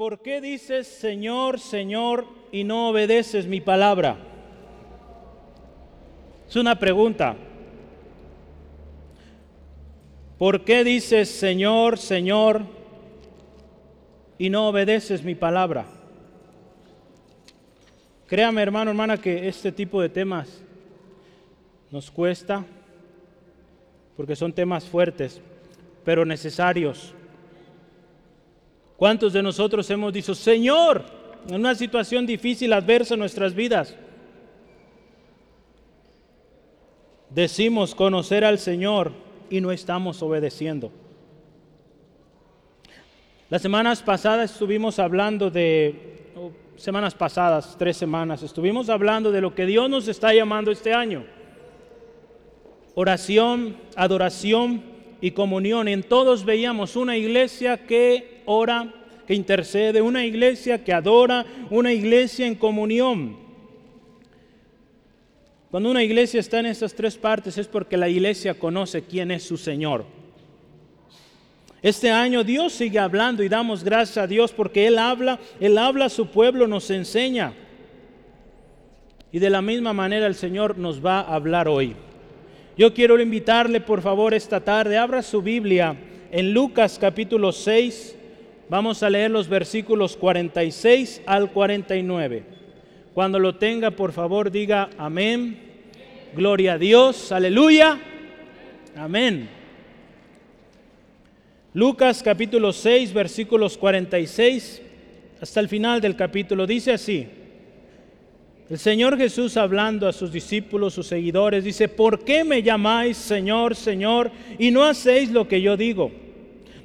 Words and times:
¿por 0.00 0.22
qué 0.22 0.40
dices 0.40 0.86
Señor, 0.86 1.60
Señor 1.60 2.24
y 2.50 2.64
no 2.64 2.88
obedeces 2.88 3.46
mi 3.46 3.60
palabra? 3.60 4.16
Es 6.48 6.56
una 6.56 6.78
pregunta. 6.78 7.36
¿Por 10.38 10.64
qué 10.64 10.84
dices 10.84 11.28
Señor, 11.28 11.98
Señor 11.98 12.62
y 14.38 14.48
no 14.48 14.68
obedeces 14.68 15.22
mi 15.22 15.34
palabra? 15.34 15.84
Créame 18.26 18.62
hermano, 18.62 18.92
hermana, 18.92 19.18
que 19.18 19.48
este 19.48 19.70
tipo 19.70 20.00
de 20.00 20.08
temas 20.08 20.64
nos 21.90 22.10
cuesta 22.10 22.64
porque 24.16 24.34
son 24.34 24.50
temas 24.54 24.86
fuertes, 24.86 25.42
pero 26.06 26.24
necesarios. 26.24 27.14
¿Cuántos 29.00 29.32
de 29.32 29.42
nosotros 29.42 29.88
hemos 29.88 30.12
dicho, 30.12 30.34
Señor, 30.34 31.02
en 31.48 31.54
una 31.54 31.74
situación 31.74 32.26
difícil, 32.26 32.70
adversa 32.70 33.14
en 33.14 33.20
nuestras 33.20 33.54
vidas? 33.54 33.96
Decimos 37.30 37.94
conocer 37.94 38.44
al 38.44 38.58
Señor 38.58 39.12
y 39.48 39.62
no 39.62 39.72
estamos 39.72 40.22
obedeciendo. 40.22 40.92
Las 43.48 43.62
semanas 43.62 44.02
pasadas 44.02 44.52
estuvimos 44.52 44.98
hablando 44.98 45.50
de, 45.50 46.20
semanas 46.76 47.14
pasadas, 47.14 47.76
tres 47.78 47.96
semanas, 47.96 48.42
estuvimos 48.42 48.90
hablando 48.90 49.32
de 49.32 49.40
lo 49.40 49.54
que 49.54 49.64
Dios 49.64 49.88
nos 49.88 50.08
está 50.08 50.34
llamando 50.34 50.70
este 50.70 50.92
año. 50.92 51.24
Oración, 52.94 53.78
adoración 53.96 54.82
y 55.22 55.30
comunión. 55.30 55.88
En 55.88 56.02
todos 56.02 56.44
veíamos 56.44 56.96
una 56.96 57.16
iglesia 57.16 57.86
que 57.86 58.42
ora, 58.52 58.92
que 59.30 59.36
intercede, 59.36 60.02
una 60.02 60.26
iglesia 60.26 60.82
que 60.82 60.92
adora, 60.92 61.46
una 61.70 61.92
iglesia 61.92 62.48
en 62.48 62.56
comunión. 62.56 63.36
Cuando 65.70 65.88
una 65.88 66.02
iglesia 66.02 66.40
está 66.40 66.58
en 66.58 66.66
estas 66.66 66.92
tres 66.92 67.16
partes 67.16 67.56
es 67.56 67.68
porque 67.68 67.96
la 67.96 68.08
iglesia 68.08 68.54
conoce 68.54 69.02
quién 69.02 69.30
es 69.30 69.44
su 69.44 69.56
Señor. 69.56 70.04
Este 71.80 72.10
año 72.10 72.42
Dios 72.42 72.72
sigue 72.72 72.98
hablando 72.98 73.44
y 73.44 73.48
damos 73.48 73.84
gracias 73.84 74.18
a 74.18 74.26
Dios 74.26 74.50
porque 74.50 74.88
Él 74.88 74.98
habla, 74.98 75.38
Él 75.60 75.78
habla 75.78 76.06
a 76.06 76.10
su 76.10 76.26
pueblo, 76.26 76.66
nos 76.66 76.90
enseña. 76.90 77.52
Y 79.30 79.38
de 79.38 79.48
la 79.48 79.62
misma 79.62 79.92
manera 79.92 80.26
el 80.26 80.34
Señor 80.34 80.76
nos 80.76 81.06
va 81.06 81.20
a 81.20 81.36
hablar 81.36 81.68
hoy. 81.68 81.94
Yo 82.76 82.92
quiero 82.92 83.20
invitarle, 83.20 83.80
por 83.80 84.02
favor, 84.02 84.34
esta 84.34 84.58
tarde, 84.58 84.98
abra 84.98 85.22
su 85.22 85.40
Biblia 85.40 85.96
en 86.32 86.52
Lucas 86.52 86.98
capítulo 87.00 87.52
6. 87.52 88.16
Vamos 88.70 89.02
a 89.02 89.10
leer 89.10 89.32
los 89.32 89.48
versículos 89.48 90.16
46 90.16 91.22
al 91.26 91.50
49. 91.50 92.44
Cuando 93.12 93.40
lo 93.40 93.56
tenga, 93.56 93.90
por 93.90 94.12
favor, 94.12 94.52
diga 94.52 94.88
amén. 94.96 95.58
Gloria 96.36 96.74
a 96.74 96.78
Dios. 96.78 97.32
Aleluya. 97.32 97.98
Amén. 98.94 99.48
Lucas 101.74 102.22
capítulo 102.22 102.72
6, 102.72 103.12
versículos 103.12 103.76
46 103.76 104.82
hasta 105.40 105.58
el 105.58 105.68
final 105.68 106.00
del 106.00 106.14
capítulo 106.14 106.64
dice 106.64 106.92
así. 106.92 107.26
El 108.68 108.78
Señor 108.78 109.18
Jesús 109.18 109.56
hablando 109.56 110.06
a 110.06 110.12
sus 110.12 110.30
discípulos, 110.30 110.94
sus 110.94 111.08
seguidores, 111.08 111.64
dice, 111.64 111.88
¿por 111.88 112.24
qué 112.24 112.44
me 112.44 112.62
llamáis 112.62 113.16
Señor, 113.16 113.74
Señor, 113.74 114.30
y 114.60 114.70
no 114.70 114.84
hacéis 114.84 115.32
lo 115.32 115.48
que 115.48 115.60
yo 115.60 115.76
digo? 115.76 116.12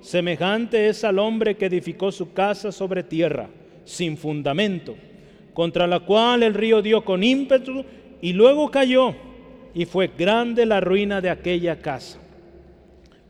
semejante 0.00 0.88
es 0.88 1.04
al 1.04 1.18
hombre 1.18 1.56
que 1.56 1.66
edificó 1.66 2.12
su 2.12 2.32
casa 2.32 2.72
sobre 2.72 3.02
tierra, 3.02 3.48
sin 3.84 4.16
fundamento, 4.16 4.96
contra 5.54 5.86
la 5.86 6.00
cual 6.00 6.42
el 6.42 6.54
río 6.54 6.82
dio 6.82 7.04
con 7.04 7.22
ímpetu 7.22 7.84
y 8.20 8.32
luego 8.32 8.70
cayó, 8.70 9.14
y 9.74 9.84
fue 9.84 10.10
grande 10.16 10.66
la 10.66 10.80
ruina 10.80 11.20
de 11.20 11.30
aquella 11.30 11.78
casa. 11.78 12.18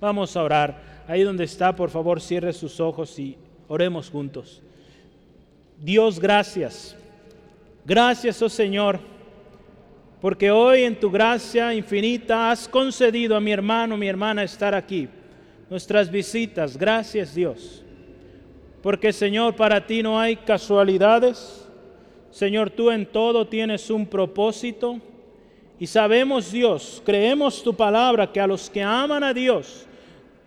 Vamos 0.01 0.37
a 0.37 0.43
orar. 0.43 0.89
Ahí 1.09 1.23
donde 1.23 1.45
está, 1.45 1.75
por 1.75 1.91
favor, 1.91 2.21
cierre 2.21 2.53
sus 2.53 2.81
ojos 2.81 3.19
y 3.19 3.37
Oremos 3.69 4.09
juntos. 4.09 4.63
Dios, 5.79 6.19
gracias. 6.19 6.97
Gracias, 7.85 8.41
oh 8.43 8.49
Señor, 8.49 8.99
porque 10.21 10.51
hoy 10.51 10.83
en 10.83 10.99
tu 10.99 11.11
gracia 11.11 11.73
infinita 11.73 12.51
has 12.51 12.67
concedido 12.67 13.37
a 13.37 13.41
mi 13.41 13.53
hermano, 13.53 13.97
mi 13.97 14.09
hermana 14.09 14.43
estar 14.43 14.75
aquí. 14.75 15.09
Nuestras 15.71 16.11
visitas, 16.11 16.77
gracias 16.77 17.35
Dios. 17.35 17.83
Porque 18.83 19.13
Señor, 19.13 19.55
para 19.57 19.87
ti 19.87 20.03
no 20.03 20.19
hay 20.19 20.37
casualidades. 20.37 21.69
Señor, 22.31 22.71
tú 22.71 22.91
en 22.91 23.07
todo 23.07 23.47
tienes 23.47 23.91
un 23.91 24.07
propósito. 24.07 25.01
Y 25.79 25.87
sabemos, 25.87 26.51
Dios, 26.51 27.03
creemos 27.05 27.63
tu 27.63 27.75
palabra, 27.75 28.33
que 28.33 28.41
a 28.41 28.47
los 28.47 28.69
que 28.69 28.83
aman 28.83 29.23
a 29.23 29.33
Dios, 29.33 29.87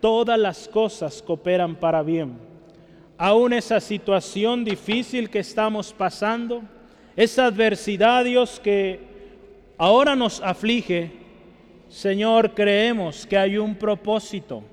todas 0.00 0.38
las 0.38 0.68
cosas 0.68 1.22
cooperan 1.22 1.74
para 1.76 2.02
bien 2.02 2.52
aún 3.24 3.52
esa 3.52 3.78
situación 3.78 4.64
difícil 4.64 5.30
que 5.30 5.38
estamos 5.38 5.92
pasando, 5.92 6.60
esa 7.14 7.46
adversidad, 7.46 8.24
Dios, 8.24 8.58
que 8.58 8.98
ahora 9.78 10.16
nos 10.16 10.40
aflige, 10.40 11.12
Señor, 11.88 12.52
creemos 12.52 13.24
que 13.24 13.38
hay 13.38 13.58
un 13.58 13.76
propósito. 13.76 14.64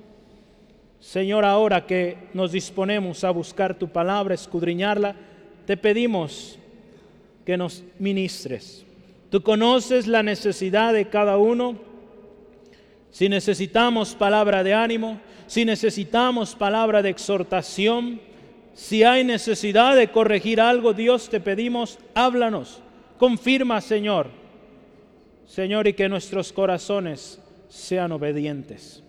Señor, 1.00 1.46
ahora 1.46 1.86
que 1.86 2.18
nos 2.34 2.52
disponemos 2.52 3.24
a 3.24 3.30
buscar 3.30 3.74
tu 3.74 3.88
palabra, 3.88 4.34
escudriñarla, 4.34 5.16
te 5.66 5.76
pedimos 5.76 6.58
que 7.44 7.56
nos 7.56 7.82
ministres. 7.98 8.84
Tú 9.30 9.42
conoces 9.42 10.06
la 10.06 10.22
necesidad 10.22 10.92
de 10.92 11.08
cada 11.08 11.38
uno. 11.38 11.76
Si 13.10 13.28
necesitamos 13.28 14.14
palabra 14.14 14.62
de 14.62 14.74
ánimo, 14.74 15.20
si 15.46 15.64
necesitamos 15.64 16.54
palabra 16.54 17.02
de 17.02 17.08
exhortación, 17.08 18.20
si 18.74 19.02
hay 19.02 19.24
necesidad 19.24 19.96
de 19.96 20.08
corregir 20.08 20.60
algo, 20.60 20.92
Dios 20.92 21.30
te 21.30 21.40
pedimos, 21.40 21.98
háblanos. 22.14 22.82
Confirma, 23.18 23.80
Señor. 23.80 24.28
Señor, 25.46 25.88
y 25.88 25.94
que 25.94 26.08
nuestros 26.08 26.52
corazones 26.52 27.40
sean 27.68 28.12
obedientes. 28.12 29.02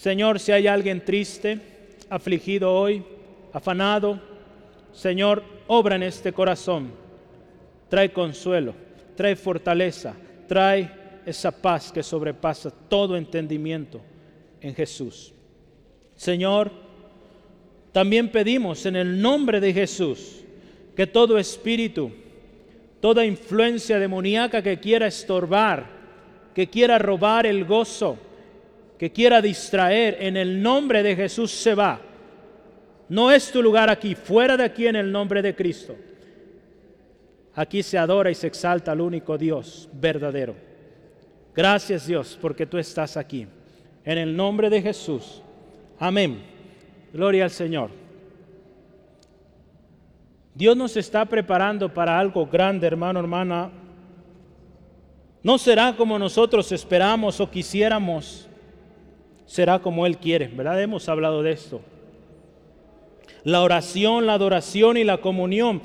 Señor, 0.00 0.40
si 0.40 0.50
hay 0.50 0.66
alguien 0.66 1.04
triste, 1.04 1.60
afligido 2.08 2.72
hoy, 2.72 3.04
afanado, 3.52 4.18
Señor, 4.94 5.44
obra 5.66 5.96
en 5.96 6.04
este 6.04 6.32
corazón. 6.32 6.90
Trae 7.90 8.10
consuelo, 8.10 8.74
trae 9.14 9.36
fortaleza, 9.36 10.14
trae 10.48 10.90
esa 11.26 11.50
paz 11.50 11.92
que 11.92 12.02
sobrepasa 12.02 12.70
todo 12.70 13.14
entendimiento 13.14 14.00
en 14.62 14.74
Jesús. 14.74 15.34
Señor, 16.16 16.70
también 17.92 18.32
pedimos 18.32 18.86
en 18.86 18.96
el 18.96 19.20
nombre 19.20 19.60
de 19.60 19.74
Jesús 19.74 20.42
que 20.96 21.06
todo 21.06 21.36
espíritu, 21.36 22.10
toda 23.02 23.26
influencia 23.26 23.98
demoníaca 23.98 24.62
que 24.62 24.80
quiera 24.80 25.08
estorbar, 25.08 25.90
que 26.54 26.70
quiera 26.70 26.98
robar 26.98 27.44
el 27.44 27.66
gozo, 27.66 28.29
que 29.00 29.10
quiera 29.10 29.40
distraer, 29.40 30.18
en 30.20 30.36
el 30.36 30.62
nombre 30.62 31.02
de 31.02 31.16
Jesús 31.16 31.50
se 31.50 31.74
va. 31.74 31.98
No 33.08 33.30
es 33.30 33.50
tu 33.50 33.62
lugar 33.62 33.88
aquí, 33.88 34.14
fuera 34.14 34.58
de 34.58 34.64
aquí 34.64 34.86
en 34.86 34.94
el 34.94 35.10
nombre 35.10 35.40
de 35.40 35.56
Cristo. 35.56 35.96
Aquí 37.54 37.82
se 37.82 37.96
adora 37.96 38.30
y 38.30 38.34
se 38.34 38.46
exalta 38.46 38.92
al 38.92 39.00
único 39.00 39.38
Dios 39.38 39.88
verdadero. 39.94 40.54
Gracias 41.56 42.06
Dios 42.06 42.36
porque 42.38 42.66
tú 42.66 42.76
estás 42.76 43.16
aquí. 43.16 43.46
En 44.04 44.18
el 44.18 44.36
nombre 44.36 44.68
de 44.68 44.82
Jesús. 44.82 45.40
Amén. 45.98 46.42
Gloria 47.10 47.44
al 47.44 47.50
Señor. 47.50 47.88
Dios 50.54 50.76
nos 50.76 50.94
está 50.98 51.24
preparando 51.24 51.88
para 51.88 52.18
algo 52.18 52.44
grande, 52.44 52.86
hermano, 52.86 53.18
hermana. 53.18 53.70
No 55.42 55.56
será 55.56 55.96
como 55.96 56.18
nosotros 56.18 56.70
esperamos 56.70 57.40
o 57.40 57.50
quisiéramos, 57.50 58.49
será 59.50 59.80
como 59.80 60.06
Él 60.06 60.16
quiere, 60.16 60.46
¿verdad? 60.46 60.80
Hemos 60.80 61.08
hablado 61.08 61.42
de 61.42 61.50
esto. 61.50 61.80
La 63.42 63.62
oración, 63.62 64.24
la 64.24 64.34
adoración 64.34 64.96
y 64.96 65.02
la 65.02 65.18
comunión 65.18 65.82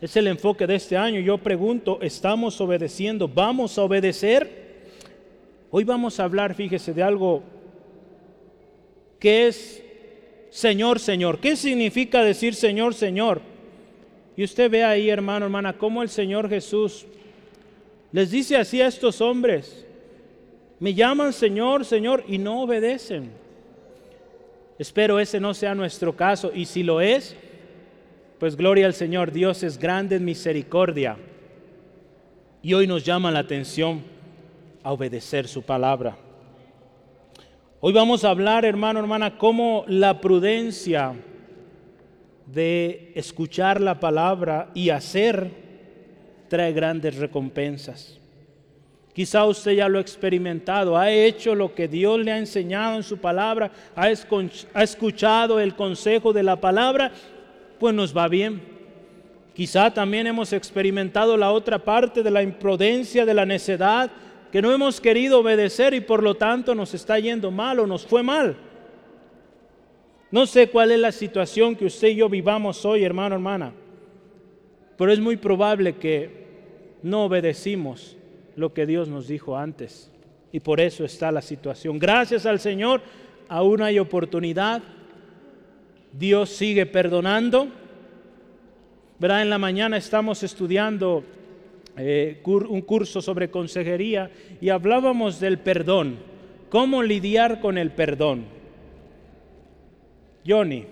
Es 0.00 0.16
el 0.16 0.26
enfoque 0.26 0.66
de 0.66 0.74
este 0.74 0.96
año. 0.96 1.20
Yo 1.20 1.38
pregunto, 1.38 2.00
¿estamos 2.02 2.60
obedeciendo? 2.60 3.28
¿Vamos 3.28 3.78
a 3.78 3.84
obedecer? 3.84 4.66
Hoy 5.70 5.84
vamos 5.84 6.18
a 6.18 6.24
hablar, 6.24 6.54
fíjese, 6.54 6.92
de 6.92 7.02
algo 7.04 7.44
que 9.20 9.46
es 9.46 9.84
Señor, 10.50 10.98
Señor. 10.98 11.38
¿Qué 11.38 11.54
significa 11.54 12.24
decir 12.24 12.56
Señor, 12.56 12.94
Señor? 12.94 13.40
Y 14.36 14.42
usted 14.42 14.68
ve 14.68 14.82
ahí, 14.82 15.10
hermano, 15.10 15.46
hermana, 15.46 15.78
cómo 15.78 16.02
el 16.02 16.08
Señor 16.08 16.48
Jesús 16.48 17.06
les 18.10 18.32
dice 18.32 18.56
así 18.56 18.82
a 18.82 18.88
estos 18.88 19.20
hombres. 19.20 19.85
Me 20.78 20.94
llaman 20.94 21.32
Señor, 21.32 21.84
Señor, 21.84 22.24
y 22.28 22.38
no 22.38 22.62
obedecen. 22.62 23.30
Espero 24.78 25.18
ese 25.18 25.40
no 25.40 25.54
sea 25.54 25.74
nuestro 25.74 26.14
caso. 26.14 26.50
Y 26.54 26.66
si 26.66 26.82
lo 26.82 27.00
es, 27.00 27.34
pues 28.38 28.56
gloria 28.56 28.86
al 28.86 28.94
Señor. 28.94 29.32
Dios 29.32 29.62
es 29.62 29.78
grande 29.78 30.16
en 30.16 30.24
misericordia. 30.24 31.16
Y 32.62 32.74
hoy 32.74 32.86
nos 32.86 33.04
llama 33.04 33.30
la 33.30 33.38
atención 33.38 34.02
a 34.82 34.92
obedecer 34.92 35.48
su 35.48 35.62
palabra. 35.62 36.16
Hoy 37.80 37.92
vamos 37.92 38.24
a 38.24 38.30
hablar, 38.30 38.64
hermano, 38.64 39.00
hermana, 39.00 39.38
cómo 39.38 39.84
la 39.86 40.20
prudencia 40.20 41.14
de 42.46 43.12
escuchar 43.14 43.80
la 43.80 43.98
palabra 43.98 44.70
y 44.74 44.90
hacer 44.90 45.50
trae 46.48 46.72
grandes 46.72 47.16
recompensas. 47.16 48.18
Quizá 49.16 49.46
usted 49.46 49.72
ya 49.72 49.88
lo 49.88 49.96
ha 49.96 50.02
experimentado, 50.02 50.94
ha 50.94 51.10
hecho 51.10 51.54
lo 51.54 51.74
que 51.74 51.88
Dios 51.88 52.20
le 52.20 52.32
ha 52.32 52.36
enseñado 52.36 52.96
en 52.96 53.02
su 53.02 53.16
palabra, 53.16 53.70
ha 53.94 54.10
escuchado 54.82 55.58
el 55.58 55.74
consejo 55.74 56.34
de 56.34 56.42
la 56.42 56.60
palabra, 56.60 57.10
pues 57.80 57.94
nos 57.94 58.14
va 58.14 58.28
bien. 58.28 58.60
Quizá 59.54 59.90
también 59.90 60.26
hemos 60.26 60.52
experimentado 60.52 61.38
la 61.38 61.50
otra 61.50 61.78
parte 61.78 62.22
de 62.22 62.30
la 62.30 62.42
imprudencia, 62.42 63.24
de 63.24 63.32
la 63.32 63.46
necedad, 63.46 64.10
que 64.52 64.60
no 64.60 64.70
hemos 64.70 65.00
querido 65.00 65.40
obedecer 65.40 65.94
y 65.94 66.02
por 66.02 66.22
lo 66.22 66.34
tanto 66.34 66.74
nos 66.74 66.92
está 66.92 67.18
yendo 67.18 67.50
mal 67.50 67.78
o 67.78 67.86
nos 67.86 68.06
fue 68.06 68.22
mal. 68.22 68.54
No 70.30 70.44
sé 70.44 70.68
cuál 70.68 70.90
es 70.90 70.98
la 70.98 71.10
situación 71.10 71.74
que 71.74 71.86
usted 71.86 72.08
y 72.08 72.16
yo 72.16 72.28
vivamos 72.28 72.84
hoy, 72.84 73.02
hermano, 73.02 73.36
hermana, 73.36 73.72
pero 74.98 75.10
es 75.10 75.20
muy 75.20 75.38
probable 75.38 75.94
que 75.96 76.44
no 77.02 77.24
obedecimos 77.24 78.15
lo 78.56 78.72
que 78.72 78.86
Dios 78.86 79.08
nos 79.08 79.28
dijo 79.28 79.56
antes. 79.56 80.10
Y 80.50 80.60
por 80.60 80.80
eso 80.80 81.04
está 81.04 81.30
la 81.30 81.42
situación. 81.42 81.98
Gracias 81.98 82.46
al 82.46 82.58
Señor, 82.58 83.02
aún 83.48 83.82
hay 83.82 83.98
oportunidad. 83.98 84.82
Dios 86.12 86.50
sigue 86.50 86.86
perdonando. 86.86 87.68
Verá, 89.18 89.42
en 89.42 89.50
la 89.50 89.58
mañana 89.58 89.96
estamos 89.96 90.42
estudiando 90.42 91.24
eh, 91.96 92.42
un 92.44 92.82
curso 92.82 93.22
sobre 93.22 93.50
consejería 93.50 94.30
y 94.60 94.68
hablábamos 94.68 95.40
del 95.40 95.58
perdón, 95.58 96.18
cómo 96.68 97.02
lidiar 97.02 97.60
con 97.60 97.78
el 97.78 97.90
perdón. 97.92 98.44
Johnny, 100.46 100.84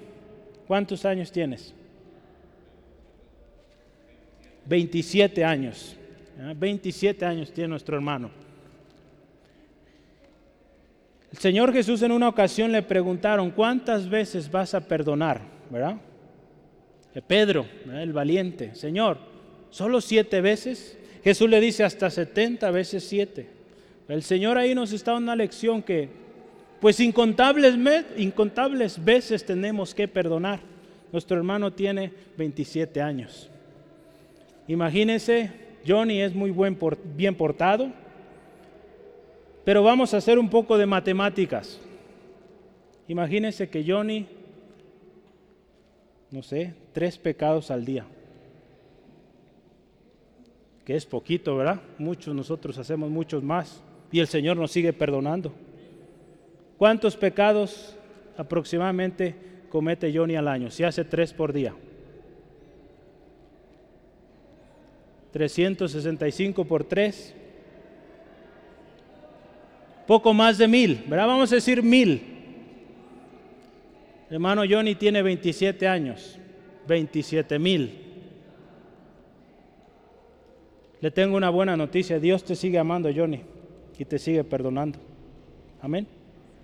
¿cuántos 0.66 1.04
años 1.04 1.30
tienes? 1.30 1.74
27 4.66 5.44
años. 5.44 5.96
27 6.52 7.24
años 7.24 7.52
tiene 7.52 7.68
nuestro 7.68 7.96
hermano. 7.96 8.30
El 11.32 11.38
Señor 11.38 11.72
Jesús 11.72 12.02
en 12.02 12.12
una 12.12 12.28
ocasión 12.28 12.70
le 12.72 12.82
preguntaron, 12.82 13.50
¿cuántas 13.50 14.08
veces 14.08 14.50
vas 14.50 14.74
a 14.74 14.80
perdonar? 14.80 15.40
¿Verdad? 15.70 15.96
Pedro, 17.26 17.66
el 17.92 18.12
valiente, 18.12 18.74
Señor, 18.74 19.18
¿Solo 19.74 20.00
siete 20.00 20.40
veces? 20.40 20.96
Jesús 21.24 21.50
le 21.50 21.60
dice 21.60 21.82
hasta 21.82 22.08
70 22.08 22.70
veces 22.70 23.02
siete. 23.08 23.48
El 24.06 24.22
Señor 24.22 24.56
ahí 24.56 24.72
nos 24.72 24.92
está 24.92 25.10
dando 25.10 25.32
una 25.32 25.34
lección 25.34 25.82
que, 25.82 26.08
pues 26.80 27.00
incontables, 27.00 27.74
incontables 28.16 29.04
veces 29.04 29.44
tenemos 29.44 29.92
que 29.92 30.06
perdonar. 30.06 30.60
Nuestro 31.10 31.36
hermano 31.36 31.72
tiene 31.72 32.12
27 32.38 33.02
años. 33.02 33.50
Imagínense, 34.68 35.50
Johnny 35.86 36.20
es 36.20 36.34
muy 36.34 36.50
buen 36.50 36.78
bien 37.16 37.34
portado, 37.34 37.90
pero 39.64 39.82
vamos 39.82 40.14
a 40.14 40.18
hacer 40.18 40.38
un 40.38 40.48
poco 40.48 40.78
de 40.78 40.86
matemáticas. 40.86 41.80
Imagínense 43.08 43.68
que 43.68 43.84
Johnny, 43.86 44.26
no 46.30 46.42
sé, 46.42 46.74
tres 46.92 47.18
pecados 47.18 47.70
al 47.70 47.84
día 47.84 48.06
que 50.84 50.94
es 50.94 51.06
poquito, 51.06 51.56
¿verdad? 51.56 51.80
Muchos 51.98 52.34
nosotros 52.34 52.76
hacemos 52.78 53.10
muchos 53.10 53.42
más 53.42 53.82
y 54.12 54.20
el 54.20 54.26
Señor 54.26 54.56
nos 54.56 54.70
sigue 54.70 54.92
perdonando. 54.92 55.52
¿Cuántos 56.76 57.16
pecados 57.16 57.96
aproximadamente 58.36 59.34
comete 59.70 60.12
Johnny 60.14 60.36
al 60.36 60.48
año? 60.48 60.70
Si 60.70 60.84
hace 60.84 61.04
tres 61.04 61.32
por 61.32 61.52
día. 61.52 61.74
365 65.34 66.64
por 66.64 66.84
tres. 66.84 67.34
Poco 70.06 70.32
más 70.32 70.58
de 70.58 70.68
mil, 70.68 71.02
¿verdad? 71.08 71.26
Vamos 71.26 71.50
a 71.50 71.56
decir 71.56 71.82
mil. 71.82 72.22
Hermano 74.30 74.62
Johnny 74.68 74.94
tiene 74.94 75.22
27 75.22 75.88
años, 75.88 76.38
27 76.86 77.58
mil. 77.58 77.98
Le 81.00 81.10
tengo 81.10 81.36
una 81.36 81.50
buena 81.50 81.76
noticia. 81.76 82.20
Dios 82.20 82.44
te 82.44 82.54
sigue 82.54 82.78
amando, 82.78 83.10
Johnny, 83.12 83.40
y 83.98 84.04
te 84.04 84.20
sigue 84.20 84.44
perdonando. 84.44 85.00
Amén. 85.82 86.06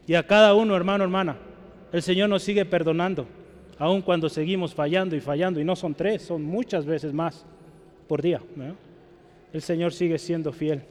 Y 0.06 0.14
a 0.14 0.24
cada 0.24 0.54
uno, 0.54 0.76
hermano, 0.76 1.02
hermana, 1.02 1.36
el 1.92 2.02
Señor 2.02 2.28
nos 2.28 2.44
sigue 2.44 2.64
perdonando, 2.64 3.26
aun 3.78 4.00
cuando 4.00 4.28
seguimos 4.28 4.72
fallando 4.72 5.16
y 5.16 5.20
fallando. 5.20 5.58
Y 5.58 5.64
no 5.64 5.74
son 5.74 5.92
tres, 5.92 6.22
son 6.22 6.44
muchas 6.44 6.86
veces 6.86 7.12
más 7.12 7.44
por 8.10 8.22
día. 8.22 8.40
El 9.52 9.62
Señor 9.62 9.92
sigue 9.92 10.18
siendo 10.18 10.52
fiel. 10.52 10.82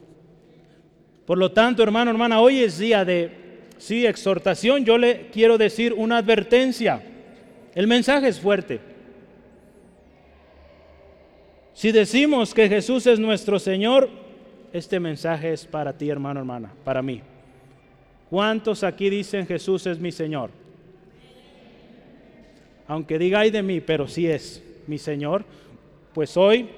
Por 1.25 1.38
lo 1.38 1.51
tanto, 1.51 1.83
hermano, 1.83 2.12
hermana, 2.12 2.39
hoy 2.39 2.60
es 2.60 2.77
día 2.77 3.04
de, 3.04 3.30
sí, 3.77 4.06
exhortación. 4.06 4.86
Yo 4.86 4.98
le 4.98 5.27
quiero 5.27 5.57
decir 5.57 5.92
una 5.92 6.19
advertencia. 6.19 7.04
El 7.75 7.88
mensaje 7.88 8.30
es 8.30 8.39
fuerte. 8.39 8.80
Si 11.74 11.92
decimos 11.92 12.54
que 12.54 12.69
Jesús 12.69 13.06
es 13.06 13.19
nuestro 13.19 13.59
Señor, 13.59 14.07
este 14.71 14.97
mensaje 14.97 15.52
es 15.52 15.66
para 15.66 15.92
ti, 15.92 16.09
hermano, 16.09 16.40
hermana, 16.40 16.71
para 16.85 17.02
mí. 17.02 17.21
¿Cuántos 18.30 18.81
aquí 18.81 19.09
dicen 19.09 19.45
Jesús 19.45 19.85
es 19.88 19.99
mi 19.99 20.14
Señor? 20.14 20.52
Aunque 22.88 23.19
diga 23.19 23.42
ay 23.42 23.52
de 23.52 23.61
mí, 23.61 23.81
pero 23.81 24.07
sí 24.07 24.26
es 24.26 24.64
mi 24.88 24.97
Señor, 24.97 25.44
pues 26.14 26.38
hoy 26.38 26.69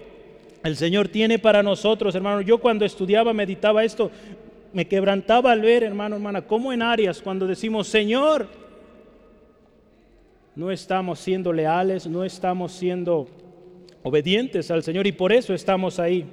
el 0.63 0.75
Señor 0.75 1.07
tiene 1.07 1.39
para 1.39 1.63
nosotros, 1.63 2.13
hermano. 2.15 2.41
Yo 2.41 2.59
cuando 2.59 2.85
estudiaba, 2.85 3.33
meditaba 3.33 3.83
esto, 3.83 4.11
me 4.73 4.87
quebrantaba 4.87 5.51
al 5.51 5.61
ver, 5.61 5.83
hermano, 5.83 6.15
hermana, 6.15 6.41
cómo 6.43 6.71
en 6.71 6.81
áreas 6.81 7.21
cuando 7.21 7.47
decimos 7.47 7.87
Señor, 7.87 8.47
no 10.55 10.71
estamos 10.71 11.19
siendo 11.19 11.51
leales, 11.51 12.07
no 12.07 12.23
estamos 12.23 12.71
siendo 12.71 13.27
obedientes 14.03 14.71
al 14.71 14.83
Señor 14.83 15.07
y 15.07 15.11
por 15.11 15.31
eso 15.31 15.53
estamos 15.53 15.99
ahí. 15.99 16.25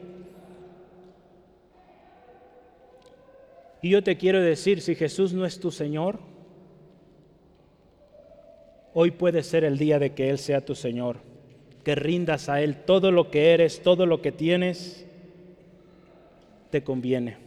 Y 3.80 3.90
yo 3.90 4.02
te 4.02 4.16
quiero 4.16 4.40
decir, 4.40 4.80
si 4.80 4.94
Jesús 4.94 5.32
no 5.32 5.44
es 5.44 5.61
tu 5.61 5.70
Señor, 5.70 6.18
hoy 8.92 9.12
puede 9.12 9.42
ser 9.42 9.64
el 9.64 9.78
día 9.78 9.99
de 9.99 10.14
que 10.14 10.30
Él 10.30 10.38
sea 10.38 10.64
tu 10.64 10.75
Señor, 10.75 11.18
que 11.88 11.95
rindas 11.95 12.50
a 12.50 12.61
Él 12.61 12.76
todo 12.76 13.11
lo 13.11 13.30
que 13.30 13.54
eres, 13.54 13.83
todo 13.83 14.04
lo 14.04 14.21
que 14.21 14.30
tienes, 14.30 15.07
te 16.68 16.85
conviene, 16.85 17.38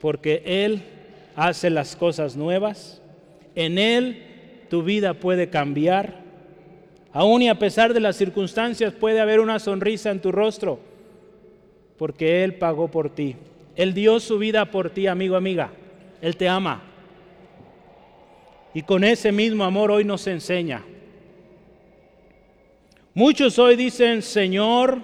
porque 0.00 0.42
Él 0.44 0.82
hace 1.36 1.70
las 1.70 1.94
cosas 1.94 2.36
nuevas, 2.36 3.00
en 3.54 3.78
Él 3.78 4.24
tu 4.68 4.82
vida 4.82 5.14
puede 5.14 5.48
cambiar 5.48 6.26
Aún 7.12 7.40
y 7.40 7.48
a 7.48 7.54
pesar 7.54 7.94
de 7.94 8.00
las 8.00 8.16
circunstancias 8.16 8.92
puede 8.92 9.20
haber 9.20 9.38
una 9.38 9.60
sonrisa 9.60 10.10
en 10.10 10.20
tu 10.20 10.32
rostro, 10.32 10.80
porque 11.96 12.42
Él 12.42 12.56
pagó 12.56 12.88
por 12.88 13.10
ti. 13.10 13.36
Él 13.76 13.94
dio 13.94 14.18
su 14.18 14.38
vida 14.38 14.72
por 14.72 14.90
ti, 14.90 15.06
amigo, 15.06 15.36
amiga. 15.36 15.70
Él 16.20 16.36
te 16.36 16.48
ama. 16.48 16.82
Y 18.74 18.82
con 18.82 19.04
ese 19.04 19.30
mismo 19.30 19.62
amor 19.62 19.92
hoy 19.92 20.02
nos 20.04 20.26
enseña. 20.26 20.82
Muchos 23.16 23.58
hoy 23.58 23.76
dicen, 23.76 24.20
Señor, 24.20 24.98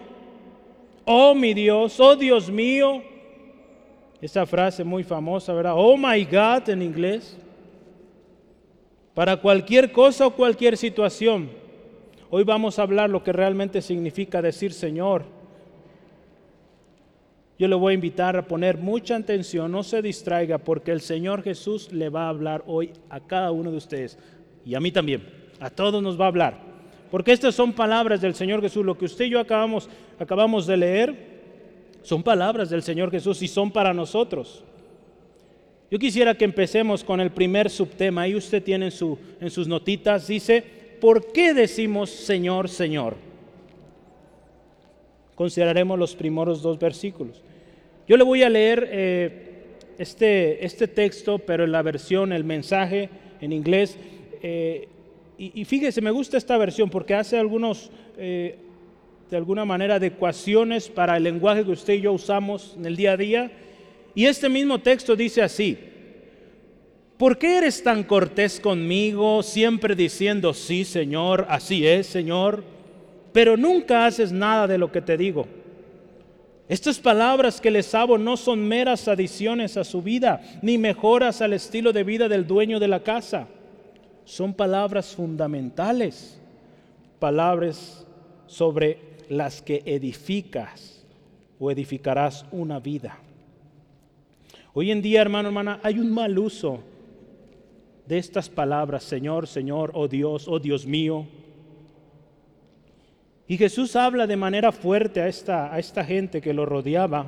oh 1.07 1.35
mi 1.35 1.55
Dios, 1.55 1.99
oh 1.99 2.15
Dios 2.15 2.51
mío. 2.51 3.03
Esa 4.21 4.45
frase 4.45 4.85
muy 4.85 5.03
famosa, 5.03 5.55
¿verdad? 5.55 5.73
Oh 5.75 5.97
my 5.97 6.23
God 6.27 6.69
en 6.69 6.83
inglés. 6.83 7.39
Para 9.15 9.39
cualquier 9.39 9.93
cosa 9.93 10.27
o 10.27 10.37
cualquier 10.37 10.77
situación. 10.77 11.49
Hoy 12.29 12.45
vamos 12.45 12.79
a 12.79 12.83
hablar 12.83 13.09
lo 13.09 13.25
que 13.25 13.33
realmente 13.33 13.81
significa 13.81 14.43
decir 14.43 14.75
Señor. 14.75 15.25
Yo 17.59 17.67
le 17.67 17.77
voy 17.77 17.93
a 17.93 17.95
invitar 17.95 18.37
a 18.37 18.47
poner 18.47 18.77
mucha 18.77 19.17
atención, 19.17 19.73
no 19.73 19.83
se 19.83 20.03
distraiga, 20.03 20.59
porque 20.59 20.93
el 20.93 21.01
Señor 21.01 21.43
Jesús 21.43 21.91
le 21.91 22.11
va 22.11 22.27
a 22.27 22.29
hablar 22.29 22.63
hoy 22.67 22.93
a 23.09 23.21
cada 23.21 23.53
uno 23.53 23.71
de 23.71 23.79
ustedes 23.79 24.19
y 24.67 24.75
a 24.75 24.81
mí 24.81 24.93
también, 24.93 25.27
a 25.61 25.71
todos 25.71 26.03
nos 26.03 26.21
va 26.21 26.27
a 26.27 26.29
hablar. 26.29 26.72
Porque 27.13 27.33
estas 27.33 27.55
son 27.55 27.75
palabras 27.75 28.23
del 28.23 28.35
Señor 28.35 28.63
Jesús, 28.63 28.87
lo 28.87 28.97
que 28.97 29.05
usted 29.05 29.27
y 29.27 29.29
yo 29.29 29.39
acabamos, 29.39 29.87
acabamos 30.19 30.67
de 30.67 30.79
leer, 30.79 31.15
son 32.01 32.23
palabras 32.23 32.71
del 32.71 32.83
Señor 32.83 33.11
Jesús 33.11 33.43
y 33.43 33.49
son 33.49 33.71
para 33.71 33.93
nosotros. 33.93 34.65
Yo 35.91 35.99
quisiera 35.99 36.35
que 36.35 36.47
empecemos 36.47 37.05
con 37.05 37.21
el 37.21 37.31
primer 37.31 37.69
subtema. 37.69 38.23
Ahí 38.23 38.35
usted 38.35 38.63
tiene 38.63 38.87
en, 38.87 38.91
su, 38.91 39.19
en 39.43 39.51
sus 39.51 39.69
notitas, 39.69 40.27
dice, 40.27 40.65
¿por 41.03 41.31
qué 41.33 41.53
decimos 41.53 42.09
Señor, 42.09 42.71
Señor? 42.71 43.17
Consideraremos 45.35 45.99
los 45.99 46.17
primeros 46.17 46.63
dos 46.63 46.79
versículos. 46.79 47.43
Yo 48.09 48.17
le 48.17 48.25
voy 48.25 48.43
a 48.43 48.49
leer 48.49 48.89
eh, 48.91 49.65
este, 49.99 50.65
este 50.65 50.89
texto, 50.89 51.39
pero 51.41 51.65
en 51.65 51.73
la 51.73 51.83
versión, 51.83 52.33
el 52.33 52.45
mensaje 52.45 53.11
en 53.43 53.53
inglés. 53.53 53.99
Eh, 54.43 54.89
y, 55.39 55.65
fíjese, 55.65 56.01
me 56.01 56.11
gusta 56.11 56.37
esta 56.37 56.57
versión 56.57 56.89
porque 56.89 57.15
hace 57.15 57.37
algunos, 57.37 57.91
eh, 58.17 58.59
de 59.31 59.37
alguna 59.37 59.65
manera, 59.65 59.97
adecuaciones 59.97 60.89
para 60.89 61.17
el 61.17 61.25
lenguaje 61.25 61.65
que 61.65 61.73
usted 61.73 61.95
y 61.95 62.03
yo 62.03 62.13
usamos 62.13 62.75
en 62.77 62.87
el 62.87 62.97
día 62.97 63.13
a 63.13 63.17
día. 63.17 63.53
Y 64.15 64.27
este 64.27 64.49
mismo 64.49 64.79
texto 64.79 65.17
dice 65.17 65.43
así, 65.43 65.79
¿Por 67.23 67.39
qué 67.39 67.59
eres 67.59 67.85
tan 67.85 68.03
cortés 68.03 68.59
conmigo, 68.59 69.45
siempre 69.45 69.95
diciendo, 69.95 70.53
sí, 70.53 70.85
Señor, 70.85 71.47
así 71.49 71.87
es, 71.87 72.09
Señor, 72.09 72.65
pero 73.33 73.57
nunca 73.57 74.07
haces 74.07 74.33
nada 74.33 74.67
de 74.67 74.77
lo 74.77 74.91
que 74.91 75.01
te 75.01 75.17
digo? 75.17 75.47
Estas 76.69 76.99
palabras 76.99 77.61
que 77.61 77.71
les 77.71 77.95
hago 77.95 78.19
no 78.19 78.37
son 78.37 78.67
meras 78.67 79.07
adiciones 79.07 79.77
a 79.77 79.85
su 79.85 80.03
vida, 80.03 80.43
ni 80.63 80.79
mejoras 80.79 81.41
al 81.43 81.53
estilo 81.53 81.93
de 81.93 82.03
vida 82.03 82.29
del 82.29 82.45
dueño 82.45 82.81
de 82.81 82.89
la 82.89 83.05
casa. 83.05 83.47
Son 84.25 84.55
palabras 84.55 85.15
fundamentales, 85.15 86.41
palabras 87.19 88.07
sobre 88.47 88.99
las 89.29 89.63
que 89.63 89.83
edificas 89.85 91.05
o 91.59 91.71
edificarás 91.71 92.45
una 92.51 92.79
vida. 92.81 93.19
Hoy 94.75 94.91
en 94.91 95.03
día, 95.03 95.21
hermano, 95.21 95.49
hermana, 95.49 95.81
hay 95.83 95.99
un 95.99 96.13
mal 96.13 96.39
uso 96.39 96.81
de 98.07 98.19
estas 98.19 98.49
palabras, 98.49 99.03
Señor, 99.03 99.47
Señor, 99.47 99.91
oh 99.95 100.09
Dios, 100.09 100.49
oh 100.49 100.59
Dios 100.59 100.87
mío. 100.87 101.27
Y 103.47 103.57
Jesús 103.57 103.97
habla 103.97 104.27
de 104.27 104.37
manera 104.37 104.73
fuerte 104.73 105.21
a 105.21 105.29
esta, 105.29 105.73
a 105.73 105.79
esta 105.79 106.05
gente 106.05 106.41
que 106.41 106.55
lo 106.55 106.65
rodeaba. 106.65 107.27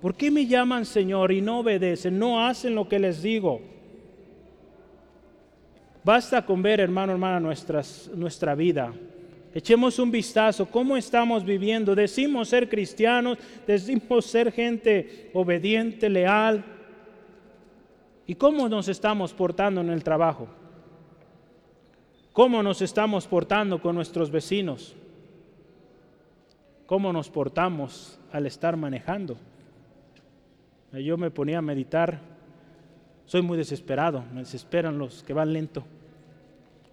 ¿Por 0.00 0.14
qué 0.14 0.30
me 0.30 0.46
llaman 0.46 0.84
Señor 0.84 1.32
y 1.32 1.40
no 1.40 1.60
obedecen, 1.60 2.18
no 2.18 2.44
hacen 2.44 2.74
lo 2.74 2.88
que 2.88 2.98
les 2.98 3.22
digo? 3.22 3.60
Basta 6.08 6.40
con 6.40 6.62
ver, 6.62 6.80
hermano, 6.80 7.12
hermana, 7.12 7.38
nuestra 7.38 8.54
vida. 8.54 8.94
Echemos 9.52 9.98
un 9.98 10.10
vistazo, 10.10 10.64
¿cómo 10.64 10.96
estamos 10.96 11.44
viviendo? 11.44 11.94
Decimos 11.94 12.48
ser 12.48 12.66
cristianos, 12.66 13.36
decimos 13.66 14.24
ser 14.24 14.50
gente 14.50 15.30
obediente, 15.34 16.08
leal, 16.08 16.64
¿Y 18.26 18.36
cómo 18.36 18.70
nos 18.70 18.88
estamos 18.88 19.34
portando 19.34 19.82
en 19.82 19.90
el 19.90 20.02
trabajo? 20.02 20.48
¿Cómo 22.32 22.62
nos 22.62 22.80
estamos 22.80 23.26
portando 23.26 23.78
con 23.82 23.94
nuestros 23.94 24.30
vecinos? 24.30 24.96
¿Cómo 26.86 27.12
nos 27.12 27.28
portamos 27.28 28.18
al 28.32 28.46
estar 28.46 28.78
manejando? 28.78 29.36
Yo 30.90 31.18
me 31.18 31.30
ponía 31.30 31.58
a 31.58 31.62
meditar, 31.62 32.18
soy 33.26 33.42
muy 33.42 33.58
desesperado, 33.58 34.24
me 34.32 34.40
desesperan 34.40 34.96
los 34.96 35.22
que 35.22 35.34
van 35.34 35.52
lento 35.52 35.84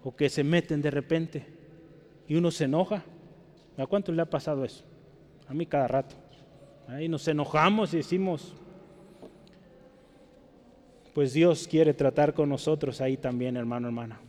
o 0.06 0.14
que 0.14 0.28
se 0.28 0.44
meten 0.44 0.80
de 0.80 0.90
repente 0.92 1.44
y 2.28 2.36
uno 2.36 2.52
se 2.52 2.66
enoja. 2.66 3.02
¿A 3.76 3.86
cuánto 3.86 4.12
le 4.12 4.22
ha 4.22 4.30
pasado 4.30 4.64
eso? 4.64 4.84
A 5.48 5.52
mí 5.52 5.66
cada 5.66 5.88
rato. 5.88 6.14
Ahí 6.86 7.08
nos 7.08 7.26
enojamos 7.26 7.92
y 7.92 7.96
decimos, 7.96 8.54
pues 11.12 11.32
Dios 11.32 11.66
quiere 11.66 11.92
tratar 11.92 12.34
con 12.34 12.48
nosotros 12.48 13.00
ahí 13.00 13.16
también, 13.16 13.56
hermano, 13.56 13.88
hermana. 13.88 14.20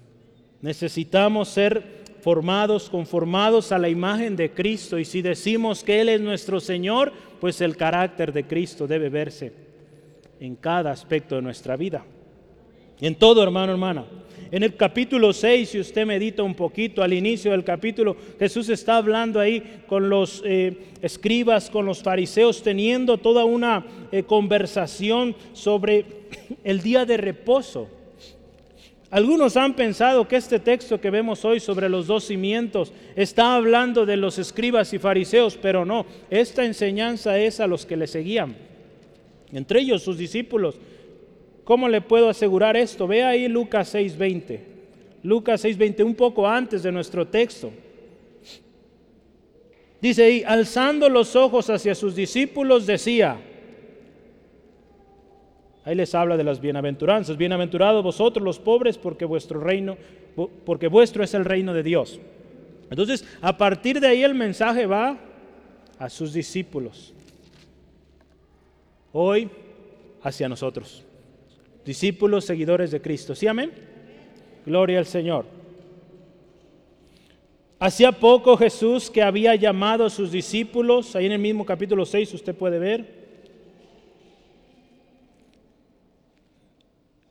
Necesitamos 0.64 1.50
ser 1.50 2.06
formados, 2.22 2.90
conformados 2.90 3.72
a 3.72 3.78
la 3.78 3.88
imagen 3.88 4.36
de 4.36 4.50
Cristo 4.50 4.98
y 4.98 5.06
si 5.06 5.22
decimos 5.22 5.84
que 5.84 6.02
Él 6.02 6.10
es 6.10 6.22
nuestro 6.22 6.60
Señor, 6.60 7.14
pues 7.40 7.62
el 7.62 7.78
carácter 7.78 8.34
de 8.34 8.48
Cristo 8.48 8.88
debe 8.88 9.10
verse 9.10 9.54
en 10.40 10.56
cada 10.56 10.90
aspecto 10.90 11.36
de 11.36 11.44
nuestra 11.44 11.78
vida. 11.78 12.04
En 13.00 13.14
todo, 13.14 13.44
hermano, 13.44 13.74
hermana. 13.74 14.06
En 14.50 14.64
el 14.64 14.76
capítulo 14.76 15.34
6, 15.34 15.70
si 15.70 15.80
usted 15.80 16.06
medita 16.06 16.42
un 16.42 16.56
poquito, 16.56 17.04
al 17.04 17.12
inicio 17.12 17.52
del 17.52 17.66
capítulo, 17.66 18.16
Jesús 18.40 18.70
está 18.70 18.96
hablando 18.98 19.42
ahí 19.42 19.82
con 19.88 20.10
los 20.10 20.42
eh, 20.46 20.78
escribas, 21.02 21.70
con 21.70 21.86
los 21.86 22.02
fariseos, 22.02 22.64
teniendo 22.64 23.18
toda 23.18 23.44
una 23.44 23.86
eh, 24.12 24.24
conversación 24.24 25.36
sobre 25.52 26.06
el 26.64 26.82
día 26.82 27.06
de 27.06 27.18
reposo. 27.18 27.90
Algunos 29.10 29.58
han 29.58 29.76
pensado 29.76 30.28
que 30.28 30.38
este 30.38 30.60
texto 30.60 31.00
que 31.00 31.10
vemos 31.10 31.44
hoy 31.44 31.60
sobre 31.60 31.90
los 31.90 32.08
dos 32.08 32.26
cimientos 32.26 32.94
está 33.16 33.56
hablando 33.56 34.06
de 34.06 34.18
los 34.18 34.38
escribas 34.38 34.94
y 34.94 35.00
fariseos, 35.00 35.58
pero 35.62 35.86
no, 35.86 36.06
esta 36.30 36.64
enseñanza 36.64 37.38
es 37.38 37.60
a 37.60 37.68
los 37.68 37.86
que 37.86 37.98
le 37.98 38.08
seguían, 38.08 38.56
entre 39.52 39.82
ellos 39.82 40.04
sus 40.04 40.18
discípulos. 40.18 40.76
¿Cómo 41.68 41.90
le 41.90 42.00
puedo 42.00 42.30
asegurar 42.30 42.78
esto? 42.78 43.08
Ve 43.08 43.26
ahí 43.26 43.50
Lucas 43.50 43.94
6:20. 43.94 44.62
Lucas 45.24 45.66
6:20, 45.66 46.02
un 46.02 46.16
poco 46.16 46.48
antes 46.48 46.82
de 46.82 46.94
nuestro 46.94 47.28
texto. 47.28 47.74
Dice 50.00 50.24
ahí, 50.24 50.44
alzando 50.48 51.10
los 51.10 51.36
ojos 51.36 51.70
hacia 51.70 51.94
sus 51.94 52.16
discípulos, 52.16 52.88
decía, 52.88 53.42
ahí 55.84 55.94
les 55.94 56.16
habla 56.16 56.38
de 56.38 56.46
las 56.46 56.62
bienaventuranzas, 56.62 57.36
bienaventurados 57.36 58.02
vosotros 58.02 58.46
los 58.46 58.60
pobres, 58.60 58.98
porque 58.98 59.26
vuestro 59.26 59.60
reino, 59.60 59.98
porque 60.64 60.88
vuestro 60.88 61.22
es 61.22 61.34
el 61.34 61.44
reino 61.44 61.74
de 61.74 61.84
Dios. 61.84 62.18
Entonces, 62.90 63.26
a 63.42 63.58
partir 63.58 64.00
de 64.00 64.08
ahí 64.08 64.24
el 64.24 64.36
mensaje 64.36 64.86
va 64.86 65.18
a 66.00 66.10
sus 66.10 66.32
discípulos. 66.32 67.14
Hoy 69.12 69.50
hacia 70.24 70.48
nosotros 70.48 71.04
discípulos, 71.88 72.44
seguidores 72.44 72.92
de 72.92 73.02
Cristo. 73.02 73.34
¿Sí, 73.34 73.48
amén? 73.48 73.72
Gloria 74.66 75.00
al 75.00 75.06
Señor. 75.06 75.46
Hacía 77.80 78.12
poco 78.12 78.58
Jesús 78.58 79.10
que 79.10 79.22
había 79.22 79.56
llamado 79.56 80.06
a 80.06 80.10
sus 80.10 80.32
discípulos, 80.32 81.16
ahí 81.16 81.28
en 81.28 81.32
el 81.32 81.40
mismo 81.40 81.66
capítulo 81.66 82.06
6 82.06 82.34
usted 82.34 82.54
puede 82.54 82.78
ver. 82.78 83.18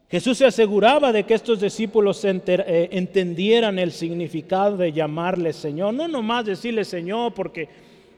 Jesús 0.08 0.38
se 0.38 0.46
aseguraba 0.46 1.12
de 1.12 1.24
que 1.24 1.34
estos 1.34 1.60
discípulos 1.60 2.24
eh, 2.24 2.88
entendieran 2.92 3.78
el 3.78 3.90
significado 3.92 4.76
de 4.76 4.92
llamarle 4.92 5.52
Señor, 5.52 5.92
no 5.92 6.08
nomás 6.08 6.46
decirle 6.46 6.84
Señor 6.84 7.34
porque 7.34 7.68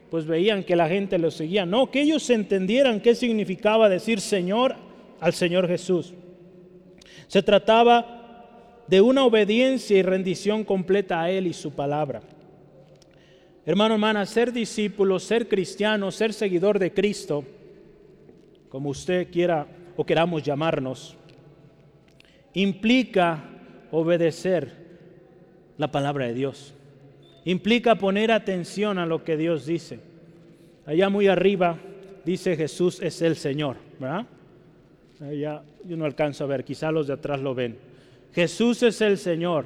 pues 0.09 0.25
veían 0.25 0.63
que 0.63 0.75
la 0.75 0.87
gente 0.87 1.17
lo 1.17 1.31
seguía, 1.31 1.65
no, 1.65 1.91
que 1.91 2.01
ellos 2.01 2.29
entendieran 2.29 3.01
qué 3.01 3.15
significaba 3.15 3.89
decir 3.89 4.21
Señor 4.21 4.75
al 5.19 5.33
Señor 5.33 5.67
Jesús. 5.67 6.13
Se 7.29 7.43
trataba 7.43 8.83
de 8.87 9.01
una 9.01 9.23
obediencia 9.23 9.95
y 9.95 10.01
rendición 10.01 10.63
completa 10.63 11.21
a 11.21 11.29
Él 11.29 11.45
y 11.45 11.53
su 11.53 11.71
palabra. 11.71 12.21
Hermano, 13.67 13.93
hermana, 13.93 14.25
ser 14.25 14.51
discípulo, 14.51 15.19
ser 15.19 15.47
cristiano, 15.47 16.09
ser 16.09 16.33
seguidor 16.33 16.79
de 16.79 16.91
Cristo, 16.91 17.45
como 18.67 18.89
usted 18.89 19.29
quiera 19.29 19.67
o 19.95 20.03
queramos 20.03 20.41
llamarnos, 20.41 21.15
implica 22.55 23.43
obedecer 23.91 24.73
la 25.77 25.91
palabra 25.91 26.25
de 26.25 26.33
Dios. 26.33 26.73
Implica 27.45 27.93
poner 27.93 28.31
atención 28.31 28.97
a 28.97 29.05
lo 29.05 29.23
que 29.23 29.37
Dios 29.37 29.67
dice. 29.67 29.99
Allá 30.87 31.09
muy 31.09 31.27
arriba 31.27 31.77
dice 32.25 32.57
Jesús 32.57 32.99
es 33.03 33.21
el 33.21 33.35
Señor, 33.35 33.77
¿verdad? 33.99 34.25
Ya 35.19 35.63
yo 35.85 35.97
no 35.97 36.05
alcanzo 36.05 36.45
a 36.45 36.47
ver, 36.47 36.63
quizá 36.63 36.91
los 36.91 37.07
de 37.07 37.13
atrás 37.13 37.41
lo 37.41 37.53
ven. 37.53 37.77
Jesús 38.33 38.83
es 38.83 39.01
el 39.01 39.17
Señor, 39.17 39.65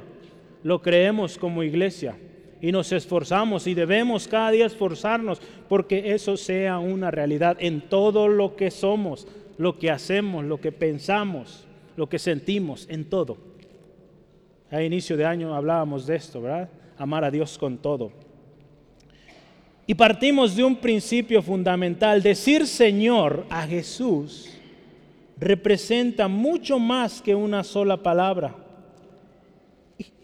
lo 0.63 0.81
creemos 0.81 1.37
como 1.37 1.63
iglesia 1.63 2.15
y 2.61 2.71
nos 2.71 2.91
esforzamos 2.91 3.67
y 3.67 3.73
debemos 3.73 4.27
cada 4.27 4.51
día 4.51 4.65
esforzarnos 4.65 5.41
porque 5.69 6.13
eso 6.13 6.37
sea 6.37 6.79
una 6.79 7.11
realidad 7.11 7.57
en 7.59 7.81
todo 7.81 8.27
lo 8.27 8.55
que 8.55 8.71
somos, 8.71 9.27
lo 9.57 9.77
que 9.77 9.91
hacemos, 9.91 10.45
lo 10.45 10.59
que 10.59 10.71
pensamos, 10.71 11.65
lo 11.97 12.07
que 12.07 12.19
sentimos, 12.19 12.87
en 12.89 13.05
todo. 13.05 13.37
A 14.71 14.81
inicio 14.81 15.17
de 15.17 15.25
año 15.25 15.53
hablábamos 15.53 16.07
de 16.07 16.15
esto, 16.15 16.41
¿verdad? 16.41 16.69
amar 16.97 17.23
a 17.23 17.31
Dios 17.31 17.57
con 17.57 17.77
todo. 17.77 18.11
Y 19.85 19.93
partimos 19.95 20.55
de 20.55 20.63
un 20.63 20.77
principio 20.77 21.41
fundamental. 21.41 22.23
Decir 22.23 22.65
Señor 22.65 23.45
a 23.49 23.67
Jesús 23.67 24.49
representa 25.43 26.27
mucho 26.27 26.79
más 26.79 27.21
que 27.21 27.35
una 27.35 27.63
sola 27.63 27.97
palabra. 27.97 28.55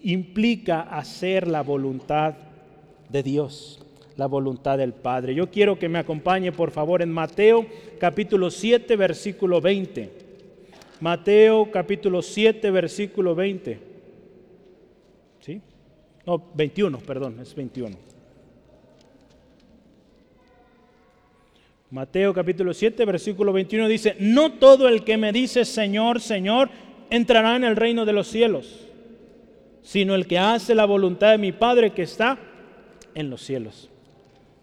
Implica 0.01 0.81
hacer 0.81 1.47
la 1.47 1.61
voluntad 1.61 2.35
de 3.09 3.23
Dios, 3.23 3.85
la 4.15 4.27
voluntad 4.27 4.77
del 4.77 4.93
Padre. 4.93 5.35
Yo 5.35 5.49
quiero 5.51 5.77
que 5.77 5.89
me 5.89 5.99
acompañe 5.99 6.51
por 6.51 6.71
favor 6.71 7.01
en 7.01 7.11
Mateo 7.11 7.65
capítulo 7.99 8.49
7 8.49 8.95
versículo 8.95 9.61
20. 9.61 10.11
Mateo 11.01 11.69
capítulo 11.71 12.21
7 12.21 12.71
versículo 12.71 13.35
20. 13.35 13.79
¿Sí? 15.41 15.61
No, 16.25 16.43
21, 16.53 16.97
perdón, 16.99 17.39
es 17.41 17.55
21. 17.55 17.95
Mateo 21.91 22.35
capítulo 22.35 22.71
7, 22.71 23.03
versículo 23.05 23.51
21 23.51 23.87
dice, 23.87 24.15
no 24.19 24.53
todo 24.53 24.87
el 24.87 25.03
que 25.03 25.17
me 25.17 25.31
dice 25.31 25.65
Señor, 25.65 26.21
Señor, 26.21 26.69
entrará 27.09 27.55
en 27.55 27.63
el 27.63 27.75
reino 27.75 28.05
de 28.05 28.13
los 28.13 28.27
cielos, 28.27 28.87
sino 29.81 30.13
el 30.13 30.27
que 30.27 30.37
hace 30.37 30.75
la 30.75 30.85
voluntad 30.85 31.31
de 31.31 31.39
mi 31.39 31.51
Padre 31.51 31.91
que 31.91 32.03
está 32.03 32.37
en 33.15 33.31
los 33.31 33.41
cielos. 33.41 33.89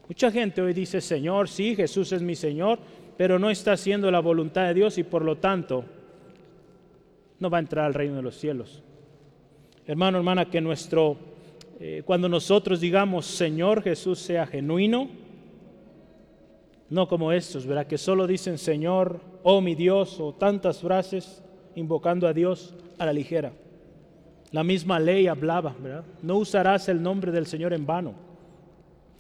Mucha 0.09 0.31
gente 0.31 0.63
hoy 0.63 0.73
dice, 0.73 1.01
Señor, 1.01 1.49
sí, 1.49 1.75
Jesús 1.75 2.13
es 2.13 2.23
mi 2.23 2.37
Señor, 2.37 2.79
pero 3.17 3.41
no 3.41 3.51
está 3.51 3.73
haciendo 3.73 4.09
la 4.13 4.21
voluntad 4.21 4.69
de 4.69 4.75
Dios 4.75 4.97
y 4.97 5.03
por 5.03 5.25
lo 5.25 5.39
tanto 5.39 5.85
no 7.41 7.51
va 7.51 7.59
a 7.59 7.61
entrar 7.61 7.87
al 7.87 7.95
reino 7.95 8.15
de 8.15 8.23
los 8.23 8.37
cielos. 8.37 8.85
Hermano, 9.85 10.19
hermana, 10.19 10.49
que 10.49 10.61
nuestro, 10.61 11.17
eh, 11.81 12.03
cuando 12.05 12.29
nosotros 12.29 12.81
digamos 12.81 13.27
Señor 13.27 13.83
Jesús 13.83 14.21
sea 14.21 14.47
genuino, 14.47 15.26
no 16.89 17.09
como 17.09 17.33
estos, 17.33 17.67
¿verdad? 17.67 17.87
Que 17.87 17.99
solo 17.99 18.27
dicen 18.27 18.59
Señor, 18.59 19.21
oh 19.43 19.61
mi 19.61 19.75
Dios, 19.75 20.21
o 20.21 20.33
tantas 20.33 20.81
frases 20.81 21.43
invocando 21.75 22.27
a 22.27 22.33
Dios 22.33 22.75
a 22.99 23.07
la 23.07 23.13
ligera. 23.13 23.53
La 24.53 24.63
misma 24.63 25.01
ley 25.01 25.27
hablaba, 25.27 25.75
¿verdad? 25.79 26.05
No 26.23 26.37
usarás 26.39 26.89
el 26.89 27.03
nombre 27.03 27.33
del 27.33 27.47
Señor 27.47 27.73
en 27.73 27.85
vano. 27.85 28.15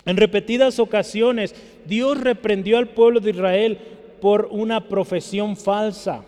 En 0.04 0.16
repetidas 0.16 0.78
ocasiones, 0.78 1.54
Dios 1.84 2.20
reprendió 2.20 2.78
al 2.78 2.88
pueblo 2.88 3.18
de 3.18 3.30
Israel 3.30 3.78
por 4.20 4.48
una 4.50 4.88
profesión 4.88 5.56
falsa. 5.56 6.24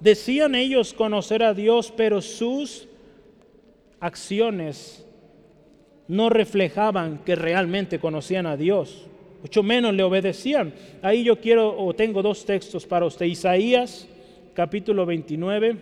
Decían 0.00 0.56
ellos 0.56 0.92
conocer 0.92 1.44
a 1.44 1.54
Dios, 1.54 1.92
pero 1.96 2.20
sus 2.20 2.88
acciones 4.00 5.06
no 6.08 6.28
reflejaban 6.28 7.18
que 7.24 7.36
realmente 7.36 8.00
conocían 8.00 8.46
a 8.46 8.56
Dios 8.56 9.06
mucho 9.42 9.62
menos 9.64 9.92
le 9.92 10.04
obedecían. 10.04 10.72
Ahí 11.02 11.24
yo 11.24 11.40
quiero 11.40 11.76
o 11.76 11.92
tengo 11.94 12.22
dos 12.22 12.44
textos 12.46 12.86
para 12.86 13.04
usted. 13.04 13.26
Isaías 13.26 14.08
capítulo 14.54 15.04
29, 15.04 15.76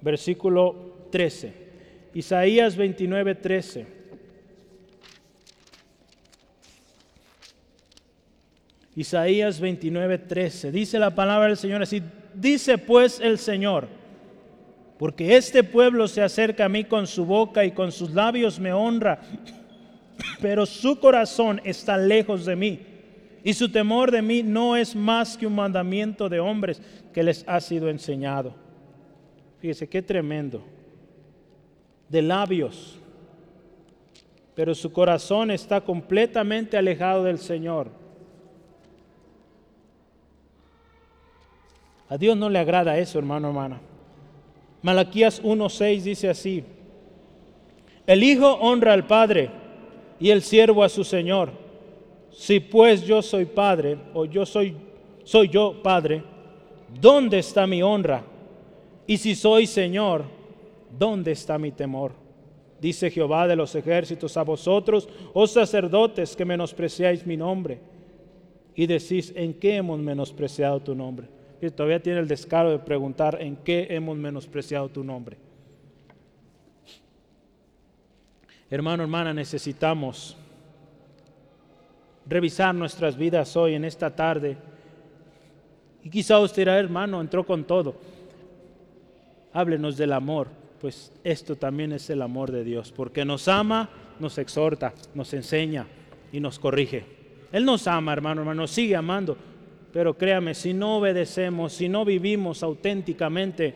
versículo 0.00 0.96
13. 1.10 1.52
Isaías 2.14 2.74
29, 2.74 3.34
13. 3.34 3.86
Isaías 8.96 9.60
29, 9.60 10.18
13. 10.18 10.72
Dice 10.72 10.98
la 10.98 11.14
palabra 11.14 11.48
del 11.48 11.58
Señor 11.58 11.82
así. 11.82 12.02
Dice 12.32 12.78
pues 12.78 13.20
el 13.20 13.36
Señor, 13.36 13.88
porque 14.98 15.36
este 15.36 15.62
pueblo 15.62 16.08
se 16.08 16.22
acerca 16.22 16.64
a 16.64 16.70
mí 16.70 16.84
con 16.84 17.06
su 17.06 17.26
boca 17.26 17.66
y 17.66 17.72
con 17.72 17.92
sus 17.92 18.12
labios 18.12 18.58
me 18.58 18.72
honra 18.72 19.20
pero 20.40 20.66
su 20.66 20.98
corazón 20.98 21.60
está 21.64 21.96
lejos 21.96 22.44
de 22.44 22.56
mí. 22.56 22.80
Y 23.44 23.54
su 23.54 23.70
temor 23.70 24.10
de 24.10 24.22
mí 24.22 24.42
no 24.42 24.76
es 24.76 24.96
más 24.96 25.36
que 25.36 25.46
un 25.46 25.54
mandamiento 25.54 26.28
de 26.28 26.40
hombres 26.40 26.82
que 27.12 27.22
les 27.22 27.44
ha 27.46 27.60
sido 27.60 27.88
enseñado. 27.88 28.54
Fíjese 29.60 29.88
qué 29.88 30.02
tremendo. 30.02 30.64
De 32.08 32.22
labios. 32.22 32.98
Pero 34.54 34.74
su 34.74 34.92
corazón 34.92 35.50
está 35.50 35.80
completamente 35.80 36.76
alejado 36.76 37.24
del 37.24 37.38
Señor. 37.38 37.90
A 42.08 42.16
Dios 42.16 42.36
no 42.36 42.48
le 42.48 42.58
agrada 42.58 42.98
eso, 42.98 43.18
hermano, 43.18 43.48
hermana. 43.48 43.80
Malaquías 44.82 45.42
1.6 45.42 46.02
dice 46.02 46.28
así. 46.28 46.64
El 48.06 48.22
Hijo 48.22 48.54
honra 48.54 48.92
al 48.92 49.06
Padre 49.06 49.65
y 50.18 50.30
el 50.30 50.42
siervo 50.42 50.82
a 50.82 50.88
su 50.88 51.04
Señor. 51.04 51.50
Si 52.30 52.60
pues 52.60 53.04
yo 53.04 53.22
soy 53.22 53.44
padre, 53.46 53.96
o 54.14 54.24
yo 54.24 54.44
soy, 54.44 54.74
soy 55.24 55.48
yo 55.48 55.80
padre, 55.82 56.22
¿dónde 57.00 57.38
está 57.38 57.66
mi 57.66 57.82
honra? 57.82 58.24
Y 59.06 59.16
si 59.16 59.34
soy 59.34 59.66
Señor, 59.66 60.24
¿dónde 60.98 61.32
está 61.32 61.58
mi 61.58 61.72
temor? 61.72 62.12
Dice 62.80 63.10
Jehová 63.10 63.46
de 63.46 63.56
los 63.56 63.74
ejércitos 63.74 64.36
a 64.36 64.42
vosotros, 64.42 65.08
oh 65.32 65.46
sacerdotes, 65.46 66.36
que 66.36 66.44
menospreciáis 66.44 67.26
mi 67.26 67.36
nombre. 67.36 67.80
Y 68.74 68.86
decís, 68.86 69.32
¿en 69.34 69.54
qué 69.54 69.76
hemos 69.76 69.98
menospreciado 69.98 70.80
tu 70.80 70.94
nombre? 70.94 71.28
Y 71.62 71.70
todavía 71.70 72.02
tiene 72.02 72.20
el 72.20 72.28
descaro 72.28 72.70
de 72.70 72.78
preguntar, 72.78 73.38
¿en 73.40 73.56
qué 73.56 73.86
hemos 73.90 74.18
menospreciado 74.18 74.90
tu 74.90 75.02
nombre? 75.02 75.38
Hermano, 78.68 79.04
hermana, 79.04 79.32
necesitamos 79.32 80.36
revisar 82.28 82.74
nuestras 82.74 83.16
vidas 83.16 83.56
hoy, 83.56 83.74
en 83.74 83.84
esta 83.84 84.14
tarde. 84.14 84.56
Y 86.02 86.10
quizá 86.10 86.40
usted 86.40 86.62
dirá, 86.62 86.78
hermano, 86.78 87.20
entró 87.20 87.46
con 87.46 87.62
todo. 87.64 87.94
Háblenos 89.52 89.96
del 89.96 90.12
amor, 90.12 90.48
pues 90.80 91.12
esto 91.22 91.54
también 91.54 91.92
es 91.92 92.10
el 92.10 92.20
amor 92.22 92.50
de 92.50 92.64
Dios, 92.64 92.92
porque 92.92 93.24
nos 93.24 93.46
ama, 93.46 93.88
nos 94.18 94.36
exhorta, 94.38 94.92
nos 95.14 95.32
enseña 95.32 95.86
y 96.32 96.40
nos 96.40 96.58
corrige. 96.58 97.04
Él 97.52 97.64
nos 97.64 97.86
ama, 97.86 98.12
hermano, 98.12 98.40
hermano, 98.40 98.62
nos 98.62 98.72
sigue 98.72 98.96
amando, 98.96 99.36
pero 99.92 100.18
créame, 100.18 100.54
si 100.54 100.74
no 100.74 100.98
obedecemos, 100.98 101.72
si 101.72 101.88
no 101.88 102.04
vivimos 102.04 102.64
auténticamente, 102.64 103.74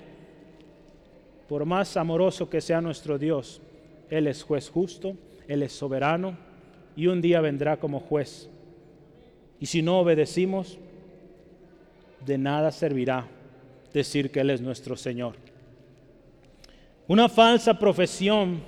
por 1.49 1.65
más 1.65 1.97
amoroso 1.97 2.51
que 2.51 2.61
sea 2.61 2.81
nuestro 2.81 3.19
Dios, 3.19 3.63
él 4.11 4.27
es 4.27 4.43
juez 4.43 4.69
justo, 4.69 5.17
Él 5.47 5.63
es 5.63 5.73
soberano 5.73 6.37
y 6.97 7.07
un 7.07 7.23
día 7.23 7.41
vendrá 7.41 7.79
como 7.79 8.01
juez. 8.01 8.51
Y 9.61 9.67
si 9.67 9.83
no 9.83 10.01
obedecimos, 10.01 10.79
de 12.27 12.37
nada 12.37 12.73
servirá 12.73 13.27
decir 13.95 14.31
que 14.31 14.41
Él 14.41 14.51
es 14.51 14.61
nuestro 14.61 14.97
Señor. 14.97 15.37
Una 17.07 17.29
falsa 17.29 17.79
profesión, 17.79 18.61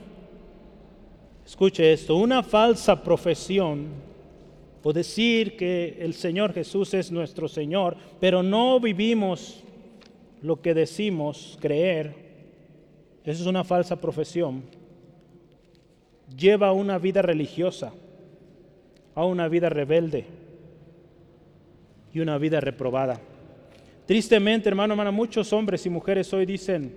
escuche 1.44 1.92
esto, 1.92 2.16
una 2.16 2.42
falsa 2.42 3.02
profesión 3.02 3.88
o 4.84 4.92
decir 4.92 5.56
que 5.56 5.96
el 6.00 6.14
Señor 6.14 6.52
Jesús 6.52 6.94
es 6.94 7.10
nuestro 7.10 7.48
Señor, 7.48 7.96
pero 8.20 8.42
no 8.42 8.80
vivimos 8.80 9.62
lo 10.40 10.60
que 10.60 10.74
decimos 10.74 11.56
creer, 11.60 12.14
eso 13.24 13.42
es 13.42 13.46
una 13.46 13.62
falsa 13.62 14.00
profesión 14.00 14.64
lleva 16.36 16.72
una 16.72 16.98
vida 16.98 17.22
religiosa, 17.22 17.92
a 19.14 19.24
una 19.24 19.48
vida 19.48 19.68
rebelde 19.68 20.24
y 22.12 22.20
una 22.20 22.38
vida 22.38 22.60
reprobada. 22.60 23.20
Tristemente, 24.06 24.68
hermano, 24.68 24.94
hermana, 24.94 25.10
muchos 25.10 25.52
hombres 25.52 25.84
y 25.86 25.90
mujeres 25.90 26.32
hoy 26.32 26.46
dicen 26.46 26.94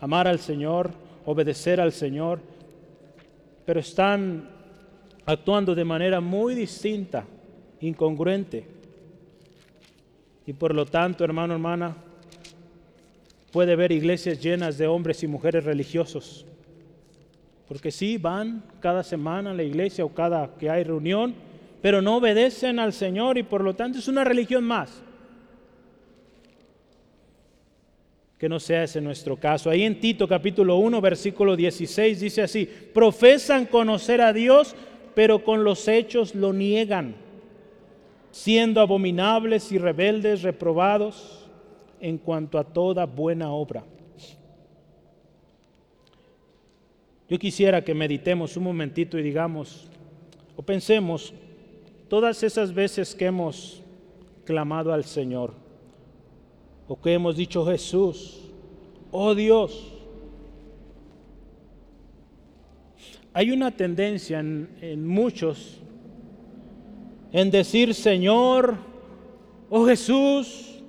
amar 0.00 0.26
al 0.26 0.38
Señor, 0.38 0.90
obedecer 1.24 1.80
al 1.80 1.92
Señor, 1.92 2.40
pero 3.64 3.80
están 3.80 4.48
actuando 5.24 5.74
de 5.74 5.84
manera 5.84 6.20
muy 6.20 6.54
distinta, 6.54 7.24
incongruente. 7.80 8.66
Y 10.46 10.52
por 10.52 10.74
lo 10.74 10.86
tanto, 10.86 11.24
hermano, 11.24 11.54
hermana, 11.54 11.96
puede 13.52 13.74
ver 13.74 13.92
iglesias 13.92 14.40
llenas 14.40 14.78
de 14.78 14.86
hombres 14.86 15.22
y 15.22 15.26
mujeres 15.26 15.64
religiosos 15.64 16.46
porque 17.68 17.90
sí 17.90 18.16
van 18.16 18.62
cada 18.80 19.02
semana 19.02 19.50
a 19.50 19.54
la 19.54 19.62
iglesia 19.62 20.04
o 20.04 20.14
cada 20.14 20.54
que 20.56 20.70
hay 20.70 20.84
reunión, 20.84 21.34
pero 21.82 22.00
no 22.00 22.16
obedecen 22.16 22.78
al 22.78 22.92
Señor 22.92 23.38
y 23.38 23.42
por 23.42 23.62
lo 23.62 23.74
tanto 23.74 23.98
es 23.98 24.08
una 24.08 24.24
religión 24.24 24.64
más. 24.64 25.02
Que 28.38 28.48
no 28.48 28.60
sea 28.60 28.84
ese 28.84 29.00
nuestro 29.00 29.36
caso. 29.36 29.70
Ahí 29.70 29.82
en 29.82 29.98
Tito 29.98 30.28
capítulo 30.28 30.76
1, 30.76 31.00
versículo 31.00 31.56
16 31.56 32.20
dice 32.20 32.42
así, 32.42 32.66
profesan 32.66 33.66
conocer 33.66 34.20
a 34.20 34.32
Dios, 34.32 34.76
pero 35.14 35.42
con 35.42 35.64
los 35.64 35.88
hechos 35.88 36.34
lo 36.34 36.52
niegan, 36.52 37.16
siendo 38.30 38.80
abominables 38.80 39.72
y 39.72 39.78
rebeldes, 39.78 40.42
reprobados 40.42 41.48
en 42.00 42.18
cuanto 42.18 42.58
a 42.58 42.64
toda 42.64 43.06
buena 43.06 43.50
obra. 43.50 43.84
Yo 47.28 47.38
quisiera 47.38 47.82
que 47.82 47.94
meditemos 47.94 48.56
un 48.56 48.64
momentito 48.64 49.18
y 49.18 49.22
digamos, 49.22 49.88
o 50.56 50.62
pensemos, 50.62 51.34
todas 52.08 52.42
esas 52.42 52.72
veces 52.72 53.14
que 53.14 53.26
hemos 53.26 53.82
clamado 54.44 54.92
al 54.92 55.04
Señor, 55.04 55.54
o 56.86 57.00
que 57.00 57.12
hemos 57.12 57.36
dicho 57.36 57.66
Jesús, 57.66 58.42
oh 59.10 59.34
Dios, 59.34 59.92
hay 63.32 63.50
una 63.50 63.70
tendencia 63.70 64.40
en, 64.40 64.68
en 64.80 65.06
muchos 65.06 65.80
en 67.36 67.50
decir 67.50 67.92
Señor, 67.92 68.78
oh 69.68 69.84
Jesús, 69.84 70.82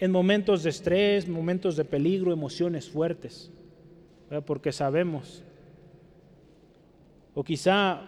en 0.00 0.10
momentos 0.10 0.64
de 0.64 0.70
estrés, 0.70 1.28
momentos 1.28 1.76
de 1.76 1.84
peligro, 1.84 2.32
emociones 2.32 2.90
fuertes, 2.90 3.51
porque 4.40 4.72
sabemos. 4.72 5.44
O 7.34 7.44
quizá 7.44 8.00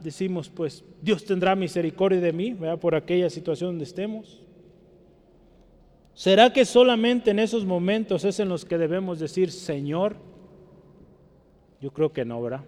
decimos, 0.00 0.48
pues 0.48 0.84
Dios 1.00 1.24
tendrá 1.24 1.54
misericordia 1.56 2.20
de 2.20 2.32
mí, 2.32 2.56
por 2.80 2.94
aquella 2.94 3.30
situación 3.30 3.70
donde 3.70 3.84
estemos. 3.84 4.42
¿Será 6.14 6.52
que 6.52 6.64
solamente 6.64 7.30
en 7.30 7.38
esos 7.40 7.64
momentos 7.64 8.24
es 8.24 8.38
en 8.38 8.48
los 8.48 8.64
que 8.64 8.78
debemos 8.78 9.18
decir 9.18 9.50
Señor? 9.50 10.16
Yo 11.80 11.90
creo 11.90 12.12
que 12.12 12.24
no, 12.24 12.40
¿verdad? 12.40 12.64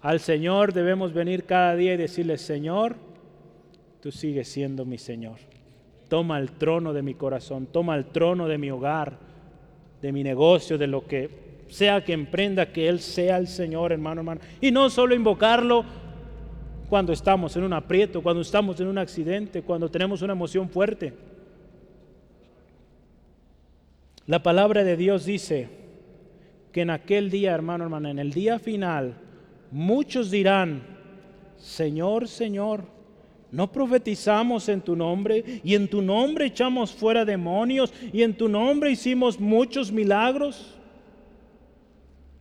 Al 0.00 0.20
Señor 0.20 0.72
debemos 0.72 1.12
venir 1.12 1.44
cada 1.44 1.76
día 1.76 1.94
y 1.94 1.96
decirle, 1.96 2.38
Señor, 2.38 2.96
tú 4.00 4.10
sigues 4.10 4.48
siendo 4.48 4.84
mi 4.84 4.98
Señor. 4.98 5.36
Toma 6.08 6.38
el 6.38 6.52
trono 6.52 6.92
de 6.92 7.02
mi 7.02 7.14
corazón, 7.14 7.66
toma 7.66 7.96
el 7.96 8.06
trono 8.06 8.48
de 8.48 8.58
mi 8.58 8.70
hogar, 8.70 9.18
de 10.00 10.12
mi 10.12 10.22
negocio, 10.22 10.78
de 10.78 10.86
lo 10.86 11.06
que 11.06 11.43
sea 11.68 12.04
que 12.04 12.12
emprenda, 12.12 12.72
que 12.72 12.88
Él 12.88 13.00
sea 13.00 13.38
el 13.38 13.48
Señor, 13.48 13.92
hermano, 13.92 14.20
hermano. 14.20 14.40
Y 14.60 14.70
no 14.70 14.90
solo 14.90 15.14
invocarlo 15.14 15.84
cuando 16.88 17.12
estamos 17.12 17.56
en 17.56 17.64
un 17.64 17.72
aprieto, 17.72 18.22
cuando 18.22 18.42
estamos 18.42 18.78
en 18.80 18.86
un 18.86 18.98
accidente, 18.98 19.62
cuando 19.62 19.90
tenemos 19.90 20.22
una 20.22 20.32
emoción 20.32 20.68
fuerte. 20.68 21.12
La 24.26 24.42
palabra 24.42 24.84
de 24.84 24.96
Dios 24.96 25.24
dice 25.24 25.68
que 26.72 26.82
en 26.82 26.90
aquel 26.90 27.30
día, 27.30 27.52
hermano, 27.54 27.84
hermano, 27.84 28.08
en 28.08 28.18
el 28.18 28.32
día 28.32 28.58
final, 28.58 29.14
muchos 29.70 30.30
dirán, 30.30 30.82
Señor, 31.56 32.28
Señor, 32.28 32.94
¿No 33.54 33.70
profetizamos 33.70 34.68
en 34.68 34.80
tu 34.80 34.96
nombre 34.96 35.60
y 35.62 35.76
en 35.76 35.86
tu 35.86 36.02
nombre 36.02 36.46
echamos 36.46 36.92
fuera 36.92 37.24
demonios 37.24 37.94
y 38.12 38.22
en 38.22 38.36
tu 38.36 38.48
nombre 38.48 38.90
hicimos 38.90 39.38
muchos 39.38 39.92
milagros? 39.92 40.73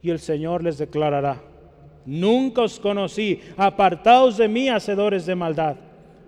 Y 0.03 0.11
el 0.11 0.19
Señor 0.19 0.63
les 0.63 0.77
declarará, 0.77 1.41
nunca 2.05 2.61
os 2.61 2.79
conocí, 2.79 3.41
apartaos 3.57 4.37
de 4.37 4.47
mí, 4.47 4.69
hacedores 4.69 5.25
de 5.25 5.33
maldad. 5.33 5.77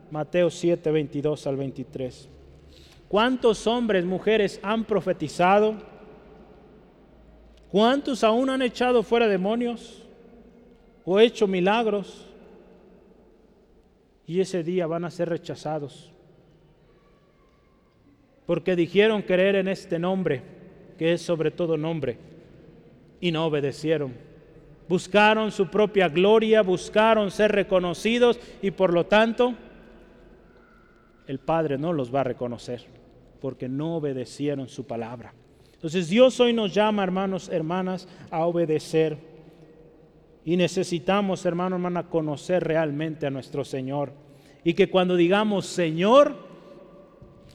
Mateo 0.10 0.50
7, 0.50 0.90
22 0.90 1.46
al 1.46 1.58
23. 1.58 2.30
¿Cuántos 3.08 3.68
hombres, 3.68 4.04
mujeres 4.04 4.60
han 4.64 4.84
profetizado? 4.84 5.76
¿Cuántos 7.70 8.24
aún 8.24 8.50
han 8.50 8.64
echado 8.64 9.04
fuera 9.04 9.28
demonios 9.28 10.02
o 11.04 11.20
hecho 11.20 11.46
milagros? 11.46 12.26
y 14.28 14.40
ese 14.40 14.64
día 14.64 14.88
van 14.88 15.06
a 15.06 15.12
ser 15.12 15.30
rechazados. 15.30 16.12
Porque 18.46 18.76
dijeron 18.76 19.22
creer 19.22 19.56
en 19.56 19.68
este 19.68 20.00
nombre, 20.00 20.42
que 20.98 21.14
es 21.14 21.22
sobre 21.22 21.52
todo 21.52 21.78
nombre, 21.78 22.18
y 23.20 23.32
no 23.32 23.46
obedecieron. 23.46 24.14
Buscaron 24.88 25.52
su 25.52 25.68
propia 25.68 26.08
gloria, 26.10 26.62
buscaron 26.62 27.32
ser 27.32 27.52
reconocidos 27.52 28.40
y 28.62 28.72
por 28.72 28.94
lo 28.94 29.06
tanto 29.06 29.56
el 31.28 31.40
Padre 31.40 31.78
no 31.78 31.92
los 31.92 32.14
va 32.14 32.22
a 32.22 32.26
reconocer 32.26 32.86
porque 33.42 33.68
no 33.68 33.98
obedecieron 33.98 34.68
su 34.68 34.86
palabra. 34.86 35.34
Entonces 35.74 36.10
Dios 36.10 36.40
hoy 36.40 36.54
nos 36.54 36.74
llama, 36.74 37.04
hermanos, 37.04 37.50
hermanas, 37.50 38.08
a 38.30 38.46
obedecer 38.46 39.18
y 40.44 40.58
necesitamos, 40.58 41.46
hermano, 41.46 41.76
hermana, 41.76 42.10
conocer 42.10 42.64
realmente 42.64 43.26
a 43.26 43.32
nuestro 43.32 43.66
Señor. 43.66 44.14
Y 44.64 44.74
que 44.74 44.90
cuando 44.90 45.16
digamos 45.16 45.66
Señor, 45.66 46.36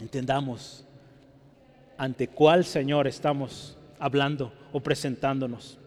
entendamos 0.00 0.84
ante 1.96 2.28
cuál 2.28 2.64
Señor 2.64 3.06
estamos 3.06 3.76
hablando 4.00 4.52
o 4.72 4.80
presentándonos. 4.80 5.78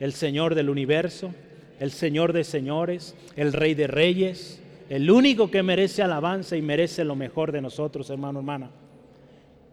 El 0.00 0.12
Señor 0.12 0.54
del 0.54 0.70
universo, 0.70 1.34
el 1.78 1.90
Señor 1.90 2.32
de 2.32 2.44
señores, 2.44 3.14
el 3.36 3.52
Rey 3.52 3.74
de 3.74 3.88
reyes, 3.88 4.62
el 4.88 5.10
único 5.10 5.50
que 5.50 5.62
merece 5.62 6.02
alabanza 6.02 6.56
y 6.56 6.62
merece 6.62 7.04
lo 7.04 7.16
mejor 7.16 7.52
de 7.52 7.60
nosotros, 7.60 8.08
hermano, 8.08 8.38
hermana. 8.38 8.70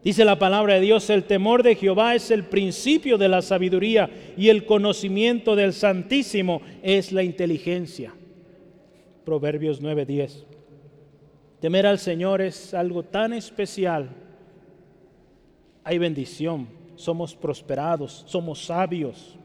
Dice 0.03 0.23
la 0.23 0.39
palabra 0.39 0.75
de 0.75 0.81
Dios, 0.81 1.09
el 1.09 1.25
temor 1.25 1.61
de 1.61 1.75
Jehová 1.75 2.15
es 2.15 2.31
el 2.31 2.45
principio 2.45 3.17
de 3.17 3.27
la 3.27 3.41
sabiduría 3.41 4.09
y 4.37 4.47
el 4.47 4.65
conocimiento 4.65 5.55
del 5.55 5.73
Santísimo 5.73 6.61
es 6.81 7.11
la 7.11 7.21
inteligencia. 7.21 8.13
Proverbios 9.25 9.81
9:10. 9.81 10.45
Temer 11.59 11.85
al 11.85 11.99
Señor 11.99 12.41
es 12.41 12.73
algo 12.73 13.03
tan 13.03 13.33
especial. 13.33 14.09
Hay 15.83 15.97
bendición, 15.97 16.78
somos 16.99 17.33
prosperados, 17.33 18.25
somos 18.27 18.65
sabios. 18.65 19.37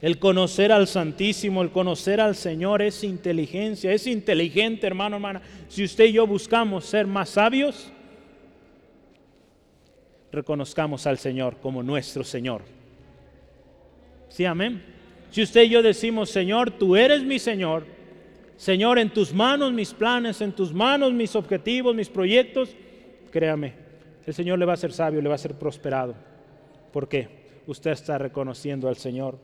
El 0.00 0.18
conocer 0.18 0.72
al 0.72 0.88
Santísimo, 0.88 1.62
el 1.62 1.70
conocer 1.70 2.20
al 2.20 2.34
Señor 2.34 2.82
es 2.82 3.04
inteligencia, 3.04 3.92
es 3.92 4.08
inteligente, 4.08 4.88
hermano, 4.88 5.16
hermana. 5.16 5.42
Si 5.68 5.84
usted 5.84 6.06
y 6.06 6.12
yo 6.14 6.26
buscamos 6.26 6.86
ser 6.86 7.06
más 7.06 7.28
sabios, 7.30 7.92
reconozcamos 10.32 11.06
al 11.06 11.18
Señor 11.18 11.58
como 11.58 11.84
nuestro 11.84 12.24
Señor. 12.24 12.62
Sí, 14.28 14.44
amén. 14.44 14.82
Si 15.30 15.40
usted 15.40 15.62
y 15.62 15.68
yo 15.68 15.82
decimos, 15.82 16.30
Señor, 16.30 16.72
tú 16.72 16.96
eres 16.96 17.22
mi 17.22 17.38
Señor, 17.38 17.86
Señor, 18.56 18.98
en 18.98 19.10
tus 19.10 19.32
manos 19.32 19.72
mis 19.72 19.94
planes, 19.94 20.40
en 20.40 20.50
tus 20.50 20.72
manos 20.72 21.12
mis 21.12 21.36
objetivos, 21.36 21.94
mis 21.94 22.08
proyectos, 22.08 22.70
créame, 23.30 23.89
el 24.26 24.34
Señor 24.34 24.58
le 24.58 24.66
va 24.66 24.74
a 24.74 24.76
ser 24.76 24.92
sabio, 24.92 25.20
le 25.20 25.28
va 25.28 25.34
a 25.34 25.38
ser 25.38 25.54
prosperado. 25.54 26.14
¿Por 26.92 27.08
qué? 27.08 27.28
Usted 27.66 27.92
está 27.92 28.18
reconociendo 28.18 28.88
al 28.88 28.96
Señor. 28.96 29.38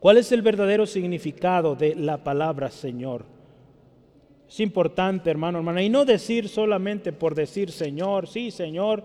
¿Cuál 0.00 0.18
es 0.18 0.32
el 0.32 0.42
verdadero 0.42 0.86
significado 0.86 1.76
de 1.76 1.94
la 1.94 2.24
palabra 2.24 2.70
Señor? 2.70 3.24
Es 4.48 4.60
importante, 4.60 5.30
hermano, 5.30 5.58
hermana, 5.58 5.82
y 5.82 5.88
no 5.88 6.04
decir 6.04 6.48
solamente 6.48 7.12
por 7.12 7.34
decir 7.34 7.70
Señor, 7.70 8.26
sí, 8.26 8.50
Señor, 8.50 9.04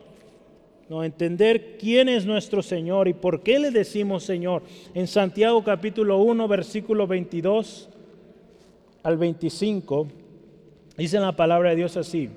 no 0.90 1.04
entender 1.04 1.78
quién 1.78 2.10
es 2.10 2.26
nuestro 2.26 2.64
Señor 2.64 3.08
y 3.08 3.14
por 3.14 3.44
qué 3.44 3.60
le 3.60 3.72
decimos 3.72 4.24
Señor. 4.24 4.64
En 4.94 5.08
Santiago 5.08 5.64
capítulo 5.64 6.18
1, 6.18 6.48
versículo 6.48 7.06
22 7.06 7.90
al 9.04 9.18
25, 9.18 10.08
dice 10.98 11.20
la 11.20 11.36
palabra 11.36 11.70
de 11.70 11.76
Dios 11.76 11.96
así. 11.96 12.30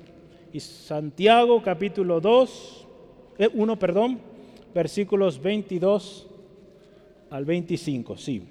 Y 0.53 0.59
Santiago 0.59 1.61
capítulo 1.63 2.19
2, 2.19 2.87
1, 3.53 3.73
eh, 3.73 3.77
perdón, 3.77 4.19
versículos 4.73 5.41
22 5.41 6.27
al 7.29 7.45
25, 7.45 8.17
sí. 8.17 8.43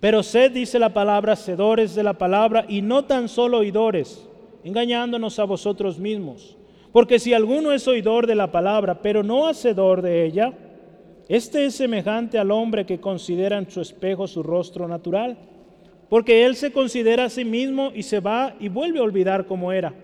Pero 0.00 0.22
sed, 0.22 0.52
dice 0.52 0.78
la 0.78 0.92
palabra, 0.92 1.36
sedores 1.36 1.94
de 1.94 2.02
la 2.02 2.14
palabra 2.14 2.66
y 2.68 2.82
no 2.82 3.04
tan 3.04 3.28
solo 3.28 3.58
oidores, 3.58 4.28
engañándonos 4.64 5.38
a 5.38 5.44
vosotros 5.44 5.98
mismos. 5.98 6.58
Porque 6.92 7.18
si 7.18 7.32
alguno 7.32 7.72
es 7.72 7.88
oidor 7.88 8.26
de 8.26 8.34
la 8.34 8.52
palabra, 8.52 9.00
pero 9.00 9.22
no 9.22 9.46
hacedor 9.46 10.02
de 10.02 10.26
ella, 10.26 10.52
este 11.28 11.64
es 11.64 11.74
semejante 11.74 12.38
al 12.38 12.50
hombre 12.50 12.84
que 12.84 13.00
considera 13.00 13.56
en 13.56 13.70
su 13.70 13.80
espejo 13.80 14.26
su 14.26 14.42
rostro 14.42 14.88
natural. 14.88 15.38
Porque 16.10 16.44
él 16.44 16.56
se 16.56 16.72
considera 16.72 17.24
a 17.24 17.30
sí 17.30 17.44
mismo 17.44 17.92
y 17.94 18.02
se 18.02 18.20
va 18.20 18.56
y 18.58 18.68
vuelve 18.68 18.98
a 18.98 19.04
olvidar 19.04 19.46
cómo 19.46 19.72
era. 19.72 19.94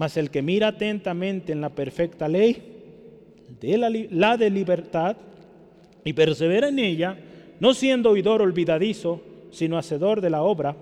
Mas 0.00 0.16
el 0.16 0.30
que 0.30 0.40
mira 0.40 0.68
atentamente 0.68 1.52
en 1.52 1.60
la 1.60 1.68
perfecta 1.68 2.26
ley, 2.26 2.56
de 3.60 3.76
la, 4.10 4.38
de 4.38 4.48
libertad, 4.48 5.14
y 6.02 6.14
persevera 6.14 6.68
en 6.68 6.78
ella, 6.78 7.18
no 7.58 7.74
siendo 7.74 8.08
oidor 8.08 8.40
olvidadizo, 8.40 9.20
sino 9.50 9.76
hacedor 9.76 10.22
de 10.22 10.30
la 10.30 10.40
obra, 10.40 10.74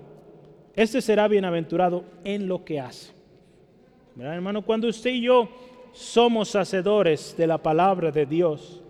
este 0.73 1.01
será 1.01 1.27
bienaventurado 1.27 2.05
en 2.23 2.47
lo 2.47 2.63
que 2.63 2.79
hace. 2.79 3.11
hermano? 4.17 4.61
Cuando 4.61 4.87
usted 4.87 5.09
y 5.09 5.23
yo 5.23 5.49
somos 5.91 6.55
hacedores 6.55 7.35
de 7.37 7.45
la 7.45 7.57
palabra 7.57 8.11
de 8.11 8.25
Dios, 8.25 8.81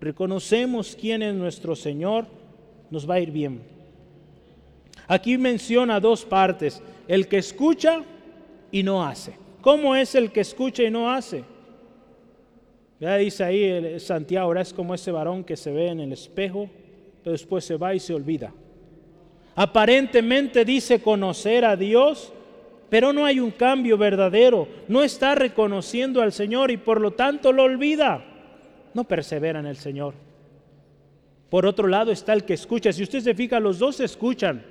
reconocemos 0.00 0.94
quién 0.94 1.20
es 1.20 1.34
nuestro 1.34 1.74
Señor, 1.74 2.26
nos 2.92 3.10
va 3.10 3.14
a 3.14 3.20
ir 3.20 3.32
bien. 3.32 3.60
Aquí 5.08 5.36
menciona 5.36 5.98
dos 5.98 6.24
partes, 6.24 6.80
el 7.08 7.26
que 7.26 7.38
escucha 7.38 8.04
y 8.72 8.82
no 8.82 9.04
hace. 9.04 9.34
¿Cómo 9.60 9.94
es 9.94 10.16
el 10.16 10.32
que 10.32 10.40
escucha 10.40 10.82
y 10.82 10.90
no 10.90 11.08
hace? 11.08 11.44
Ya 12.98 13.16
dice 13.16 13.44
ahí 13.44 14.00
Santiago, 14.00 14.46
ahora 14.46 14.62
es 14.62 14.72
como 14.72 14.94
ese 14.94 15.12
varón 15.12 15.44
que 15.44 15.56
se 15.56 15.70
ve 15.70 15.88
en 15.88 16.00
el 16.00 16.12
espejo, 16.12 16.68
pero 17.22 17.32
después 17.32 17.64
se 17.64 17.76
va 17.76 17.94
y 17.94 18.00
se 18.00 18.14
olvida. 18.14 18.52
Aparentemente 19.54 20.64
dice 20.64 21.00
conocer 21.00 21.64
a 21.64 21.76
Dios, 21.76 22.32
pero 22.88 23.12
no 23.12 23.24
hay 23.24 23.38
un 23.38 23.50
cambio 23.50 23.98
verdadero. 23.98 24.66
No 24.88 25.02
está 25.02 25.34
reconociendo 25.34 26.22
al 26.22 26.32
Señor 26.32 26.70
y 26.70 26.76
por 26.76 27.00
lo 27.00 27.12
tanto 27.12 27.52
lo 27.52 27.64
olvida. 27.64 28.24
No 28.94 29.04
persevera 29.04 29.60
en 29.60 29.66
el 29.66 29.76
Señor. 29.76 30.14
Por 31.50 31.66
otro 31.66 31.86
lado 31.86 32.12
está 32.12 32.32
el 32.32 32.44
que 32.44 32.54
escucha. 32.54 32.92
Si 32.92 33.02
usted 33.02 33.20
se 33.20 33.34
fija, 33.34 33.60
los 33.60 33.78
dos 33.78 34.00
escuchan, 34.00 34.64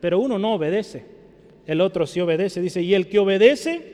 pero 0.00 0.18
uno 0.18 0.38
no 0.38 0.54
obedece. 0.54 1.11
El 1.66 1.80
otro 1.80 2.06
sí 2.06 2.20
obedece. 2.20 2.60
Dice, 2.60 2.82
y 2.82 2.94
el 2.94 3.08
que 3.08 3.18
obedece 3.18 3.92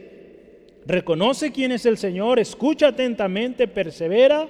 reconoce 0.87 1.53
quién 1.53 1.73
es 1.73 1.85
el 1.87 1.99
Señor, 1.99 2.39
escucha 2.39 2.89
atentamente, 2.89 3.69
persevera 3.69 4.49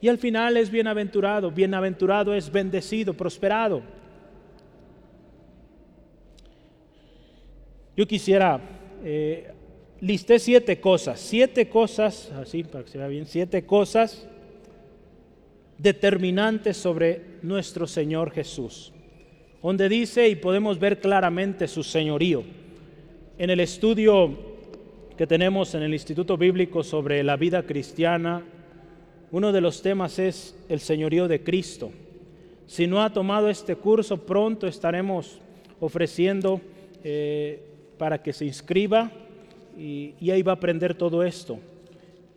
y 0.00 0.08
al 0.08 0.18
final 0.18 0.56
es 0.56 0.70
bienaventurado. 0.70 1.50
Bienaventurado 1.50 2.34
es 2.34 2.50
bendecido, 2.50 3.14
prosperado. 3.14 3.82
Yo 7.96 8.06
quisiera, 8.06 8.60
eh, 9.04 9.52
listé 10.00 10.38
siete 10.38 10.80
cosas, 10.80 11.20
siete 11.20 11.68
cosas, 11.68 12.30
así 12.32 12.64
para 12.64 12.84
que 12.84 12.90
se 12.90 12.98
vea 12.98 13.08
bien, 13.08 13.26
siete 13.26 13.66
cosas 13.66 14.26
determinantes 15.76 16.76
sobre 16.76 17.22
nuestro 17.42 17.86
Señor 17.86 18.30
Jesús, 18.30 18.92
donde 19.62 19.88
dice 19.88 20.28
y 20.28 20.36
podemos 20.36 20.78
ver 20.78 21.00
claramente 21.00 21.68
su 21.68 21.82
señorío. 21.82 22.42
En 23.38 23.50
el 23.50 23.60
estudio 23.60 24.50
que 25.16 25.26
tenemos 25.26 25.74
en 25.74 25.82
el 25.82 25.92
Instituto 25.92 26.36
Bíblico 26.36 26.82
sobre 26.82 27.22
la 27.22 27.36
vida 27.36 27.62
cristiana, 27.64 28.42
uno 29.30 29.52
de 29.52 29.60
los 29.60 29.82
temas 29.82 30.18
es 30.18 30.56
el 30.68 30.80
señorío 30.80 31.28
de 31.28 31.42
Cristo. 31.42 31.90
Si 32.66 32.86
no 32.86 33.02
ha 33.02 33.12
tomado 33.12 33.50
este 33.50 33.76
curso, 33.76 34.18
pronto 34.18 34.66
estaremos 34.66 35.38
ofreciendo 35.78 36.60
eh, 37.04 37.62
para 37.98 38.22
que 38.22 38.32
se 38.32 38.46
inscriba 38.46 39.10
y, 39.78 40.14
y 40.20 40.30
ahí 40.30 40.42
va 40.42 40.52
a 40.52 40.54
aprender 40.56 40.94
todo 40.94 41.22
esto. 41.22 41.58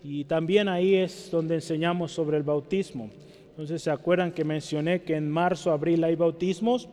Y 0.03 0.25
también 0.25 0.67
ahí 0.67 0.95
es 0.95 1.29
donde 1.31 1.55
enseñamos 1.55 2.11
sobre 2.11 2.35
el 2.35 2.43
bautismo. 2.43 3.09
Entonces, 3.51 3.81
¿se 3.81 3.91
acuerdan 3.91 4.31
que 4.31 4.43
mencioné 4.43 5.03
que 5.03 5.15
en 5.15 5.29
marzo, 5.29 5.71
abril 5.71 6.03
hay 6.03 6.15
bautismos? 6.15 6.89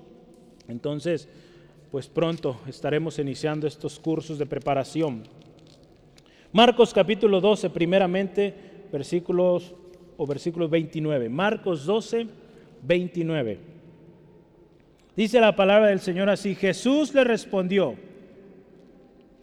Entonces, 0.70 1.28
pues 1.90 2.06
pronto 2.06 2.60
estaremos 2.66 3.18
iniciando 3.18 3.66
estos 3.66 3.98
cursos 3.98 4.38
de 4.38 4.46
preparación. 4.46 5.24
Marcos 6.52 6.94
capítulo 6.94 7.40
12, 7.40 7.70
primeramente, 7.70 8.54
versículos 8.92 9.74
o 10.16 10.26
versículos 10.26 10.70
29. 10.70 11.28
Marcos 11.28 11.84
12, 11.84 12.26
29. 12.82 13.58
Dice 15.16 15.40
la 15.40 15.54
palabra 15.54 15.88
del 15.88 16.00
Señor 16.00 16.30
así, 16.30 16.54
Jesús 16.54 17.12
le 17.14 17.24
respondió, 17.24 17.94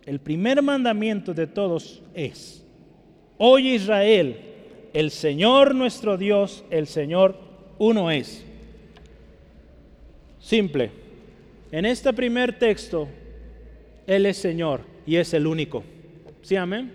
el 0.05 0.19
primer 0.19 0.61
mandamiento 0.61 1.33
de 1.33 1.47
todos 1.47 2.01
es, 2.13 2.65
oye 3.37 3.75
Israel, 3.75 4.37
el 4.93 5.11
Señor 5.11 5.75
nuestro 5.75 6.17
Dios, 6.17 6.63
el 6.69 6.87
Señor 6.87 7.35
uno 7.77 8.09
es. 8.09 8.45
Simple. 10.39 11.06
En 11.71 11.85
este 11.85 12.13
primer 12.13 12.57
texto, 12.57 13.07
Él 14.05 14.25
es 14.25 14.37
Señor 14.37 14.81
y 15.05 15.17
es 15.17 15.33
el 15.33 15.45
único. 15.45 15.83
¿Sí, 16.41 16.55
amén? 16.55 16.93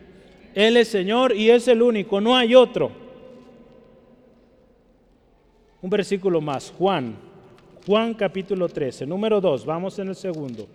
Él 0.55 0.77
es 0.77 0.89
Señor 0.89 1.37
y 1.37 1.51
es 1.51 1.69
el 1.69 1.83
único, 1.83 2.21
no 2.21 2.37
hay 2.37 2.55
otro. 2.55 2.91
Un 5.81 5.91
versículo 5.91 6.41
más, 6.41 6.73
Juan, 6.79 7.17
Juan 7.87 8.15
capítulo 8.15 8.69
13, 8.69 9.07
número 9.07 9.41
2, 9.41 9.67
vamos 9.67 9.99
en 9.99 10.09
el 10.09 10.15
segundo. 10.15 10.69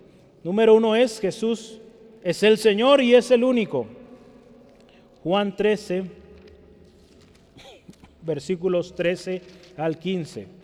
Número 0.43 0.75
uno 0.75 0.95
es 0.95 1.19
Jesús, 1.19 1.79
es 2.23 2.43
el 2.43 2.57
Señor 2.57 3.01
y 3.01 3.15
es 3.15 3.31
el 3.31 3.43
único. 3.43 3.87
Juan 5.23 5.55
13, 5.55 6.03
versículos 8.21 8.93
13 8.93 9.41
al 9.77 9.97
15. 9.97 10.56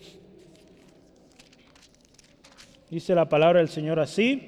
Dice 2.93 3.15
la 3.15 3.27
palabra 3.27 3.57
del 3.57 3.69
Señor 3.69 3.99
así. 3.99 4.39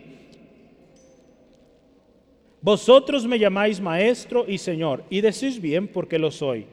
Vosotros 2.61 3.25
me 3.25 3.39
llamáis 3.39 3.81
maestro 3.81 4.45
y 4.47 4.59
señor, 4.59 5.03
y 5.09 5.21
decís 5.21 5.59
bien 5.59 5.87
porque 5.87 6.19
lo 6.19 6.29
soy. 6.29 6.67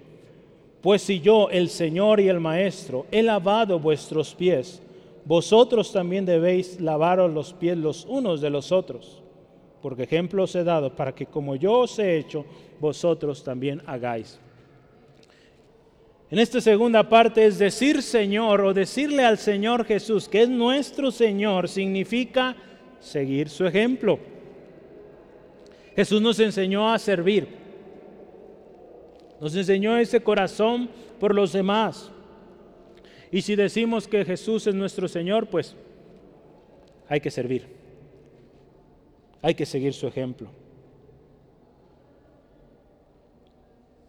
Pues 0.83 1.01
si 1.01 1.21
yo, 1.21 1.49
el 1.49 1.71
Señor 1.71 2.21
y 2.21 2.29
el 2.29 2.41
Maestro, 2.41 3.07
he 3.11 3.23
lavado 3.23 3.79
vuestros 3.79 4.35
pies, 4.35 4.83
vosotros 5.25 5.91
también 5.93 6.27
debéis 6.27 6.79
lavaros 6.79 7.33
los 7.33 7.55
pies 7.55 7.79
los 7.79 8.05
unos 8.05 8.43
de 8.43 8.51
los 8.51 8.71
otros, 8.71 9.23
porque 9.81 10.03
ejemplo 10.03 10.43
os 10.43 10.55
he 10.55 10.65
dado 10.65 10.95
para 10.95 11.15
que 11.15 11.25
como 11.25 11.57
yo 11.57 11.79
os 11.79 11.99
he 11.99 12.19
hecho, 12.19 12.45
vosotros 12.81 13.43
también 13.43 13.81
hagáis. 13.87 14.39
En 16.33 16.39
esta 16.39 16.63
segunda 16.63 17.07
parte 17.07 17.45
es 17.45 17.59
decir 17.59 18.01
Señor 18.01 18.63
o 18.63 18.73
decirle 18.73 19.23
al 19.23 19.37
Señor 19.37 19.85
Jesús 19.85 20.31
que 20.31 20.41
es 20.41 20.49
nuestro 20.49 21.11
Señor, 21.11 21.69
significa 21.69 22.57
seguir 23.01 23.51
su 23.51 23.67
ejemplo. 23.67 24.19
Jesús 25.95 26.23
nos 26.23 26.41
enseñó 26.41 26.91
a 26.91 26.99
servir. 26.99 27.49
Nos 29.43 29.55
enseñó 29.55 29.99
ese 29.99 30.23
corazón 30.23 30.89
por 31.21 31.35
los 31.35 31.53
demás. 31.53 32.11
Y 33.31 33.43
si 33.43 33.55
decimos 33.55 34.09
que 34.09 34.25
Jesús 34.25 34.67
es 34.67 34.75
nuestro 34.75 35.09
Señor, 35.09 35.49
pues 35.49 35.77
hay 37.11 37.21
que 37.21 37.31
servir. 37.31 37.67
Hay 39.43 39.55
que 39.55 39.67
seguir 39.67 39.93
su 39.93 40.07
ejemplo. 40.07 40.49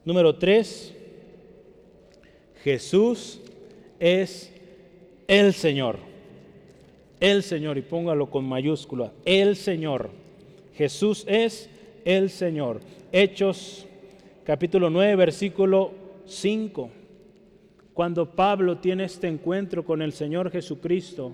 Número 0.05 0.33
tres, 0.33 0.95
Jesús 2.63 3.41
es 3.99 4.53
el 5.27 5.53
Señor. 5.53 5.97
El 7.19 7.43
Señor, 7.43 7.77
y 7.77 7.81
póngalo 7.81 8.29
con 8.29 8.45
mayúscula, 8.45 9.11
el 9.25 9.55
Señor. 9.55 10.09
Jesús 10.75 11.25
es 11.27 11.69
el 12.05 12.29
Señor. 12.29 12.79
Hechos 13.11 13.85
capítulo 14.45 14.89
9, 14.89 15.15
versículo 15.15 15.91
5. 16.25 16.89
Cuando 17.93 18.29
Pablo 18.29 18.77
tiene 18.77 19.05
este 19.05 19.27
encuentro 19.27 19.85
con 19.85 20.01
el 20.01 20.13
Señor 20.13 20.49
Jesucristo, 20.49 21.33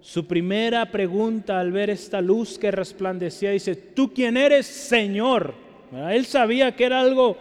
su 0.00 0.26
primera 0.26 0.90
pregunta 0.90 1.58
al 1.58 1.72
ver 1.72 1.90
esta 1.90 2.20
luz 2.20 2.58
que 2.58 2.70
resplandecía, 2.70 3.52
dice, 3.52 3.74
¿tú 3.74 4.12
quién 4.12 4.36
eres, 4.36 4.66
Señor? 4.66 5.54
Él 6.10 6.26
sabía 6.26 6.74
que 6.74 6.84
era 6.84 7.00
algo 7.00 7.36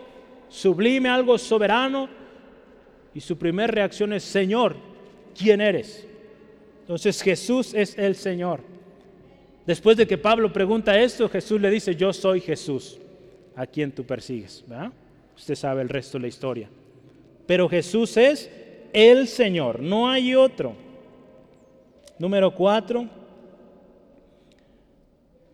sublime, 0.50 1.10
algo 1.10 1.38
soberano, 1.38 2.08
y 3.16 3.22
su 3.22 3.38
primera 3.38 3.68
reacción 3.68 4.12
es, 4.12 4.24
Señor, 4.24 4.76
¿quién 5.36 5.62
eres? 5.62 6.06
Entonces 6.82 7.22
Jesús 7.22 7.74
es 7.74 7.98
el 7.98 8.16
Señor. 8.16 8.60
Después 9.66 9.96
de 9.96 10.06
que 10.06 10.18
Pablo 10.18 10.52
pregunta 10.52 11.00
esto, 11.00 11.30
Jesús 11.30 11.60
le 11.60 11.72
dice, 11.72 11.96
yo 11.96 12.12
soy 12.12 12.42
Jesús, 12.42 13.00
a 13.56 13.66
quien 13.66 13.94
tú 13.94 14.04
persigues. 14.04 14.66
Usted 15.36 15.56
sabe 15.56 15.82
el 15.82 15.90
resto 15.90 16.18
de 16.18 16.24
la 16.24 16.28
historia. 16.28 16.70
Pero 17.48 17.70
Jesús 17.70 18.18
es 18.18 18.52
el 18.92 19.30
Señor, 19.30 19.80
no 19.80 20.10
hay 20.10 20.36
otro. 20.36 20.76
Número 22.20 22.54
cuatro, 22.54 23.10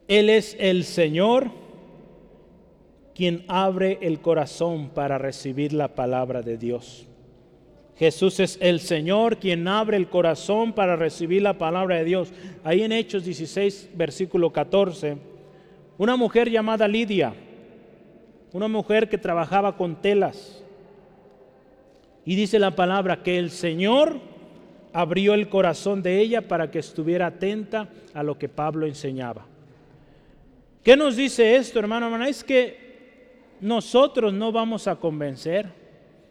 Él 0.08 0.32
es 0.32 0.58
el 0.60 0.84
Señor 0.84 1.52
quien 3.14 3.46
abre 3.48 4.00
el 4.02 4.20
corazón 4.20 4.90
para 4.90 5.20
recibir 5.20 5.74
la 5.74 5.90
palabra 5.90 6.42
de 6.42 6.58
Dios. 6.58 7.08
Jesús 8.02 8.40
es 8.40 8.58
el 8.60 8.80
Señor 8.80 9.38
quien 9.38 9.68
abre 9.68 9.96
el 9.96 10.10
corazón 10.10 10.74
para 10.74 10.96
recibir 10.96 11.44
la 11.44 11.60
palabra 11.60 11.98
de 11.98 12.04
Dios. 12.04 12.34
Ahí 12.64 12.82
en 12.82 12.92
Hechos 12.92 13.24
16, 13.24 13.92
versículo 13.94 14.52
14, 14.52 15.20
una 16.00 16.16
mujer 16.16 16.50
llamada 16.50 16.88
Lidia, 16.88 17.36
una 18.54 18.68
mujer 18.68 19.08
que 19.08 19.20
trabajaba 19.20 19.78
con 19.78 20.02
telas, 20.02 20.64
y 22.26 22.36
dice 22.36 22.58
la 22.58 22.76
palabra 22.76 23.22
que 23.22 23.38
el 23.38 23.52
Señor 23.52 24.20
abrió 24.94 25.36
el 25.36 25.48
corazón 25.48 26.02
de 26.02 26.22
ella 26.22 26.48
para 26.48 26.72
que 26.72 26.80
estuviera 26.80 27.28
atenta 27.28 27.88
a 28.16 28.24
lo 28.24 28.36
que 28.36 28.50
Pablo 28.50 28.88
enseñaba. 28.88 29.46
¿Qué 30.84 30.98
nos 30.98 31.18
dice 31.18 31.56
esto, 31.56 31.78
hermano? 31.78 32.08
hermano? 32.08 32.26
Es 32.26 32.44
que 32.44 33.36
nosotros 33.60 34.34
no 34.34 34.52
vamos 34.52 34.88
a 34.88 34.96
convencer. 34.96 35.81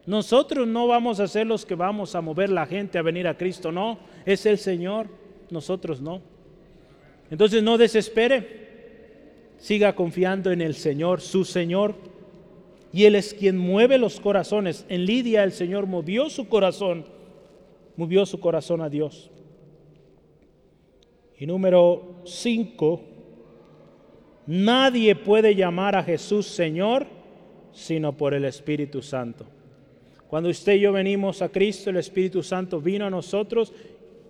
Nosotros 0.07 0.67
no 0.67 0.87
vamos 0.87 1.21
a 1.21 1.29
ser 1.29 1.47
los 1.47 1.67
que 1.67 1.75
vamos 1.75 2.15
a 2.15 2.21
mover 2.21 2.51
la 2.51 2.67
gente 2.67 2.99
a 2.99 3.03
venir 3.03 3.29
a 3.29 3.37
Cristo, 3.37 3.71
no, 3.71 3.99
es 4.25 4.47
el 4.47 4.59
Señor, 4.59 5.09
nosotros 5.51 6.01
no. 6.01 6.23
Entonces 7.31 7.63
no 7.63 7.79
desespere, 7.79 9.55
siga 9.59 9.95
confiando 9.95 10.51
en 10.51 10.63
el 10.63 10.75
Señor, 10.75 11.21
su 11.21 11.45
Señor. 11.45 11.95
y 12.93 13.05
Él 13.05 13.15
es 13.15 13.35
quien 13.35 13.57
mueve 13.57 13.99
los 13.99 14.19
corazones. 14.19 14.85
En 14.89 15.05
Lidia 15.05 15.45
el 15.45 15.53
Señor 15.53 15.87
movió 15.87 16.29
su 16.29 16.49
corazón, 16.49 17.05
movió 17.97 18.27
su 18.27 18.41
corazón 18.41 18.81
a 18.81 18.89
Dios. 18.89 19.31
Y 21.39 21.47
número 21.47 22.23
5, 22.25 23.01
nadie 24.47 25.15
puede 25.15 25.55
llamar 25.55 25.95
a 25.95 26.03
Jesús 26.03 26.47
Señor 26.47 27.07
sino 27.73 28.17
por 28.17 28.35
el 28.35 28.45
Espíritu 28.45 29.03
Santo. 29.03 29.47
Cuando 30.31 30.49
usted 30.49 30.75
y 30.75 30.81
yo 30.81 30.93
venimos 30.93 31.43
a 31.43 31.49
Cristo, 31.49 31.91
el 31.91 31.97
Espíritu 31.97 32.43
Santo 32.43 32.81
vino 32.81 33.05
a 33.05 33.11
nosotros 33.11 33.73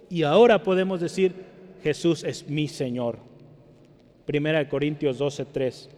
y 0.08 0.22
ahora 0.22 0.62
podemos 0.62 0.98
decir, 0.98 1.34
Jesús 1.82 2.24
es 2.24 2.48
mi 2.48 2.68
Señor. 2.68 3.18
Primera 4.24 4.60
de 4.60 4.68
Corintios 4.68 5.18
12, 5.18 5.44
3. 5.44 5.90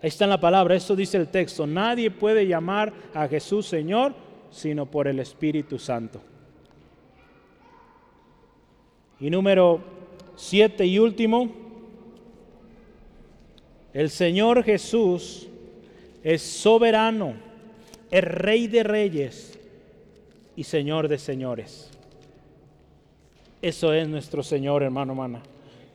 Ahí 0.00 0.08
está 0.08 0.24
en 0.24 0.30
la 0.30 0.40
palabra, 0.40 0.76
eso 0.76 0.94
dice 0.94 1.16
el 1.16 1.26
texto. 1.26 1.66
Nadie 1.66 2.12
puede 2.12 2.46
llamar 2.46 2.92
a 3.12 3.26
Jesús 3.26 3.66
Señor 3.66 4.14
sino 4.50 4.86
por 4.86 5.08
el 5.08 5.18
Espíritu 5.18 5.78
Santo. 5.78 6.20
Y 9.20 9.30
número 9.30 9.80
siete 10.36 10.86
y 10.86 10.98
último, 10.98 11.50
el 13.92 14.10
Señor 14.10 14.62
Jesús 14.62 15.48
es 16.22 16.40
soberano, 16.40 17.47
es 18.10 18.24
Rey 18.24 18.66
de 18.66 18.82
reyes 18.82 19.58
y 20.56 20.64
Señor 20.64 21.08
de 21.08 21.18
señores. 21.18 21.90
Eso 23.60 23.92
es 23.92 24.08
nuestro 24.08 24.42
Señor, 24.42 24.82
hermano, 24.82 25.12
hermana. 25.12 25.42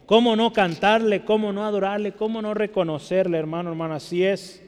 ¿Cómo 0.06 0.36
no 0.36 0.52
cantarle? 0.52 1.23
¿Cómo 1.23 1.54
no 1.54 1.65
adorarle? 1.65 2.12
¿Cómo 2.12 2.41
no 2.41 2.54
reconocerle, 2.54 3.38
hermano, 3.38 3.69
hermana? 3.69 3.95
Así 3.95 4.23
es 4.23 4.62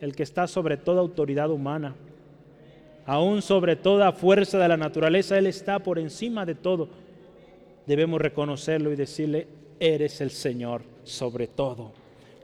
el 0.00 0.14
que 0.14 0.22
está 0.22 0.46
sobre 0.46 0.76
toda 0.76 1.00
autoridad 1.00 1.50
humana, 1.50 1.94
aún 3.06 3.40
sobre 3.40 3.76
toda 3.76 4.12
fuerza 4.12 4.58
de 4.58 4.68
la 4.68 4.76
naturaleza, 4.76 5.38
Él 5.38 5.46
está 5.46 5.78
por 5.78 5.98
encima 5.98 6.44
de 6.44 6.54
todo. 6.54 6.88
Debemos 7.86 8.20
reconocerlo 8.20 8.92
y 8.92 8.96
decirle, 8.96 9.46
eres 9.80 10.20
el 10.20 10.30
Señor 10.30 10.82
sobre 11.04 11.46
todo. 11.46 11.92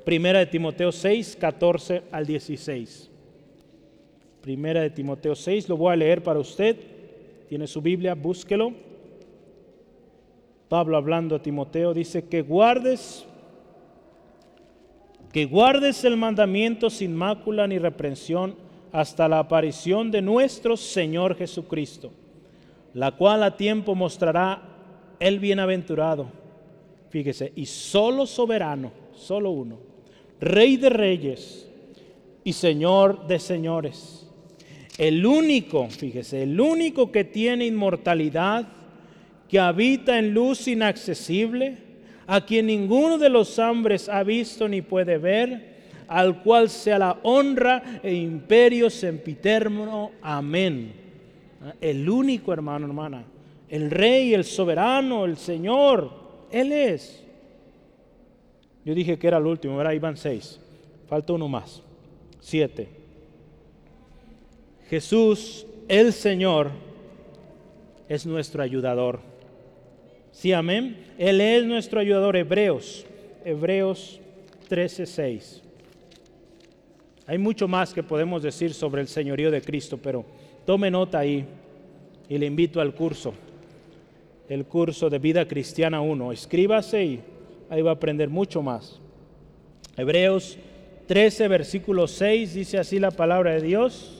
Primera 0.04 0.38
de 0.38 0.46
Timoteo 0.46 0.92
6, 0.92 1.36
14 1.38 2.02
al 2.10 2.26
16. 2.26 3.09
Primera 4.40 4.80
de 4.80 4.90
Timoteo 4.90 5.34
6, 5.34 5.68
lo 5.68 5.76
voy 5.76 5.92
a 5.92 5.96
leer 5.96 6.22
para 6.22 6.38
usted. 6.38 6.76
Tiene 7.48 7.66
su 7.66 7.82
Biblia, 7.82 8.14
búsquelo. 8.14 8.72
Pablo 10.68 10.96
hablando 10.96 11.34
a 11.34 11.42
Timoteo 11.42 11.92
dice 11.92 12.24
que 12.28 12.42
guardes 12.42 13.26
que 15.32 15.44
guardes 15.46 16.04
el 16.04 16.16
mandamiento 16.16 16.90
sin 16.90 17.14
mácula 17.14 17.66
ni 17.66 17.78
reprensión 17.78 18.56
hasta 18.92 19.28
la 19.28 19.38
aparición 19.38 20.10
de 20.10 20.22
nuestro 20.22 20.76
Señor 20.76 21.36
Jesucristo, 21.36 22.10
la 22.94 23.12
cual 23.12 23.44
a 23.44 23.56
tiempo 23.56 23.94
mostrará 23.94 24.62
el 25.20 25.38
bienaventurado. 25.38 26.26
Fíjese, 27.10 27.52
y 27.54 27.66
solo 27.66 28.26
soberano, 28.26 28.92
solo 29.12 29.50
uno, 29.50 29.78
Rey 30.40 30.76
de 30.78 30.88
reyes 30.88 31.68
y 32.42 32.52
Señor 32.54 33.26
de 33.26 33.38
señores. 33.38 34.19
El 35.00 35.24
único, 35.24 35.88
fíjese, 35.88 36.42
el 36.42 36.60
único 36.60 37.10
que 37.10 37.24
tiene 37.24 37.64
inmortalidad 37.64 38.68
que 39.48 39.58
habita 39.58 40.18
en 40.18 40.34
luz 40.34 40.68
inaccesible, 40.68 41.78
a 42.26 42.44
quien 42.44 42.66
ninguno 42.66 43.16
de 43.16 43.30
los 43.30 43.58
hombres 43.58 44.10
ha 44.10 44.22
visto 44.24 44.68
ni 44.68 44.82
puede 44.82 45.16
ver, 45.16 45.78
al 46.06 46.42
cual 46.42 46.68
sea 46.68 46.98
la 46.98 47.18
honra 47.22 48.00
e 48.02 48.12
imperio 48.12 48.90
sempiterno. 48.90 50.10
Amén. 50.20 50.92
El 51.80 52.06
único 52.06 52.52
hermano, 52.52 52.84
hermana, 52.86 53.24
el 53.70 53.90
rey, 53.90 54.34
el 54.34 54.44
soberano, 54.44 55.24
el 55.24 55.38
Señor, 55.38 56.10
Él 56.50 56.72
es. 56.72 57.24
Yo 58.84 58.94
dije 58.94 59.18
que 59.18 59.28
era 59.28 59.38
el 59.38 59.46
último, 59.46 59.78
ahora 59.78 59.94
iban 59.94 60.18
seis. 60.18 60.60
Falta 61.08 61.32
uno 61.32 61.48
más. 61.48 61.82
Siete. 62.38 62.99
Jesús, 64.90 65.68
el 65.86 66.12
Señor, 66.12 66.72
es 68.08 68.26
nuestro 68.26 68.60
ayudador. 68.60 69.20
Sí, 70.32 70.52
amén. 70.52 71.06
Él 71.16 71.40
es 71.40 71.64
nuestro 71.64 72.00
ayudador. 72.00 72.36
Hebreos, 72.36 73.06
Hebreos 73.44 74.20
13:6. 74.68 75.62
Hay 77.24 77.38
mucho 77.38 77.68
más 77.68 77.94
que 77.94 78.02
podemos 78.02 78.42
decir 78.42 78.74
sobre 78.74 79.00
el 79.00 79.06
señorío 79.06 79.52
de 79.52 79.62
Cristo, 79.62 79.96
pero 79.96 80.24
tome 80.66 80.90
nota 80.90 81.20
ahí 81.20 81.44
y 82.28 82.36
le 82.36 82.46
invito 82.46 82.80
al 82.80 82.92
curso, 82.92 83.32
el 84.48 84.64
curso 84.64 85.08
de 85.08 85.20
vida 85.20 85.46
cristiana 85.46 86.00
1. 86.00 86.32
Escríbase 86.32 87.04
y 87.04 87.20
ahí 87.68 87.80
va 87.80 87.92
a 87.92 87.94
aprender 87.94 88.28
mucho 88.28 88.60
más. 88.60 89.00
Hebreos 89.96 90.58
13, 91.06 91.46
versículo 91.46 92.08
6 92.08 92.54
dice 92.54 92.78
así 92.78 92.98
la 92.98 93.12
palabra 93.12 93.52
de 93.52 93.62
Dios. 93.62 94.19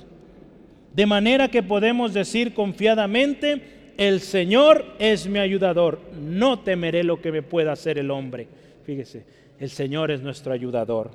De 0.93 1.07
manera 1.07 1.49
que 1.49 1.63
podemos 1.63 2.13
decir 2.13 2.53
confiadamente, 2.53 3.93
el 3.97 4.21
Señor 4.21 4.85
es 4.99 5.29
mi 5.29 5.39
ayudador, 5.39 6.01
no 6.21 6.61
temeré 6.61 7.05
lo 7.05 7.21
que 7.21 7.31
me 7.31 7.43
pueda 7.43 7.73
hacer 7.73 7.99
el 7.99 8.11
hombre. 8.11 8.49
Fíjese, 8.85 9.25
el 9.59 9.71
Señor 9.71 10.11
es 10.11 10.23
nuestro 10.23 10.53
ayudador. 10.53 11.11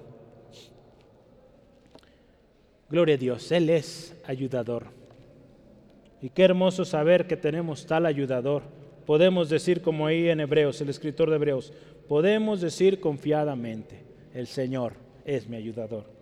Gloria 2.89 3.15
a 3.15 3.17
Dios, 3.17 3.51
Él 3.51 3.69
es 3.69 4.15
ayudador. 4.25 4.85
Y 6.21 6.29
qué 6.29 6.43
hermoso 6.43 6.85
saber 6.85 7.27
que 7.27 7.35
tenemos 7.35 7.85
tal 7.85 8.05
ayudador. 8.05 8.63
Podemos 9.05 9.49
decir 9.49 9.81
como 9.81 10.07
ahí 10.07 10.29
en 10.29 10.39
Hebreos, 10.39 10.79
el 10.81 10.89
escritor 10.89 11.29
de 11.29 11.35
Hebreos, 11.35 11.73
podemos 12.07 12.61
decir 12.61 12.99
confiadamente, 12.99 14.03
el 14.33 14.47
Señor 14.47 14.93
es 15.25 15.47
mi 15.47 15.57
ayudador. 15.57 16.14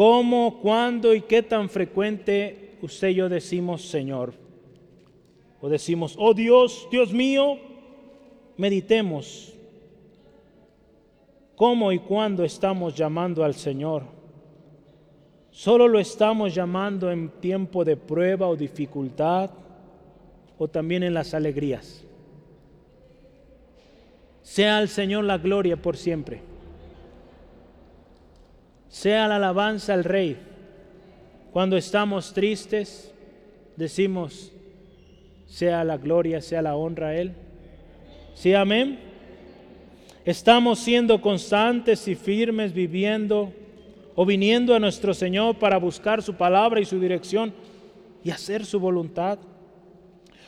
¿Cómo, 0.00 0.60
cuándo 0.62 1.14
y 1.14 1.20
qué 1.20 1.42
tan 1.42 1.68
frecuente 1.68 2.78
usted 2.80 3.08
y 3.08 3.16
yo 3.16 3.28
decimos 3.28 3.82
Señor? 3.82 4.32
o 5.60 5.68
decimos, 5.68 6.16
oh 6.18 6.32
Dios, 6.32 6.88
Dios 6.90 7.12
mío, 7.12 7.58
meditemos 8.56 9.52
cómo 11.54 11.92
y 11.92 11.98
cuándo 11.98 12.44
estamos 12.44 12.94
llamando 12.94 13.44
al 13.44 13.52
Señor. 13.52 14.04
Solo 15.50 15.86
lo 15.86 15.98
estamos 15.98 16.54
llamando 16.54 17.10
en 17.10 17.28
tiempo 17.28 17.84
de 17.84 17.98
prueba 17.98 18.48
o 18.48 18.56
dificultad 18.56 19.50
o 20.56 20.66
también 20.66 21.02
en 21.02 21.12
las 21.12 21.34
alegrías. 21.34 22.06
Sea 24.40 24.78
al 24.78 24.88
Señor 24.88 25.24
la 25.24 25.36
gloria 25.36 25.76
por 25.76 25.98
siempre. 25.98 26.48
Sea 28.90 29.28
la 29.28 29.36
alabanza 29.36 29.94
al 29.94 30.04
Rey. 30.04 30.36
Cuando 31.52 31.76
estamos 31.76 32.34
tristes, 32.34 33.14
decimos, 33.76 34.52
sea 35.46 35.82
la 35.84 35.96
gloria, 35.96 36.42
sea 36.42 36.60
la 36.60 36.76
honra 36.76 37.08
a 37.08 37.16
Él. 37.16 37.32
Sí, 38.34 38.52
amén. 38.52 38.98
Estamos 40.24 40.80
siendo 40.80 41.20
constantes 41.20 42.06
y 42.08 42.14
firmes 42.14 42.72
viviendo 42.72 43.52
o 44.14 44.26
viniendo 44.26 44.74
a 44.74 44.78
nuestro 44.78 45.14
Señor 45.14 45.56
para 45.58 45.78
buscar 45.78 46.22
su 46.22 46.34
palabra 46.34 46.80
y 46.80 46.84
su 46.84 47.00
dirección 47.00 47.54
y 48.22 48.30
hacer 48.30 48.66
su 48.66 48.78
voluntad. 48.78 49.38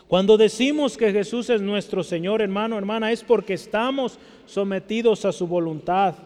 Cuando 0.09 0.37
decimos 0.37 0.97
que 0.99 1.11
Jesús 1.11 1.49
es 1.49 1.63
nuestro 1.63 2.03
Señor, 2.03 2.43
hermano, 2.43 2.77
hermana, 2.77 3.13
es 3.13 3.25
porque 3.25 3.55
estamos 3.55 4.19
sometidos 4.47 5.25
a 5.25 5.33
su 5.33 5.47
voluntad, 5.47 6.17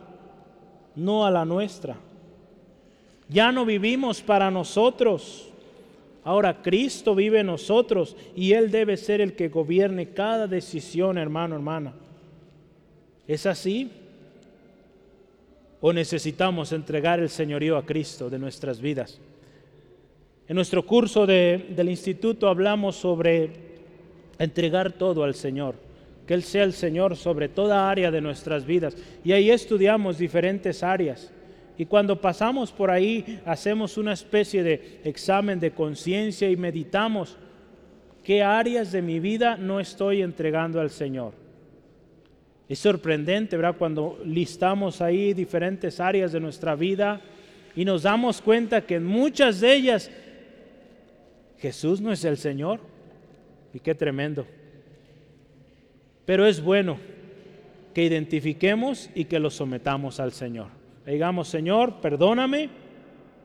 no 0.96 1.24
a 1.24 1.31
la 1.31 1.44
nuestra. 1.44 1.96
Ya 3.29 3.51
no 3.53 3.64
vivimos 3.64 4.22
para 4.22 4.51
nosotros, 4.51 5.47
Ahora 6.27 6.61
Cristo 6.61 7.14
vive 7.14 7.39
en 7.39 7.47
nosotros 7.47 8.16
y 8.35 8.53
Él 8.53 8.72
debe 8.72 8.97
ser 8.97 9.20
el 9.20 9.35
que 9.35 9.49
gobierne 9.49 10.09
cada 10.09 10.49
decisión, 10.49 11.18
hermano, 11.18 11.55
hermana. 11.55 11.93
¿Es 13.29 13.47
así? 13.47 13.93
¿O 15.81 15.93
necesitamos 15.93 16.72
entregar 16.72 17.20
el 17.20 17.29
señorío 17.29 17.77
a 17.77 17.87
Cristo 17.87 18.29
de 18.29 18.41
nuestras 18.41 18.81
vidas? 18.81 19.20
En 20.49 20.57
nuestro 20.57 20.85
curso 20.85 21.27
del 21.27 21.89
instituto 21.89 22.49
hablamos 22.49 22.97
sobre 22.97 23.51
entregar 24.37 24.91
todo 24.91 25.22
al 25.22 25.37
Señor, 25.37 25.77
que 26.27 26.35
Él 26.35 26.43
sea 26.43 26.64
el 26.64 26.72
Señor 26.72 27.14
sobre 27.14 27.49
toda 27.49 27.89
área 27.89 28.11
de 28.11 28.20
nuestras 28.20 28.66
vidas. 28.66 28.97
Y 29.24 29.31
ahí 29.31 29.53
estudiamos 29.53 30.18
diferentes 30.18 30.83
áreas. 30.83 31.31
Y 31.79 31.87
cuando 31.87 32.20
pasamos 32.20 32.72
por 32.72 32.91
ahí, 32.91 33.41
hacemos 33.45 33.99
una 33.99 34.12
especie 34.12 34.62
de 34.62 35.01
examen 35.05 35.61
de 35.61 35.72
conciencia 35.72 36.51
y 36.51 36.57
meditamos 36.57 37.37
qué 38.24 38.43
áreas 38.43 38.93
de 38.93 39.03
mi 39.03 39.20
vida 39.20 39.57
no 39.57 39.79
estoy 39.79 40.22
entregando 40.22 40.81
al 40.81 40.91
Señor. 40.91 41.35
Es 42.68 42.79
sorprendente, 42.79 43.57
¿verdad? 43.57 43.77
Cuando 43.79 44.18
listamos 44.24 45.01
ahí 45.01 45.35
diferentes 45.35 46.01
áreas 46.01 46.33
de 46.33 46.41
nuestra 46.41 46.74
vida, 46.74 47.20
y 47.77 47.85
nos 47.85 48.03
damos 48.03 48.41
cuenta 48.41 48.81
que 48.81 48.95
en 48.95 49.05
muchas 49.05 49.61
de 49.61 49.74
ellas 49.74 50.11
Jesús 51.59 52.01
no 52.01 52.11
es 52.11 52.24
el 52.24 52.39
Señor. 52.39 52.81
Y 53.74 53.81
qué 53.81 53.95
tremendo. 53.95 54.47
Pero 56.24 56.47
es 56.47 56.62
bueno 56.62 56.99
que 57.93 58.03
identifiquemos 58.03 59.11
y 59.14 59.27
que 59.27 59.39
lo 59.39 59.51
sometamos 59.51 60.18
al 60.18 60.33
Señor. 60.33 60.68
Digamos, 61.07 61.48
Señor, 61.48 62.00
perdóname, 62.00 62.68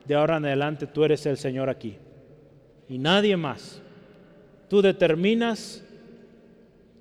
de 0.05 0.15
ahora 0.15 0.37
en 0.37 0.45
adelante 0.45 0.87
tú 0.87 1.03
eres 1.03 1.25
el 1.25 1.37
Señor 1.37 1.69
aquí. 1.69 1.97
Y 2.89 2.97
nadie 2.97 3.37
más. 3.37 3.81
Tú 4.67 4.81
determinas, 4.81 5.83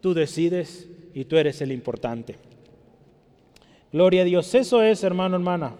tú 0.00 0.14
decides 0.14 0.88
y 1.14 1.24
tú 1.24 1.36
eres 1.36 1.60
el 1.62 1.72
importante. 1.72 2.36
Gloria 3.92 4.22
a 4.22 4.24
Dios. 4.24 4.54
Eso 4.54 4.82
es, 4.82 5.02
hermano, 5.02 5.36
hermana. 5.36 5.74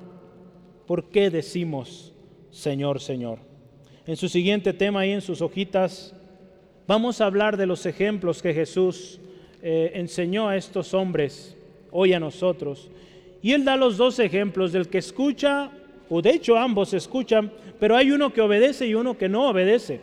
¿Por 0.87 1.11
qué 1.11 1.31
decimos 1.31 2.12
Señor, 2.51 3.01
Señor? 3.01 3.39
En 4.07 4.16
su 4.16 4.28
siguiente 4.28 4.72
tema, 4.72 5.01
ahí 5.01 5.12
en 5.12 5.20
sus 5.20 5.41
hojitas, 5.41 6.14
vamos 6.89 7.20
a 7.20 7.26
hablar 7.26 7.57
de 7.57 7.66
los 7.66 7.87
ejemplos 7.87 8.43
que 8.43 8.53
Jesús 8.53 9.20
eh, 9.62 9.93
enseñó 9.95 10.49
a 10.49 10.57
estos 10.57 10.95
hombres, 10.95 11.57
hoy 11.93 12.12
a 12.12 12.18
nosotros. 12.18 12.91
Y 13.43 13.53
él 13.53 13.64
da 13.64 13.76
los 13.76 13.97
dos 13.97 14.18
ejemplos 14.18 14.72
del 14.72 14.88
que 14.88 14.99
escucha, 14.99 15.70
o 16.09 16.20
de 16.20 16.30
hecho 16.30 16.57
ambos 16.57 16.93
escuchan, 16.93 17.51
pero 17.78 17.97
hay 17.97 18.11
uno 18.11 18.32
que 18.32 18.41
obedece 18.41 18.86
y 18.86 18.95
uno 18.95 19.16
que 19.16 19.28
no 19.28 19.49
obedece. 19.49 20.01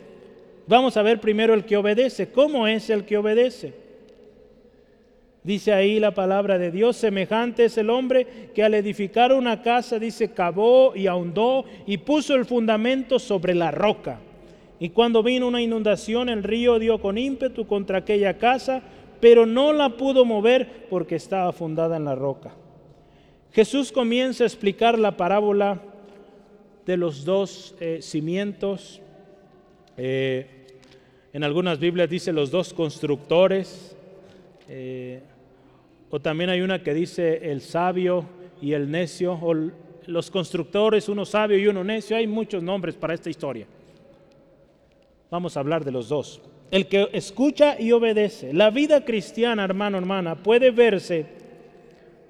Vamos 0.68 0.98
a 0.98 1.02
ver 1.02 1.20
primero 1.20 1.54
el 1.54 1.64
que 1.64 1.78
obedece. 1.78 2.30
¿Cómo 2.30 2.68
es 2.68 2.90
el 2.90 3.06
que 3.06 3.18
obedece? 3.18 3.74
Dice 5.44 5.72
ahí 5.72 5.98
la 6.00 6.14
palabra 6.14 6.58
de 6.58 6.72
Dios, 6.72 6.98
semejante 6.98 7.66
es 7.66 7.78
el 7.78 7.90
hombre 7.90 8.52
que 8.54 8.64
al 8.64 8.74
edificar 8.74 9.32
una 9.32 9.62
casa, 9.62 9.98
dice, 9.98 10.32
cavó 10.34 10.94
y 10.94 11.08
ahondó 11.08 11.64
y 11.86 12.00
puso 12.00 12.36
el 12.36 12.44
fundamento 12.44 13.18
sobre 13.18 13.56
la 13.56 13.72
roca. 13.72 14.20
Y 14.78 14.90
cuando 14.90 15.24
vino 15.24 15.48
una 15.48 15.62
inundación, 15.62 16.28
el 16.28 16.44
río 16.44 16.80
dio 16.80 17.00
con 17.00 17.18
ímpetu 17.18 17.66
contra 17.66 18.00
aquella 18.00 18.38
casa, 18.38 18.82
pero 19.22 19.46
no 19.46 19.72
la 19.72 19.96
pudo 19.96 20.26
mover 20.26 20.88
porque 20.90 21.16
estaba 21.16 21.54
fundada 21.54 21.96
en 21.96 22.04
la 22.04 22.16
roca. 22.16 22.52
Jesús 23.58 23.92
comienza 23.92 24.44
a 24.44 24.46
explicar 24.46 25.00
la 25.00 25.18
parábola 25.18 25.82
de 26.86 26.96
los 26.96 27.26
dos 27.26 27.74
eh, 27.80 28.04
cimientos. 28.04 29.02
Eh, 29.98 30.46
en 31.34 31.44
algunas 31.44 31.80
Biblias 31.80 32.08
dice 32.08 32.32
los 32.32 32.52
dos 32.52 32.72
constructores. 32.72 33.98
Eh, 34.70 35.22
o 36.12 36.20
también 36.20 36.52
hay 36.52 36.62
una 36.62 36.84
que 36.84 36.94
dice 36.94 37.50
el 37.50 37.62
sabio 37.62 38.30
y 38.62 38.74
el 38.74 38.92
necio, 38.92 39.34
o 39.34 39.56
los 40.06 40.30
constructores, 40.30 41.10
uno 41.10 41.26
sabio 41.26 41.58
y 41.58 41.66
uno 41.66 41.84
necio. 41.84 42.16
Hay 42.16 42.28
muchos 42.28 42.62
nombres 42.62 42.94
para 42.94 43.16
esta 43.16 43.32
historia. 43.32 43.66
Vamos 45.32 45.58
a 45.58 45.62
hablar 45.62 45.84
de 45.84 45.94
los 45.94 46.10
dos. 46.10 46.42
El 46.70 46.86
que 46.86 47.10
escucha 47.12 47.82
y 47.82 47.92
obedece. 47.92 48.54
La 48.54 48.70
vida 48.70 49.04
cristiana, 49.04 49.64
hermano, 49.64 49.98
hermana, 49.98 50.36
puede 50.36 50.70
verse 50.70 51.37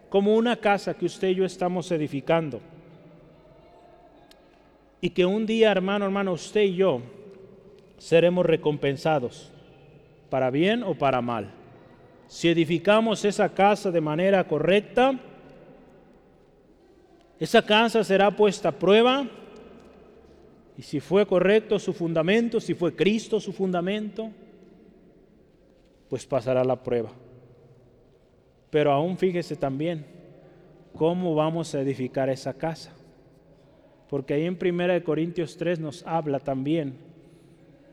como 0.09 0.35
una 0.35 0.55
casa 0.55 0.93
que 0.93 1.05
usted 1.05 1.29
y 1.29 1.35
yo 1.35 1.45
estamos 1.45 1.91
edificando. 1.91 2.61
Y 5.01 5.09
que 5.11 5.25
un 5.25 5.45
día, 5.45 5.71
hermano, 5.71 6.05
hermano, 6.05 6.33
usted 6.33 6.61
y 6.61 6.75
yo 6.75 7.01
seremos 7.97 8.45
recompensados, 8.45 9.51
para 10.29 10.49
bien 10.49 10.83
o 10.83 10.95
para 10.95 11.21
mal. 11.21 11.51
Si 12.27 12.49
edificamos 12.49 13.23
esa 13.25 13.49
casa 13.49 13.91
de 13.91 14.01
manera 14.01 14.45
correcta, 14.47 15.19
esa 17.39 17.61
casa 17.61 18.03
será 18.03 18.31
puesta 18.31 18.69
a 18.69 18.71
prueba. 18.71 19.27
Y 20.77 20.81
si 20.81 20.99
fue 20.99 21.25
correcto 21.25 21.79
su 21.79 21.93
fundamento, 21.93 22.59
si 22.59 22.73
fue 22.73 22.95
Cristo 22.95 23.39
su 23.39 23.53
fundamento, 23.53 24.29
pues 26.09 26.25
pasará 26.25 26.63
la 26.63 26.75
prueba. 26.75 27.11
Pero 28.69 28.91
aún 28.91 29.17
fíjese 29.17 29.55
también 29.55 30.05
cómo 30.93 31.35
vamos 31.35 31.73
a 31.73 31.81
edificar 31.81 32.29
esa 32.29 32.53
casa. 32.53 32.93
Porque 34.09 34.33
ahí 34.33 34.45
en 34.45 34.57
1 34.61 35.03
Corintios 35.03 35.57
3 35.57 35.79
nos 35.79 36.05
habla 36.05 36.39
también 36.39 36.95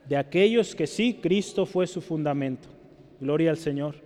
de 0.09 0.16
aquellos 0.16 0.75
que 0.75 0.87
sí, 0.87 1.18
Cristo 1.22 1.66
fue 1.66 1.87
su 1.87 2.01
fundamento. 2.01 2.68
Gloria 3.20 3.51
al 3.51 3.57
Señor 3.57 4.05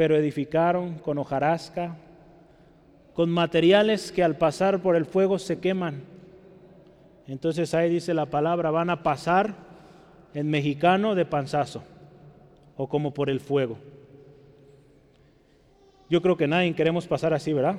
pero 0.00 0.16
edificaron 0.16 0.94
con 0.94 1.18
hojarasca, 1.18 1.94
con 3.12 3.28
materiales 3.28 4.10
que 4.10 4.24
al 4.24 4.38
pasar 4.38 4.80
por 4.80 4.96
el 4.96 5.04
fuego 5.04 5.38
se 5.38 5.58
queman. 5.58 6.04
Entonces 7.26 7.74
ahí 7.74 7.90
dice 7.90 8.14
la 8.14 8.24
palabra, 8.24 8.70
van 8.70 8.88
a 8.88 9.02
pasar 9.02 9.54
en 10.32 10.48
mexicano 10.48 11.14
de 11.14 11.26
panzazo 11.26 11.82
o 12.78 12.88
como 12.88 13.12
por 13.12 13.28
el 13.28 13.40
fuego. 13.40 13.76
Yo 16.10 16.20
creo 16.20 16.36
que 16.36 16.46
nadie 16.46 16.74
queremos 16.74 17.06
pasar 17.06 17.32
así, 17.32 17.54
¿verdad? 17.54 17.76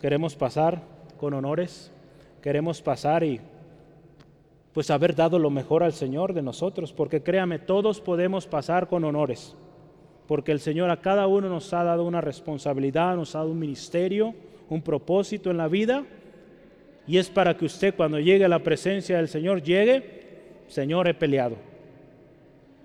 Queremos 0.00 0.34
pasar 0.34 0.82
con 1.18 1.34
honores, 1.34 1.92
queremos 2.42 2.82
pasar 2.82 3.22
y 3.22 3.40
pues 4.72 4.90
haber 4.90 5.14
dado 5.14 5.38
lo 5.38 5.50
mejor 5.50 5.84
al 5.84 5.92
Señor 5.92 6.32
de 6.32 6.42
nosotros, 6.42 6.92
porque 6.92 7.22
créame, 7.22 7.60
todos 7.60 8.00
podemos 8.00 8.48
pasar 8.48 8.88
con 8.88 9.04
honores 9.04 9.54
porque 10.30 10.52
el 10.52 10.60
Señor 10.60 10.90
a 10.90 11.00
cada 11.00 11.26
uno 11.26 11.48
nos 11.48 11.74
ha 11.74 11.82
dado 11.82 12.04
una 12.04 12.20
responsabilidad, 12.20 13.16
nos 13.16 13.34
ha 13.34 13.38
dado 13.38 13.50
un 13.50 13.58
ministerio, 13.58 14.32
un 14.68 14.80
propósito 14.80 15.50
en 15.50 15.56
la 15.56 15.66
vida, 15.66 16.04
y 17.04 17.18
es 17.18 17.28
para 17.28 17.56
que 17.56 17.64
usted 17.64 17.96
cuando 17.96 18.20
llegue 18.20 18.44
a 18.44 18.48
la 18.48 18.60
presencia 18.60 19.16
del 19.16 19.26
Señor, 19.26 19.60
llegue, 19.60 20.04
Señor, 20.68 21.08
he 21.08 21.14
peleado. 21.14 21.56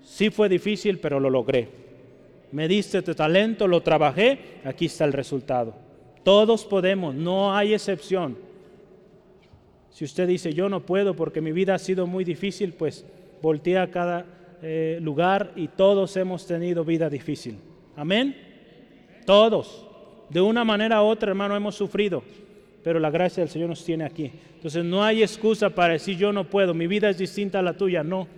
Sí 0.02 0.30
fue 0.30 0.48
difícil, 0.48 0.98
pero 0.98 1.20
lo 1.20 1.30
logré. 1.30 1.68
Me 2.52 2.68
diste 2.68 3.02
tu 3.02 3.14
talento, 3.14 3.66
lo 3.66 3.82
trabajé, 3.82 4.38
aquí 4.64 4.86
está 4.86 5.04
el 5.04 5.12
resultado. 5.12 5.74
Todos 6.22 6.64
podemos, 6.64 7.14
no 7.14 7.54
hay 7.54 7.74
excepción. 7.74 8.36
Si 9.90 10.04
usted 10.04 10.28
dice, 10.28 10.52
yo 10.52 10.68
no 10.68 10.80
puedo 10.80 11.14
porque 11.14 11.40
mi 11.40 11.52
vida 11.52 11.74
ha 11.74 11.78
sido 11.78 12.06
muy 12.06 12.24
difícil, 12.24 12.72
pues 12.72 13.06
voltea 13.40 13.90
cada 13.90 14.26
eh, 14.62 14.98
lugar 15.00 15.52
y 15.56 15.68
todos 15.68 16.16
hemos 16.16 16.46
tenido 16.46 16.84
vida 16.84 17.08
difícil. 17.08 17.58
Amén. 17.96 18.36
Todos. 19.24 19.86
De 20.28 20.40
una 20.40 20.64
manera 20.64 21.02
u 21.02 21.06
otra, 21.06 21.30
hermano, 21.30 21.56
hemos 21.56 21.74
sufrido. 21.74 22.22
Pero 22.82 23.00
la 23.00 23.10
gracia 23.10 23.42
del 23.42 23.50
Señor 23.50 23.68
nos 23.68 23.84
tiene 23.84 24.04
aquí. 24.04 24.30
Entonces 24.54 24.84
no 24.84 25.02
hay 25.02 25.22
excusa 25.22 25.70
para 25.70 25.94
decir 25.94 26.16
yo 26.16 26.32
no 26.32 26.44
puedo, 26.44 26.74
mi 26.74 26.86
vida 26.86 27.08
es 27.08 27.18
distinta 27.18 27.58
a 27.58 27.62
la 27.62 27.76
tuya. 27.76 28.02
No, 28.02 28.28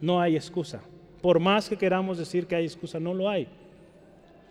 no 0.00 0.20
hay 0.20 0.36
excusa. 0.36 0.82
Por 1.20 1.40
más 1.40 1.68
que 1.68 1.76
queramos 1.76 2.18
decir 2.18 2.46
que 2.46 2.54
hay 2.54 2.64
excusa, 2.64 3.00
no 3.00 3.14
lo 3.14 3.28
hay. 3.28 3.48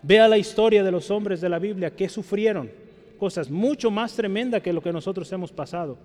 Vea 0.01 0.28
la 0.28 0.38
historia 0.38 0.84
de 0.84 0.91
los 0.91 1.09
hombres 1.09 1.41
de 1.41 1.49
la 1.49 1.59
Biblia 1.59 1.95
que 1.95 2.09
sufrieron 2.09 2.70
cosas 3.18 3.49
mucho 3.49 3.89
más 3.89 4.15
tremendas 4.15 4.61
que 4.61 4.74
lo 4.74 4.82
que 4.82 4.93
nosotros 4.93 5.32
hemos 5.32 5.51
pasado 5.51 5.97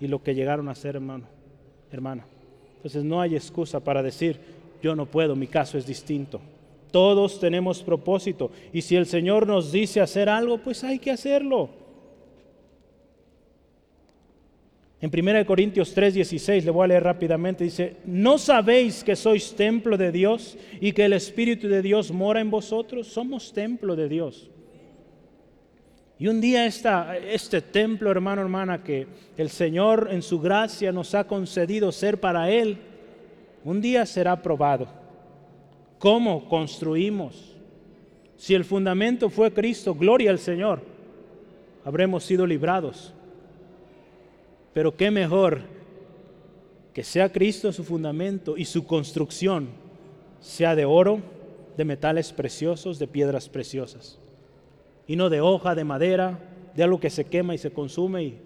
y 0.00 0.06
lo 0.06 0.22
que 0.22 0.34
llegaron 0.34 0.68
a 0.68 0.74
ser, 0.74 0.96
hermano, 0.96 1.26
hermana. 1.90 2.26
Entonces 2.76 3.02
no 3.02 3.20
hay 3.20 3.34
excusa 3.34 3.80
para 3.80 4.02
decir, 4.02 4.38
yo 4.82 4.94
no 4.94 5.06
puedo, 5.06 5.34
mi 5.34 5.48
caso 5.48 5.76
es 5.76 5.86
distinto. 5.86 6.40
Todos 6.92 7.40
tenemos 7.40 7.82
propósito 7.82 8.50
y 8.72 8.82
si 8.82 8.96
el 8.96 9.06
Señor 9.06 9.46
nos 9.46 9.72
dice 9.72 10.00
hacer 10.00 10.28
algo, 10.28 10.58
pues 10.58 10.84
hay 10.84 10.98
que 10.98 11.10
hacerlo. 11.10 11.70
En 15.00 15.10
1 15.10 15.46
Corintios 15.46 15.94
3:16, 15.94 16.64
le 16.64 16.70
voy 16.72 16.84
a 16.84 16.88
leer 16.88 17.04
rápidamente, 17.04 17.62
dice, 17.62 17.96
¿no 18.04 18.36
sabéis 18.36 19.04
que 19.04 19.14
sois 19.14 19.54
templo 19.54 19.96
de 19.96 20.10
Dios 20.10 20.58
y 20.80 20.92
que 20.92 21.04
el 21.04 21.12
Espíritu 21.12 21.68
de 21.68 21.82
Dios 21.82 22.10
mora 22.10 22.40
en 22.40 22.50
vosotros? 22.50 23.06
Somos 23.06 23.52
templo 23.52 23.94
de 23.94 24.08
Dios. 24.08 24.50
Y 26.18 26.26
un 26.26 26.40
día 26.40 26.66
este 26.66 27.60
templo, 27.60 28.10
hermano, 28.10 28.42
hermana, 28.42 28.82
que 28.82 29.06
el 29.36 29.50
Señor 29.50 30.08
en 30.10 30.20
su 30.20 30.40
gracia 30.40 30.90
nos 30.90 31.14
ha 31.14 31.28
concedido 31.28 31.92
ser 31.92 32.18
para 32.18 32.50
Él, 32.50 32.78
un 33.62 33.80
día 33.80 34.04
será 34.04 34.42
probado. 34.42 34.88
¿Cómo 36.00 36.48
construimos? 36.48 37.54
Si 38.36 38.52
el 38.52 38.64
fundamento 38.64 39.30
fue 39.30 39.52
Cristo, 39.52 39.94
gloria 39.94 40.32
al 40.32 40.40
Señor, 40.40 40.82
habremos 41.84 42.24
sido 42.24 42.44
librados. 42.46 43.14
Pero 44.72 44.96
qué 44.96 45.10
mejor 45.10 45.62
que 46.92 47.04
sea 47.04 47.32
Cristo 47.32 47.72
su 47.72 47.84
fundamento 47.84 48.56
y 48.56 48.64
su 48.64 48.86
construcción 48.86 49.68
sea 50.40 50.74
de 50.74 50.84
oro, 50.84 51.20
de 51.76 51.84
metales 51.84 52.32
preciosos, 52.32 52.98
de 52.98 53.06
piedras 53.06 53.48
preciosas 53.48 54.18
y 55.06 55.16
no 55.16 55.30
de 55.30 55.40
hoja, 55.40 55.74
de 55.74 55.84
madera, 55.84 56.38
de 56.76 56.82
algo 56.82 57.00
que 57.00 57.10
se 57.10 57.24
quema 57.24 57.54
y 57.54 57.58
se 57.58 57.72
consume 57.72 58.24
y 58.24 58.38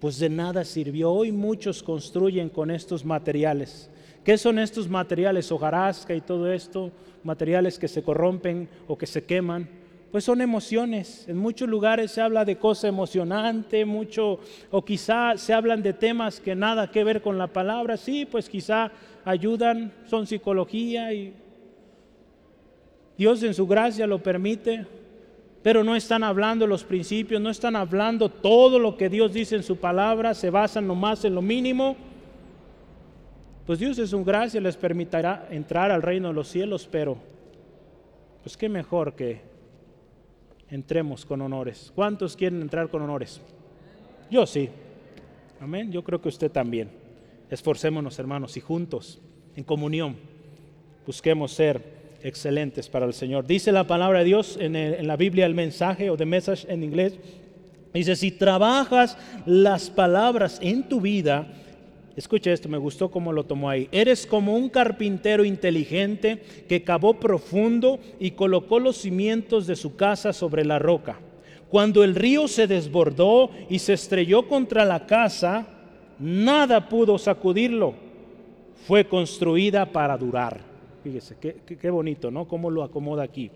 pues 0.00 0.18
de 0.18 0.30
nada 0.30 0.64
sirvió. 0.64 1.12
Hoy 1.12 1.30
muchos 1.30 1.82
construyen 1.82 2.48
con 2.48 2.70
estos 2.70 3.04
materiales. 3.04 3.90
¿Qué 4.24 4.38
son 4.38 4.58
estos 4.58 4.88
materiales? 4.88 5.52
Hojarasca 5.52 6.14
y 6.14 6.22
todo 6.22 6.50
esto, 6.50 6.90
materiales 7.22 7.78
que 7.78 7.86
se 7.86 8.02
corrompen 8.02 8.68
o 8.88 8.96
que 8.96 9.06
se 9.06 9.24
queman. 9.24 9.68
Pues 10.10 10.24
son 10.24 10.40
emociones. 10.40 11.26
En 11.28 11.36
muchos 11.36 11.68
lugares 11.68 12.10
se 12.10 12.20
habla 12.20 12.44
de 12.44 12.56
cosa 12.56 12.88
emocionante, 12.88 13.84
mucho, 13.84 14.40
o 14.70 14.84
quizá 14.84 15.36
se 15.36 15.52
hablan 15.52 15.82
de 15.82 15.92
temas 15.92 16.40
que 16.40 16.54
nada 16.54 16.90
que 16.90 17.04
ver 17.04 17.22
con 17.22 17.38
la 17.38 17.46
palabra. 17.46 17.96
Sí, 17.96 18.26
pues 18.26 18.48
quizá 18.48 18.90
ayudan, 19.24 19.92
son 20.06 20.26
psicología 20.26 21.12
y 21.12 21.34
Dios 23.16 23.42
en 23.42 23.54
su 23.54 23.66
gracia 23.66 24.06
lo 24.06 24.22
permite, 24.22 24.86
pero 25.62 25.84
no 25.84 25.94
están 25.94 26.24
hablando 26.24 26.66
los 26.66 26.84
principios, 26.84 27.40
no 27.40 27.50
están 27.50 27.76
hablando 27.76 28.30
todo 28.30 28.78
lo 28.78 28.96
que 28.96 29.08
Dios 29.08 29.32
dice 29.32 29.56
en 29.56 29.62
su 29.62 29.76
palabra, 29.76 30.34
se 30.34 30.50
basan 30.50 30.86
nomás 30.86 31.24
en 31.24 31.34
lo 31.34 31.42
mínimo. 31.42 31.96
Pues 33.66 33.78
Dios 33.78 33.98
en 33.98 34.08
su 34.08 34.24
gracia 34.24 34.60
les 34.60 34.76
permitirá 34.76 35.46
entrar 35.50 35.92
al 35.92 36.02
reino 36.02 36.28
de 36.28 36.34
los 36.34 36.48
cielos, 36.48 36.88
pero 36.90 37.18
pues 38.42 38.56
qué 38.56 38.68
mejor 38.68 39.14
que 39.14 39.49
entremos 40.70 41.24
con 41.26 41.40
honores. 41.42 41.92
¿Cuántos 41.94 42.36
quieren 42.36 42.62
entrar 42.62 42.88
con 42.88 43.02
honores? 43.02 43.40
Yo 44.30 44.46
sí. 44.46 44.68
Amén. 45.60 45.90
Yo 45.92 46.02
creo 46.02 46.20
que 46.20 46.28
usted 46.28 46.50
también. 46.50 46.90
Esforcémonos, 47.50 48.18
hermanos, 48.18 48.56
y 48.56 48.60
juntos, 48.60 49.20
en 49.56 49.64
comunión, 49.64 50.16
busquemos 51.04 51.52
ser 51.52 51.82
excelentes 52.22 52.88
para 52.88 53.06
el 53.06 53.12
Señor. 53.12 53.46
Dice 53.46 53.72
la 53.72 53.86
palabra 53.86 54.20
de 54.20 54.26
Dios 54.26 54.56
en, 54.60 54.76
en 54.76 55.06
la 55.06 55.16
Biblia, 55.16 55.46
el 55.46 55.54
mensaje 55.54 56.10
o 56.10 56.16
the 56.16 56.26
message 56.26 56.70
en 56.72 56.84
inglés. 56.84 57.18
Dice, 57.92 58.14
si 58.14 58.30
trabajas 58.30 59.18
las 59.46 59.90
palabras 59.90 60.58
en 60.62 60.88
tu 60.88 61.00
vida, 61.00 61.48
Escucha 62.20 62.52
esto, 62.52 62.68
me 62.68 62.76
gustó 62.76 63.10
cómo 63.10 63.32
lo 63.32 63.44
tomó 63.44 63.70
ahí. 63.70 63.88
Eres 63.90 64.26
como 64.26 64.54
un 64.54 64.68
carpintero 64.68 65.42
inteligente 65.42 66.42
que 66.68 66.82
cavó 66.82 67.14
profundo 67.14 67.98
y 68.18 68.32
colocó 68.32 68.78
los 68.78 68.98
cimientos 68.98 69.66
de 69.66 69.74
su 69.74 69.96
casa 69.96 70.34
sobre 70.34 70.66
la 70.66 70.78
roca. 70.78 71.18
Cuando 71.70 72.04
el 72.04 72.14
río 72.14 72.46
se 72.46 72.66
desbordó 72.66 73.48
y 73.70 73.78
se 73.78 73.94
estrelló 73.94 74.46
contra 74.46 74.84
la 74.84 75.06
casa, 75.06 75.66
nada 76.18 76.90
pudo 76.90 77.16
sacudirlo. 77.16 77.94
Fue 78.86 79.06
construida 79.06 79.86
para 79.86 80.18
durar. 80.18 80.60
Fíjese, 81.02 81.38
qué, 81.38 81.88
bonito, 81.88 82.30
¿no? 82.30 82.46
Cómo 82.46 82.70
lo 82.70 82.82
acomoda 82.82 83.22
aquí. 83.22 83.50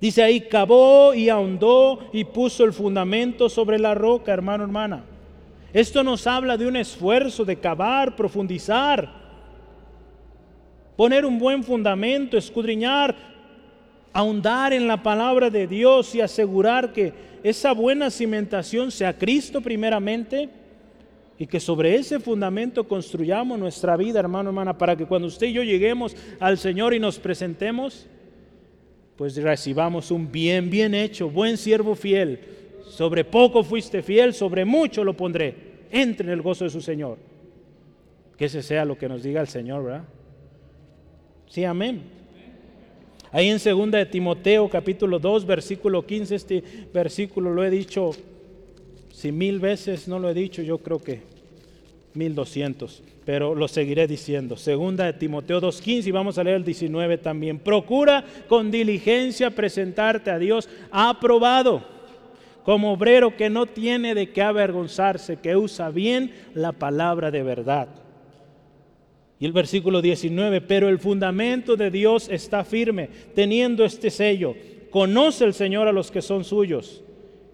Dice 0.00 0.22
ahí, 0.22 0.42
cavó 0.42 1.12
y 1.12 1.28
ahondó 1.28 2.08
y 2.12 2.22
puso 2.22 2.62
el 2.62 2.72
fundamento 2.72 3.48
sobre 3.48 3.80
la 3.80 3.96
roca, 3.96 4.32
hermano, 4.32 4.62
hermana. 4.62 5.15
Esto 5.76 6.02
nos 6.02 6.26
habla 6.26 6.56
de 6.56 6.66
un 6.66 6.74
esfuerzo 6.74 7.44
de 7.44 7.56
cavar, 7.56 8.16
profundizar, 8.16 9.12
poner 10.96 11.26
un 11.26 11.38
buen 11.38 11.62
fundamento, 11.62 12.38
escudriñar, 12.38 13.14
ahondar 14.10 14.72
en 14.72 14.88
la 14.88 15.02
palabra 15.02 15.50
de 15.50 15.66
Dios 15.66 16.14
y 16.14 16.22
asegurar 16.22 16.94
que 16.94 17.12
esa 17.42 17.72
buena 17.72 18.10
cimentación 18.10 18.90
sea 18.90 19.18
Cristo 19.18 19.60
primeramente 19.60 20.48
y 21.38 21.46
que 21.46 21.60
sobre 21.60 21.94
ese 21.96 22.20
fundamento 22.20 22.88
construyamos 22.88 23.58
nuestra 23.58 23.98
vida, 23.98 24.18
hermano, 24.18 24.48
hermana, 24.48 24.78
para 24.78 24.96
que 24.96 25.04
cuando 25.04 25.28
usted 25.28 25.48
y 25.48 25.52
yo 25.52 25.62
lleguemos 25.62 26.16
al 26.40 26.56
Señor 26.56 26.94
y 26.94 26.98
nos 26.98 27.18
presentemos, 27.18 28.06
pues 29.14 29.36
recibamos 29.36 30.10
un 30.10 30.32
bien, 30.32 30.70
bien 30.70 30.94
hecho, 30.94 31.28
buen 31.28 31.58
siervo 31.58 31.94
fiel. 31.94 32.65
Sobre 32.88 33.24
poco 33.24 33.62
fuiste 33.62 34.02
fiel, 34.02 34.32
sobre 34.32 34.64
mucho 34.64 35.04
lo 35.04 35.16
pondré 35.16 35.54
entre 35.90 36.26
en 36.26 36.32
el 36.32 36.42
gozo 36.42 36.64
de 36.64 36.70
su 36.70 36.80
Señor. 36.80 37.18
Que 38.36 38.46
ese 38.46 38.62
sea 38.62 38.84
lo 38.84 38.96
que 38.96 39.08
nos 39.08 39.22
diga 39.22 39.40
el 39.40 39.48
Señor, 39.48 39.84
¿verdad? 39.84 40.04
Sí, 41.48 41.64
amén. 41.64 42.02
Ahí 43.32 43.48
en 43.48 43.58
segunda 43.58 43.98
de 43.98 44.06
Timoteo 44.06 44.68
capítulo 44.68 45.18
2 45.18 45.46
versículo 45.46 46.06
15, 46.06 46.34
este 46.34 46.64
versículo 46.92 47.52
lo 47.52 47.64
he 47.64 47.70
dicho, 47.70 48.12
si 49.12 49.32
mil 49.32 49.58
veces 49.58 50.06
no 50.06 50.18
lo 50.18 50.30
he 50.30 50.34
dicho, 50.34 50.62
yo 50.62 50.78
creo 50.78 50.98
que 51.02 51.22
mil 52.14 52.34
doscientos, 52.34 53.02
pero 53.24 53.54
lo 53.54 53.68
seguiré 53.68 54.06
diciendo. 54.06 54.56
Segunda 54.56 55.04
de 55.04 55.12
Timoteo 55.12 55.60
2.15 55.60 56.06
y 56.06 56.10
vamos 56.12 56.38
a 56.38 56.44
leer 56.44 56.56
el 56.56 56.64
19 56.64 57.18
también. 57.18 57.58
Procura 57.58 58.24
con 58.48 58.70
diligencia 58.70 59.50
presentarte 59.50 60.30
a 60.30 60.38
Dios 60.38 60.68
aprobado 60.90 61.95
como 62.66 62.92
obrero 62.92 63.36
que 63.36 63.48
no 63.48 63.66
tiene 63.66 64.12
de 64.12 64.30
qué 64.30 64.42
avergonzarse, 64.42 65.36
que 65.36 65.56
usa 65.56 65.88
bien 65.90 66.32
la 66.52 66.72
palabra 66.72 67.30
de 67.30 67.44
verdad. 67.44 67.86
Y 69.38 69.46
el 69.46 69.52
versículo 69.52 70.02
19, 70.02 70.62
pero 70.62 70.88
el 70.88 70.98
fundamento 70.98 71.76
de 71.76 71.92
Dios 71.92 72.28
está 72.28 72.64
firme, 72.64 73.08
teniendo 73.36 73.84
este 73.84 74.10
sello. 74.10 74.56
Conoce 74.90 75.44
el 75.44 75.54
Señor 75.54 75.86
a 75.86 75.92
los 75.92 76.10
que 76.10 76.20
son 76.20 76.42
suyos 76.42 77.04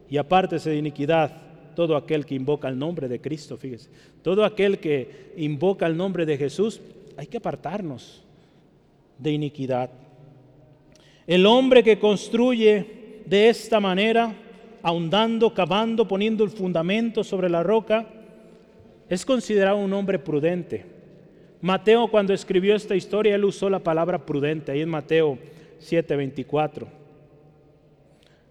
y 0.09 0.17
apártese 0.17 0.71
de 0.71 0.77
iniquidad 0.77 1.43
todo 1.77 1.95
aquel 1.95 2.25
que 2.25 2.35
invoca 2.35 2.69
el 2.69 2.79
nombre 2.79 3.07
de 3.07 3.21
Cristo, 3.21 3.59
fíjese. 3.59 3.91
Todo 4.23 4.47
aquel 4.47 4.79
que 4.79 5.33
invoca 5.37 5.87
el 5.87 5.95
nombre 5.95 6.25
de 6.25 6.39
Jesús, 6.39 6.81
hay 7.19 7.27
que 7.27 7.37
apartarnos 7.37 8.25
de 9.19 9.31
iniquidad. 9.31 9.91
El 11.27 11.45
hombre 11.45 11.83
que 11.83 11.99
construye 11.99 13.21
de 13.27 13.51
esta 13.51 13.79
manera 13.79 14.35
ahondando, 14.83 15.55
cavando, 15.55 16.07
poniendo 16.09 16.45
el 16.45 16.51
fundamento 16.51 17.23
sobre 17.23 17.49
la 17.49 17.63
roca, 17.63 18.07
es 19.09 19.25
considerado 19.25 19.77
un 19.77 19.93
hombre 19.93 20.19
prudente. 20.19 20.85
Mateo 21.61 22.09
cuando 22.09 22.35
escribió 22.35 22.75
esta 22.75 22.97
historia, 22.97 23.35
él 23.35 23.45
usó 23.45 23.71
la 23.71 23.79
palabra 23.79 24.27
prudente, 24.27 24.73
ahí 24.73 24.81
en 24.81 24.89
Mateo 24.89 25.39
7:24. 25.79 26.89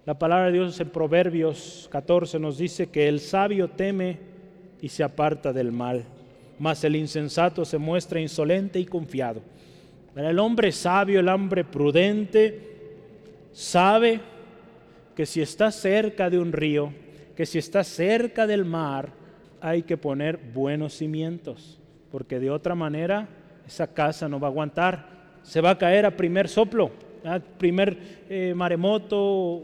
La 0.06 0.18
palabra 0.18 0.46
de 0.46 0.54
Dios 0.54 0.80
en 0.80 0.90
Proverbios 0.90 1.88
14 1.92 2.40
nos 2.40 2.58
dice 2.58 2.88
que 2.88 3.08
el 3.08 3.20
sabio 3.20 3.70
teme 3.70 4.18
y 4.82 4.90
se 4.90 5.04
aparta 5.04 5.54
del 5.54 5.72
mal, 5.72 6.04
mas 6.58 6.84
el 6.84 6.96
insensato 6.96 7.66
se 7.66 7.78
muestra 7.78 8.20
insolente 8.20 8.80
y 8.80 8.86
confiado. 8.86 9.42
el 10.16 10.40
hombre 10.40 10.72
sabio, 10.72 11.20
el 11.20 11.30
hombre 11.30 11.64
prudente, 11.64 12.60
sabe 13.52 14.20
que 15.16 15.26
si 15.26 15.42
está 15.42 15.72
cerca 15.72 16.30
de 16.30 16.40
un 16.40 16.52
río, 16.52 16.94
que 17.36 17.46
si 17.46 17.58
está 17.58 17.84
cerca 17.84 18.48
del 18.48 18.66
mar, 18.66 19.14
hay 19.62 19.84
que 19.84 19.98
poner 19.98 20.38
buenos 20.38 20.94
cimientos, 20.94 21.80
porque 22.12 22.40
de 22.40 22.50
otra 22.50 22.76
manera 22.76 23.30
esa 23.66 23.88
casa 23.88 24.28
no 24.28 24.40
va 24.40 24.48
a 24.48 24.52
aguantar, 24.52 25.08
se 25.44 25.62
va 25.62 25.72
a 25.72 25.78
caer 25.78 26.06
a 26.06 26.18
primer 26.18 26.48
soplo, 26.48 26.92
a 27.24 27.40
primer 27.40 27.98
eh, 28.30 28.54
maremoto, 28.56 29.64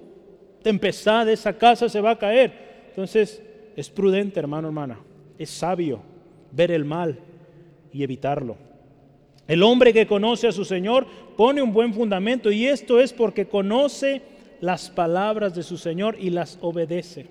tempestad, 0.62 1.30
esa 1.30 1.54
casa 1.54 1.90
se 1.90 2.02
va 2.02 2.12
a 2.12 2.20
caer. 2.20 2.86
Entonces 2.90 3.42
es 3.76 3.90
prudente, 3.90 4.40
hermano, 4.40 4.68
hermana, 4.68 5.00
es 5.38 5.50
sabio 5.50 6.02
ver 6.52 6.72
el 6.72 6.86
mal 6.86 7.20
y 7.92 8.04
evitarlo. 8.04 8.58
El 9.48 9.64
hombre 9.64 9.94
que 9.94 10.08
conoce 10.08 10.48
a 10.48 10.52
su 10.52 10.66
Señor 10.66 11.08
pone 11.38 11.62
un 11.62 11.72
buen 11.72 11.94
fundamento 11.94 12.52
y 12.52 12.66
esto 12.66 13.00
es 13.00 13.14
porque 13.14 13.48
conoce 13.48 14.22
las 14.62 14.90
palabras 14.90 15.56
de 15.56 15.64
su 15.64 15.78
Señor 15.78 16.18
y 16.20 16.30
las 16.30 16.58
obedece. 16.62 17.28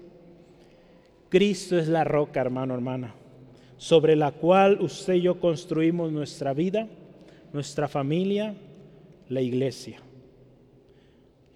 Cristo 1.29 1.79
es 1.79 1.89
la 1.89 2.05
roca, 2.05 2.41
hermano, 2.41 2.75
hermana, 2.75 3.15
sobre 3.77 4.17
la 4.17 4.33
cual 4.33 4.79
usted 4.81 5.15
y 5.15 5.23
yo 5.23 5.41
construimos 5.41 6.13
nuestra 6.13 6.55
vida, 6.55 6.89
nuestra 7.53 7.89
familia, 7.89 8.55
la 9.29 9.41
iglesia. 9.41 10.01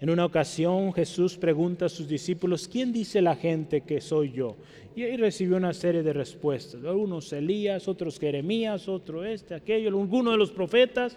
En 0.01 0.09
una 0.09 0.25
ocasión 0.25 0.91
Jesús 0.93 1.37
pregunta 1.37 1.85
a 1.85 1.89
sus 1.89 2.07
discípulos, 2.07 2.67
¿quién 2.67 2.91
dice 2.91 3.21
la 3.21 3.35
gente 3.35 3.81
que 3.81 4.01
soy 4.01 4.31
yo? 4.31 4.57
Y 4.95 5.03
ahí 5.03 5.15
recibió 5.15 5.57
una 5.57 5.73
serie 5.73 6.01
de 6.01 6.11
respuestas. 6.11 6.81
Unos 6.83 7.31
Elías, 7.31 7.87
otros 7.87 8.19
Jeremías, 8.19 8.89
otro 8.89 9.23
este, 9.23 9.53
aquello, 9.53 9.89
alguno 9.89 10.31
de 10.31 10.37
los 10.37 10.51
profetas. 10.51 11.15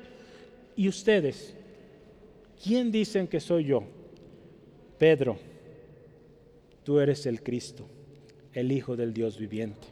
¿Y 0.76 0.86
ustedes? 0.86 1.56
¿Quién 2.62 2.92
dicen 2.92 3.26
que 3.26 3.40
soy 3.40 3.64
yo? 3.64 3.84
Pedro, 5.04 5.36
tú 6.82 6.98
eres 6.98 7.26
el 7.26 7.42
Cristo, 7.42 7.86
el 8.54 8.72
Hijo 8.72 8.96
del 8.96 9.12
Dios 9.12 9.38
viviente. 9.38 9.86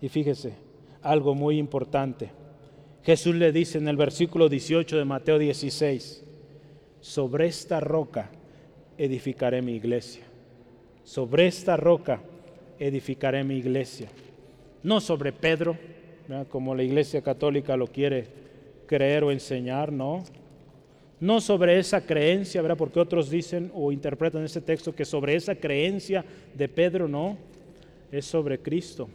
Y 0.00 0.08
fíjese, 0.08 0.54
algo 1.00 1.36
muy 1.36 1.58
importante. 1.58 2.32
Jesús 3.04 3.36
le 3.36 3.52
dice 3.52 3.78
en 3.78 3.86
el 3.86 3.96
versículo 3.96 4.48
18 4.48 4.96
de 4.96 5.04
Mateo 5.04 5.38
16, 5.38 6.24
sobre 7.00 7.46
esta 7.46 7.78
roca 7.78 8.32
edificaré 8.98 9.62
mi 9.62 9.76
iglesia. 9.76 10.24
Sobre 11.04 11.46
esta 11.46 11.76
roca 11.76 12.20
edificaré 12.80 13.44
mi 13.44 13.58
iglesia. 13.58 14.08
No 14.82 15.00
sobre 15.00 15.30
Pedro, 15.30 15.78
como 16.48 16.74
la 16.74 16.82
iglesia 16.82 17.22
católica 17.22 17.76
lo 17.76 17.86
quiere 17.86 18.26
creer 18.88 19.22
o 19.22 19.30
enseñar, 19.30 19.92
no 19.92 20.24
no 21.20 21.40
sobre 21.40 21.78
esa 21.78 22.04
creencia, 22.04 22.62
¿verdad? 22.62 22.76
Porque 22.76 23.00
otros 23.00 23.30
dicen 23.30 23.70
o 23.74 23.92
interpretan 23.92 24.44
ese 24.44 24.60
texto 24.60 24.94
que 24.94 25.04
sobre 25.04 25.36
esa 25.36 25.54
creencia 25.54 26.24
de 26.54 26.68
Pedro 26.68 27.08
no, 27.08 27.38
es 28.10 28.24
sobre 28.26 28.58
Cristo 28.58 29.08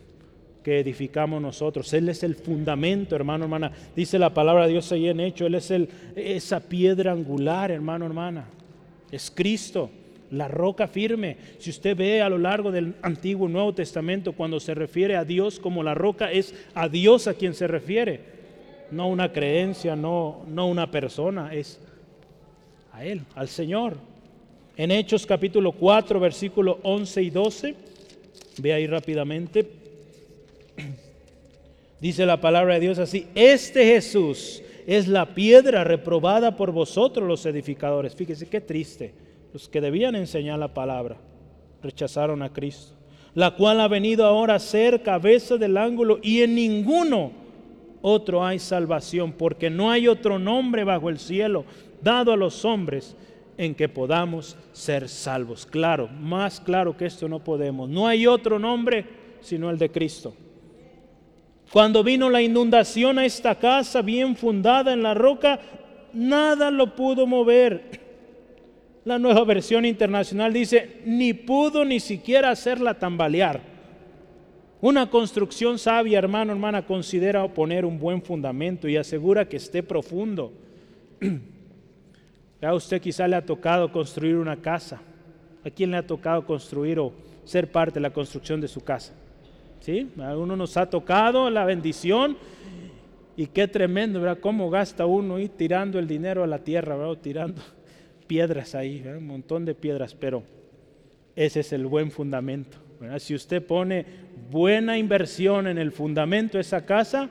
que 0.63 0.79
edificamos 0.79 1.41
nosotros. 1.41 1.93
Él 1.93 2.09
es 2.09 2.23
el 2.23 2.35
fundamento, 2.35 3.15
hermano, 3.15 3.45
hermana. 3.45 3.71
Dice 3.95 4.19
la 4.19 4.33
palabra 4.33 4.65
de 4.65 4.73
Dios 4.73 4.91
ahí 4.91 5.07
en 5.07 5.19
hecho, 5.19 5.45
Él 5.45 5.55
es 5.55 5.71
el, 5.71 5.89
esa 6.15 6.59
piedra 6.59 7.11
angular, 7.11 7.71
hermano, 7.71 8.05
hermana. 8.05 8.45
es 9.11 9.31
Cristo, 9.31 9.89
la 10.31 10.47
roca 10.47 10.87
firme. 10.87 11.37
Si 11.57 11.69
usted 11.69 11.95
ve 11.95 12.21
a 12.21 12.29
lo 12.29 12.37
largo 12.37 12.71
del 12.71 12.95
Antiguo 13.01 13.47
y 13.47 13.51
Nuevo 13.51 13.73
Testamento, 13.73 14.33
cuando 14.33 14.59
se 14.59 14.73
refiere 14.73 15.15
a 15.15 15.25
Dios 15.25 15.59
como 15.59 15.81
la 15.81 15.95
roca, 15.95 16.31
es 16.31 16.53
a 16.73 16.89
Dios 16.89 17.27
a 17.27 17.33
quien 17.33 17.53
se 17.53 17.67
refiere. 17.67 18.19
No 18.91 19.07
una 19.07 19.31
creencia, 19.31 19.95
no, 19.95 20.45
no 20.47 20.67
una 20.67 20.91
persona, 20.91 21.53
es 21.53 21.79
Él, 23.05 23.21
al 23.35 23.47
Señor. 23.47 23.97
En 24.77 24.91
Hechos 24.91 25.25
capítulo 25.25 25.71
4, 25.71 26.19
versículo 26.19 26.79
11 26.83 27.23
y 27.23 27.29
12, 27.29 27.75
ve 28.59 28.73
ahí 28.73 28.87
rápidamente, 28.87 29.69
dice 31.99 32.25
la 32.25 32.39
palabra 32.39 32.75
de 32.75 32.79
Dios 32.79 32.99
así, 32.99 33.27
este 33.35 33.85
Jesús 33.85 34.61
es 34.87 35.07
la 35.07 35.33
piedra 35.35 35.83
reprobada 35.83 36.55
por 36.55 36.71
vosotros 36.71 37.27
los 37.27 37.45
edificadores. 37.45 38.15
Fíjese 38.15 38.47
qué 38.47 38.61
triste 38.61 39.13
los 39.53 39.67
que 39.67 39.81
debían 39.81 40.15
enseñar 40.15 40.59
la 40.59 40.73
palabra, 40.73 41.17
rechazaron 41.83 42.41
a 42.41 42.53
Cristo, 42.53 42.93
la 43.35 43.55
cual 43.55 43.81
ha 43.81 43.87
venido 43.87 44.25
ahora 44.25 44.55
a 44.55 44.59
ser 44.59 45.03
cabeza 45.03 45.57
del 45.57 45.77
ángulo 45.77 46.19
y 46.21 46.41
en 46.41 46.55
ninguno 46.55 47.31
otro 48.01 48.45
hay 48.45 48.59
salvación, 48.59 49.33
porque 49.33 49.69
no 49.69 49.91
hay 49.91 50.07
otro 50.07 50.39
nombre 50.39 50.83
bajo 50.83 51.09
el 51.09 51.19
cielo 51.19 51.65
dado 52.01 52.31
a 52.31 52.37
los 52.37 52.65
hombres 52.65 53.15
en 53.57 53.75
que 53.75 53.89
podamos 53.89 54.57
ser 54.71 55.09
salvos. 55.09 55.65
Claro, 55.65 56.07
más 56.07 56.59
claro 56.59 56.95
que 56.95 57.05
esto 57.05 57.27
no 57.27 57.43
podemos. 57.43 57.89
No 57.89 58.07
hay 58.07 58.27
otro 58.27 58.59
nombre 58.59 59.05
sino 59.41 59.69
el 59.69 59.77
de 59.77 59.89
Cristo. 59.89 60.33
Cuando 61.71 62.03
vino 62.03 62.29
la 62.29 62.41
inundación 62.41 63.19
a 63.19 63.25
esta 63.25 63.55
casa 63.55 64.01
bien 64.01 64.35
fundada 64.35 64.91
en 64.91 65.03
la 65.03 65.13
roca, 65.13 65.59
nada 66.13 66.71
lo 66.71 66.95
pudo 66.95 67.25
mover 67.27 68.09
la 69.05 69.17
nueva 69.17 69.43
versión 69.43 69.85
internacional 69.85 70.53
dice, 70.53 71.01
ni 71.05 71.33
pudo 71.33 71.85
ni 71.85 71.99
siquiera 71.99 72.51
hacerla 72.51 72.99
tambalear. 72.99 73.61
Una 74.81 75.09
construcción 75.09 75.79
sabia, 75.79 76.19
hermano, 76.19 76.51
hermana, 76.51 76.85
considera 76.85 77.47
poner 77.47 77.85
un 77.85 77.97
buen 77.97 78.21
fundamento 78.21 78.87
y 78.87 78.97
asegura 78.97 79.47
que 79.49 79.57
esté 79.57 79.81
profundo. 79.83 80.53
A 82.61 82.73
usted 82.73 83.01
quizá 83.01 83.27
le 83.27 83.35
ha 83.35 83.45
tocado 83.45 83.91
construir 83.91 84.35
una 84.35 84.57
casa. 84.57 85.01
¿A 85.63 85.69
quién 85.69 85.91
le 85.91 85.97
ha 85.97 86.05
tocado 86.05 86.45
construir 86.45 86.99
o 86.99 87.13
ser 87.45 87.71
parte 87.71 87.95
de 87.95 88.01
la 88.01 88.11
construcción 88.11 88.59
de 88.59 88.67
su 88.67 88.81
casa? 88.81 89.13
¿Sí? 89.79 90.09
A 90.19 90.35
uno 90.37 90.55
nos 90.55 90.75
ha 90.77 90.89
tocado 90.89 91.49
la 91.49 91.63
bendición 91.65 92.37
y 93.37 93.47
qué 93.47 93.67
tremendo, 93.67 94.19
¿verdad? 94.19 94.39
Cómo 94.41 94.69
gasta 94.69 95.05
uno 95.05 95.35
ahí 95.35 95.47
tirando 95.47 95.99
el 95.99 96.07
dinero 96.07 96.43
a 96.43 96.47
la 96.47 96.59
tierra, 96.59 96.97
¿verdad? 96.97 97.21
Tirando 97.21 97.61
piedras 98.27 98.75
ahí, 98.75 99.01
un 99.05 99.27
montón 99.27 99.63
de 99.63 99.75
piedras, 99.75 100.13
pero 100.13 100.43
ese 101.35 101.61
es 101.61 101.71
el 101.71 101.85
buen 101.85 102.11
fundamento. 102.11 102.77
Si 103.19 103.33
usted 103.33 103.65
pone 103.65 104.05
buena 104.51 104.97
inversión 104.97 105.67
en 105.67 105.77
el 105.77 105.93
fundamento 105.93 106.57
de 106.57 106.61
esa 106.61 106.85
casa, 106.85 107.29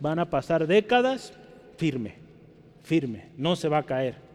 van 0.00 0.18
a 0.18 0.28
pasar 0.28 0.66
décadas 0.66 1.32
firme, 1.76 2.16
firme, 2.82 3.28
no 3.36 3.54
se 3.54 3.68
va 3.68 3.78
a 3.78 3.86
caer. 3.86 4.27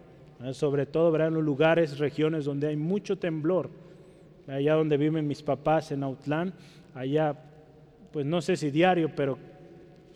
Sobre 0.52 0.86
todo 0.86 1.16
en 1.16 1.34
los 1.34 1.44
lugares, 1.44 2.00
regiones 2.00 2.46
donde 2.46 2.68
hay 2.68 2.76
mucho 2.76 3.18
temblor. 3.18 3.70
Allá 4.48 4.74
donde 4.74 4.98
viven 4.98 5.26
mis 5.26 5.42
papás 5.42 5.92
en 5.92 6.04
Autlán, 6.04 6.54
allá, 6.94 7.36
pues 8.12 8.26
no 8.26 8.42
sé 8.42 8.58
si 8.58 8.72
diario, 8.72 9.10
pero 9.16 9.38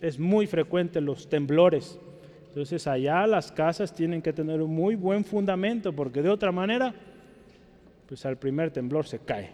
es 0.02 0.20
muy 0.20 0.48
frecuente 0.48 1.00
los 1.00 1.30
temblores. 1.30 1.98
Entonces 2.50 2.88
allá 2.88 3.26
las 3.26 3.52
casas 3.52 3.94
tienen 3.94 4.22
que 4.22 4.34
tener 4.34 4.62
un 4.62 4.74
muy 4.74 4.96
buen 4.96 5.24
fundamento 5.24 5.94
porque 5.94 6.22
de 6.22 6.30
otra 6.30 6.52
manera, 6.52 6.94
pues 8.08 8.26
al 8.26 8.38
primer 8.38 8.72
temblor 8.72 9.08
se 9.08 9.20
cae. 9.20 9.52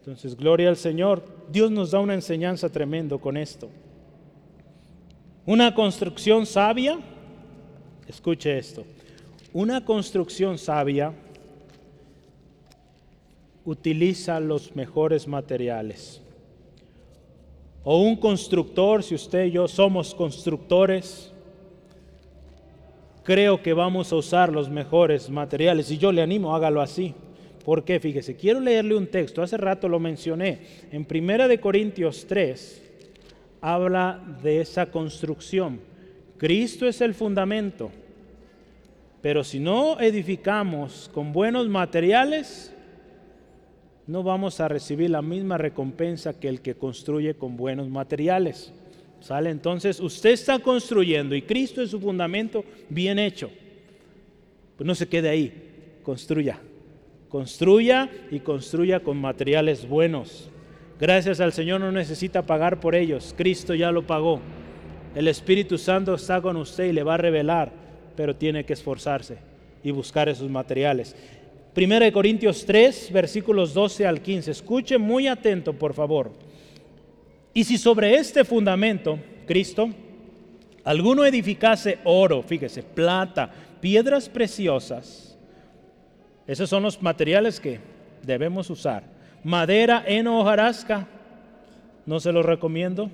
Entonces, 0.00 0.36
gloria 0.36 0.68
al 0.68 0.76
Señor. 0.76 1.22
Dios 1.50 1.70
nos 1.70 1.90
da 1.90 2.00
una 2.00 2.14
enseñanza 2.14 2.68
tremendo 2.70 3.18
con 3.18 3.36
esto. 3.36 3.68
Una 5.44 5.74
construcción 5.74 6.46
sabia, 6.46 6.98
escuche 8.06 8.58
esto, 8.58 8.84
una 9.52 9.84
construcción 9.84 10.58
sabia 10.58 11.12
utiliza 13.64 14.40
los 14.40 14.74
mejores 14.76 15.26
materiales. 15.26 16.22
O 17.84 18.02
un 18.02 18.16
constructor, 18.16 19.02
si 19.02 19.14
usted 19.14 19.46
y 19.46 19.52
yo 19.52 19.68
somos 19.68 20.14
constructores, 20.14 21.32
creo 23.22 23.62
que 23.62 23.72
vamos 23.72 24.12
a 24.12 24.16
usar 24.16 24.52
los 24.52 24.68
mejores 24.68 25.30
materiales 25.30 25.90
y 25.90 25.98
yo 25.98 26.12
le 26.12 26.22
animo, 26.22 26.54
hágalo 26.54 26.80
así. 26.80 27.14
¿Por 27.64 27.84
qué? 27.84 28.00
Fíjese, 28.00 28.36
quiero 28.36 28.60
leerle 28.60 28.96
un 28.96 29.06
texto, 29.06 29.42
hace 29.42 29.58
rato 29.58 29.88
lo 29.88 29.98
mencioné, 29.98 30.60
en 30.90 31.04
Primera 31.04 31.46
de 31.48 31.60
Corintios 31.60 32.26
3 32.26 32.82
habla 33.60 34.22
de 34.42 34.60
esa 34.60 34.86
construcción. 34.86 35.80
Cristo 36.38 36.86
es 36.86 37.00
el 37.00 37.14
fundamento, 37.14 37.90
pero 39.20 39.42
si 39.44 39.58
no 39.58 40.00
edificamos 40.00 41.10
con 41.12 41.32
buenos 41.32 41.68
materiales, 41.68 42.72
no 44.06 44.22
vamos 44.22 44.60
a 44.60 44.68
recibir 44.68 45.10
la 45.10 45.22
misma 45.22 45.58
recompensa 45.58 46.38
que 46.38 46.48
el 46.48 46.60
que 46.60 46.74
construye 46.74 47.34
con 47.34 47.56
buenos 47.56 47.88
materiales. 47.88 48.72
¿Sale? 49.20 49.50
Entonces 49.50 49.98
usted 50.00 50.30
está 50.30 50.60
construyendo 50.60 51.34
y 51.34 51.42
Cristo 51.42 51.82
es 51.82 51.90
su 51.90 52.00
fundamento 52.00 52.64
bien 52.88 53.18
hecho. 53.18 53.50
Pues 54.76 54.86
no 54.86 54.94
se 54.94 55.08
quede 55.08 55.28
ahí, 55.28 56.00
construya. 56.02 56.60
Construya 57.28 58.08
y 58.30 58.40
construya 58.40 59.00
con 59.00 59.20
materiales 59.20 59.86
buenos. 59.86 60.48
Gracias 61.00 61.40
al 61.40 61.52
Señor 61.52 61.80
no 61.80 61.92
necesita 61.92 62.46
pagar 62.46 62.80
por 62.80 62.94
ellos. 62.94 63.34
Cristo 63.36 63.74
ya 63.74 63.90
lo 63.92 64.06
pagó. 64.06 64.40
El 65.14 65.28
Espíritu 65.28 65.78
Santo 65.78 66.14
está 66.14 66.40
con 66.40 66.56
usted 66.56 66.86
y 66.86 66.92
le 66.92 67.02
va 67.02 67.14
a 67.14 67.18
revelar, 67.18 67.72
pero 68.18 68.34
tiene 68.34 68.64
que 68.64 68.72
esforzarse 68.72 69.38
y 69.80 69.92
buscar 69.92 70.28
esos 70.28 70.50
materiales. 70.50 71.14
Primera 71.72 72.04
de 72.04 72.10
Corintios 72.10 72.66
3, 72.66 73.12
versículos 73.12 73.72
12 73.72 74.08
al 74.08 74.20
15. 74.20 74.50
Escuche 74.50 74.98
muy 74.98 75.28
atento, 75.28 75.72
por 75.72 75.94
favor. 75.94 76.32
Y 77.54 77.62
si 77.62 77.78
sobre 77.78 78.16
este 78.16 78.44
fundamento, 78.44 79.20
Cristo, 79.46 79.90
alguno 80.82 81.24
edificase 81.24 82.00
oro, 82.02 82.42
fíjese, 82.42 82.82
plata, 82.82 83.52
piedras 83.80 84.28
preciosas, 84.28 85.38
esos 86.44 86.68
son 86.68 86.82
los 86.82 87.00
materiales 87.00 87.60
que 87.60 87.78
debemos 88.24 88.68
usar. 88.68 89.04
Madera, 89.44 90.02
en 90.04 90.26
hojarasca, 90.26 91.06
no 92.04 92.18
se 92.18 92.32
los 92.32 92.44
recomiendo. 92.44 93.12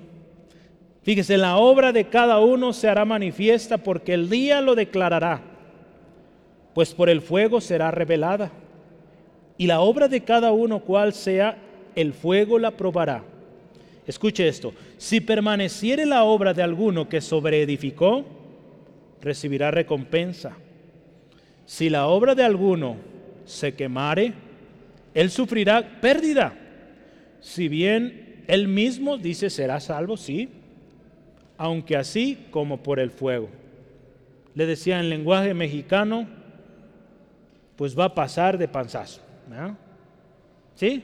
Fíjese, 1.05 1.37
la 1.37 1.57
obra 1.57 1.91
de 1.91 2.05
cada 2.05 2.39
uno 2.39 2.73
se 2.73 2.89
hará 2.89 3.05
manifiesta 3.05 3.77
porque 3.77 4.15
el 4.15 4.27
día 4.27 4.59
lo 4.59 4.73
declarará, 4.73 5.39
pues 6.73 6.95
por 6.95 7.09
el 7.09 7.21
fuego 7.21 7.61
será 7.61 7.91
revelada. 7.91 8.51
Y 9.55 9.67
la 9.67 9.81
obra 9.81 10.07
de 10.07 10.21
cada 10.21 10.51
uno, 10.51 10.79
cual 10.79 11.13
sea, 11.13 11.59
el 11.93 12.11
fuego 12.11 12.57
la 12.57 12.71
probará. 12.71 13.23
Escuche 14.07 14.47
esto, 14.47 14.73
si 14.97 15.21
permaneciere 15.21 16.07
la 16.07 16.23
obra 16.23 16.55
de 16.55 16.63
alguno 16.63 17.07
que 17.07 17.21
sobreedificó, 17.21 18.25
recibirá 19.21 19.69
recompensa. 19.69 20.57
Si 21.67 21.87
la 21.87 22.07
obra 22.07 22.33
de 22.33 22.43
alguno 22.43 22.95
se 23.45 23.75
quemare, 23.75 24.33
él 25.13 25.29
sufrirá 25.29 25.99
pérdida. 26.01 26.57
Si 27.41 27.67
bien 27.67 28.43
él 28.47 28.67
mismo 28.67 29.19
dice 29.19 29.51
será 29.51 29.79
salvo, 29.79 30.17
sí, 30.17 30.49
aunque 31.57 31.95
así 31.95 32.47
como 32.51 32.83
por 32.83 32.99
el 32.99 33.11
fuego. 33.11 33.49
Le 34.53 34.65
decía 34.65 34.99
en 34.99 35.09
lenguaje 35.09 35.53
mexicano, 35.53 36.27
pues 37.75 37.97
va 37.97 38.05
a 38.05 38.15
pasar 38.15 38.57
de 38.57 38.67
panzazo. 38.67 39.21
¿Sí? 40.75 41.03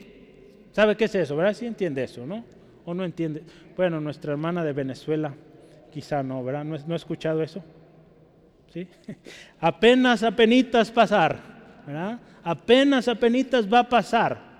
¿Sabe 0.72 0.96
qué 0.96 1.04
es 1.04 1.14
eso? 1.14 1.36
¿Verdad? 1.36 1.54
Sí 1.54 1.66
entiende 1.66 2.04
eso, 2.04 2.26
¿no? 2.26 2.44
o 2.84 2.94
no 2.94 3.04
entiende. 3.04 3.42
Bueno, 3.76 4.00
nuestra 4.00 4.32
hermana 4.32 4.64
de 4.64 4.72
Venezuela, 4.72 5.34
quizá 5.92 6.22
no, 6.22 6.42
¿verdad? 6.42 6.64
¿No, 6.64 6.76
no 6.86 6.94
ha 6.94 6.96
escuchado 6.96 7.42
eso? 7.42 7.62
¿Sí? 8.72 8.86
Apenas, 9.60 10.22
apenitas 10.22 10.90
pasar, 10.90 11.38
¿verdad? 11.86 12.20
Apenas, 12.42 13.08
apenitas 13.08 13.72
va 13.72 13.80
a 13.80 13.88
pasar. 13.88 14.52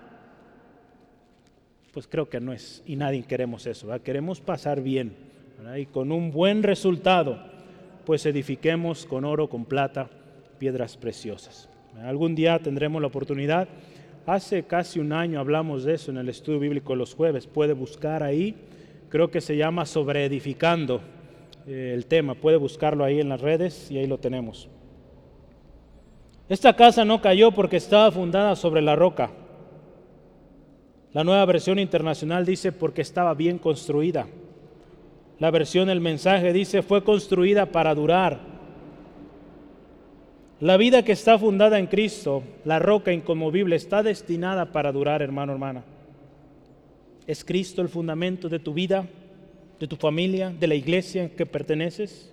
Pues 1.93 2.07
creo 2.07 2.29
que 2.29 2.41
no 2.41 2.53
es, 2.53 2.83
y 2.87 2.97
nadie 2.97 3.23
queremos 3.25 3.67
eso. 3.67 3.89
Queremos 4.03 4.41
pasar 4.41 4.81
bien, 4.81 5.15
Y 5.79 5.87
con 5.87 6.13
un 6.13 6.31
buen 6.31 6.63
resultado, 6.63 7.39
pues 8.05 8.27
edifiquemos 8.27 9.07
con 9.07 9.25
oro, 9.25 9.49
con 9.49 9.65
plata, 9.65 10.09
piedras 10.59 10.97
preciosas. 10.97 11.69
Algún 12.03 12.35
día 12.35 12.59
tendremos 12.59 13.01
la 13.01 13.09
oportunidad 13.09 13.69
Hace 14.27 14.63
casi 14.63 15.01
un 15.01 15.13
año 15.13 15.41
hablamos 15.41 15.83
de 15.83 15.95
eso 15.95 16.13
en 16.13 16.17
el 16.17 16.29
estudio 16.29 16.61
bíblico 16.61 16.95
los 16.95 17.15
jueves. 17.15 17.49
Puede 17.49 17.73
buscar 17.73 18.23
ahí. 18.23 18.55
Creo 19.09 19.33
que 19.33 19.41
se 19.41 19.57
llama 19.57 19.85
sobreedificando 19.85 21.01
eh, 21.67 21.91
el 21.93 22.07
tema. 22.07 22.37
Puede 22.37 22.57
buscarlo 22.57 23.05
ahí 23.05 23.19
en 23.19 23.29
las 23.29 23.41
redes 23.41 23.91
y 23.91 23.99
ahí 23.99 24.07
lo 24.07 24.19
tenemos. 24.19 24.69
Esta 26.49 26.77
casa 26.77 27.05
no 27.05 27.21
cayó 27.21 27.51
porque 27.51 27.79
estaba 27.79 28.13
fundada 28.13 28.55
sobre 28.55 28.81
la 28.81 28.95
roca. 28.95 29.31
La 31.13 31.25
nueva 31.25 31.45
versión 31.45 31.81
internacional 31.81 32.47
dice 32.47 32.71
porque 32.71 33.03
estaba 33.03 33.35
bien 33.35 33.59
construida. 33.59 34.29
La 35.43 35.51
versión 35.51 35.89
del 35.89 36.01
mensaje 36.01 36.53
dice 36.53 36.83
fue 36.83 37.03
construida 37.03 37.67
para 37.67 37.97
durar. 37.97 38.39
La 40.61 40.77
vida 40.77 41.05
que 41.05 41.11
está 41.11 41.37
fundada 41.37 41.81
en 41.81 41.89
Cristo, 41.89 42.45
la 42.65 42.79
roca 42.79 43.13
inconmovible, 43.13 43.75
está 43.75 44.05
destinada 44.05 44.71
para 44.71 44.93
durar, 44.93 45.21
hermano, 45.21 45.51
hermana. 45.51 45.83
¿Es 47.27 47.45
Cristo 47.45 47.83
el 47.83 47.89
fundamento 47.89 48.49
de 48.49 48.61
tu 48.61 48.73
vida, 48.73 49.05
de 49.81 49.89
tu 49.89 49.97
familia, 49.97 50.51
de 50.51 50.69
la 50.69 50.77
iglesia 50.77 51.25
en 51.25 51.31
que 51.31 51.45
perteneces? 51.45 52.33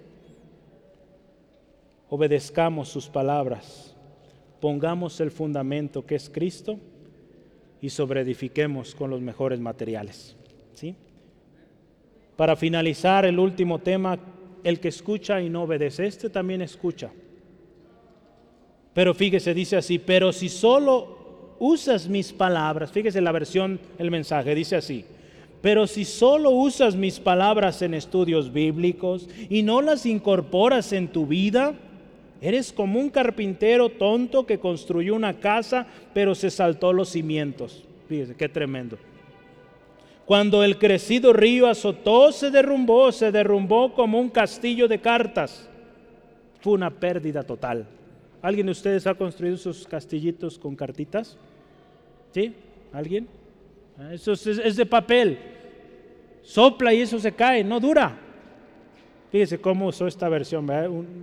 Obedezcamos 2.10 2.90
sus 2.90 3.08
palabras 3.08 3.96
pongamos 4.60 5.20
el 5.20 5.32
fundamento 5.32 6.06
que 6.06 6.14
es 6.14 6.30
Cristo 6.30 6.78
y 7.82 7.90
sobreedifiquemos 7.90 8.94
con 8.94 9.10
los 9.10 9.22
mejores 9.22 9.60
materiales. 9.60 10.36
¿sí? 10.74 10.96
Para 12.40 12.56
finalizar 12.56 13.26
el 13.26 13.38
último 13.38 13.80
tema, 13.80 14.18
el 14.64 14.80
que 14.80 14.88
escucha 14.88 15.42
y 15.42 15.50
no 15.50 15.64
obedece, 15.64 16.08
este 16.08 16.30
también 16.30 16.62
escucha. 16.62 17.12
Pero 18.94 19.14
fíjese, 19.14 19.54
dice 19.54 19.76
así, 19.76 20.00
pero 20.00 20.32
si 20.32 20.48
solo 20.48 21.58
usas 21.60 22.08
mis 22.08 22.32
palabras, 22.32 22.94
fíjese 22.94 23.20
la 23.20 23.34
versión, 23.34 23.78
el 23.98 24.10
mensaje, 24.10 24.56
dice 24.56 24.78
así, 24.78 25.04
pero 25.62 25.86
si 25.86 26.06
solo 26.06 26.52
usas 26.52 26.96
mis 26.96 27.20
palabras 27.20 27.82
en 27.82 27.94
estudios 27.94 28.54
bíblicos 28.54 29.28
y 29.50 29.62
no 29.62 29.82
las 29.82 30.06
incorporas 30.06 30.94
en 30.94 31.10
tu 31.10 31.28
vida, 31.28 31.74
Eres 32.42 32.72
como 32.72 33.02
un 33.02 33.10
carpintero 33.10 33.90
tonto 33.90 34.46
que 34.46 34.60
construyó 34.60 35.14
una 35.14 35.42
casa, 35.42 35.86
pero 36.14 36.34
se 36.36 36.50
saltó 36.50 36.94
los 36.94 37.10
cimientos. 37.10 37.84
Fíjese, 38.08 38.34
qué 38.34 38.48
tremendo. 38.48 38.98
Cuando 40.30 40.64
el 40.64 40.78
crecido 40.78 41.34
río 41.34 41.66
azotó, 41.66 42.32
se 42.32 42.52
derrumbó, 42.52 43.12
se 43.12 43.32
derrumbó 43.32 43.96
como 43.96 44.20
un 44.20 44.30
castillo 44.30 44.88
de 44.88 45.02
cartas. 45.02 45.68
Fue 46.62 46.74
una 46.74 46.92
pérdida 46.92 47.42
total. 47.42 47.88
¿Alguien 48.40 48.68
de 48.68 48.74
ustedes 48.74 49.08
ha 49.08 49.16
construido 49.16 49.58
sus 49.58 49.88
castillitos 49.88 50.60
con 50.60 50.76
cartitas? 50.76 51.36
¿Sí? 52.32 52.54
¿Alguien? 52.94 53.28
Ah, 53.98 54.14
eso 54.14 54.34
es 54.34 54.76
de 54.76 54.86
papel. 54.86 55.40
Sopla 56.44 56.94
y 56.94 57.02
eso 57.02 57.18
se 57.18 57.32
cae, 57.32 57.64
no 57.64 57.80
dura. 57.80 58.16
Fíjese 59.32 59.60
cómo 59.60 59.88
usó 59.88 60.06
esta 60.06 60.30
versión, 60.30 60.68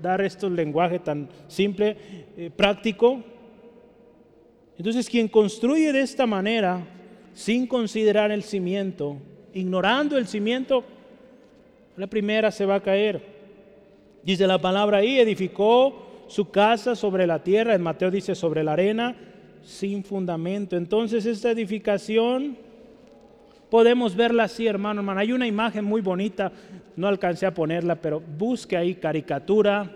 dar 0.02 0.20
esto 0.20 0.50
lenguaje 0.50 0.98
tan 0.98 1.28
simple, 1.46 1.96
eh, 2.36 2.50
práctico. 2.50 3.22
Entonces, 4.76 5.08
quien 5.08 5.28
construye 5.28 5.92
de 5.92 6.00
esta 6.00 6.26
manera, 6.26 6.84
sin 7.36 7.66
considerar 7.66 8.30
el 8.32 8.42
cimiento, 8.42 9.18
ignorando 9.52 10.16
el 10.16 10.26
cimiento, 10.26 10.82
la 11.94 12.06
primera 12.06 12.50
se 12.50 12.64
va 12.64 12.76
a 12.76 12.82
caer. 12.82 13.20
Dice 14.22 14.46
la 14.46 14.58
palabra 14.58 14.98
ahí, 14.98 15.20
edificó 15.20 16.24
su 16.28 16.50
casa 16.50 16.96
sobre 16.96 17.26
la 17.26 17.44
tierra, 17.44 17.74
en 17.74 17.82
Mateo 17.82 18.10
dice 18.10 18.34
sobre 18.34 18.64
la 18.64 18.72
arena, 18.72 19.14
sin 19.62 20.02
fundamento. 20.02 20.78
Entonces, 20.78 21.26
esta 21.26 21.50
edificación 21.50 22.56
Podemos 23.70 24.14
verla 24.14 24.44
así, 24.44 24.66
hermano, 24.66 25.00
hermano. 25.00 25.20
Hay 25.20 25.32
una 25.32 25.46
imagen 25.46 25.84
muy 25.84 26.00
bonita, 26.00 26.52
no 26.94 27.08
alcancé 27.08 27.46
a 27.46 27.54
ponerla, 27.54 27.96
pero 27.96 28.20
busque 28.20 28.76
ahí 28.76 28.94
caricatura 28.94 29.90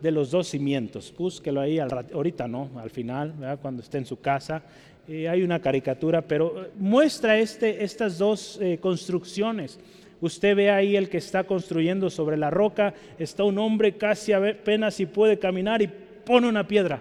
de 0.00 0.10
los 0.10 0.32
dos 0.32 0.48
cimientos. 0.48 1.14
Búsquelo 1.16 1.60
ahí, 1.60 1.78
ahorita 1.78 2.48
no, 2.48 2.68
al 2.76 2.90
final, 2.90 3.58
cuando 3.62 3.82
esté 3.82 3.98
en 3.98 4.06
su 4.06 4.20
casa. 4.20 4.60
Eh, 5.08 5.28
hay 5.28 5.42
una 5.42 5.60
caricatura, 5.60 6.22
pero 6.22 6.64
eh, 6.64 6.70
muestra 6.78 7.38
este, 7.38 7.84
estas 7.84 8.18
dos 8.18 8.58
eh, 8.60 8.78
construcciones. 8.80 9.78
Usted 10.20 10.56
ve 10.56 10.70
ahí 10.70 10.96
el 10.96 11.08
que 11.08 11.18
está 11.18 11.44
construyendo 11.44 12.10
sobre 12.10 12.36
la 12.36 12.50
roca, 12.50 12.94
está 13.18 13.44
un 13.44 13.58
hombre 13.58 13.96
casi 13.96 14.32
apenas 14.32 14.94
si 14.94 15.06
puede 15.06 15.38
caminar 15.38 15.82
y 15.82 15.88
pone 16.24 16.48
una 16.48 16.66
piedra 16.66 17.00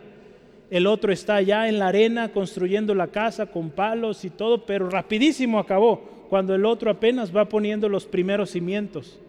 el 0.69 0.87
otro 0.87 1.11
está 1.13 1.41
ya 1.41 1.67
en 1.67 1.79
la 1.79 1.87
arena 1.87 2.29
construyendo 2.29 2.95
la 2.95 3.07
casa 3.07 3.45
con 3.45 3.69
palos 3.69 4.25
y 4.25 4.29
todo, 4.29 4.65
pero 4.65 4.89
rapidísimo 4.89 5.59
acabó, 5.59 6.01
cuando 6.29 6.55
el 6.55 6.65
otro 6.65 6.89
apenas 6.89 7.35
va 7.35 7.47
poniendo 7.47 7.87
los 7.87 8.05
primeros 8.05 8.51
cimientos. 8.51 9.19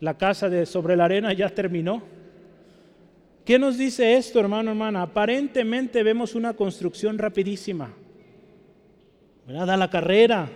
La 0.00 0.16
casa 0.16 0.48
de 0.48 0.64
sobre 0.64 0.96
la 0.96 1.04
arena 1.04 1.32
ya 1.32 1.48
terminó. 1.50 2.02
¿Qué 3.48 3.58
nos 3.58 3.78
dice 3.78 4.14
esto, 4.18 4.40
hermano, 4.40 4.72
hermana? 4.72 5.00
Aparentemente 5.00 6.02
vemos 6.02 6.34
una 6.34 6.52
construcción 6.52 7.16
rapidísima. 7.16 7.94
Da 9.46 9.74
la 9.74 9.88
carrera, 9.88 10.50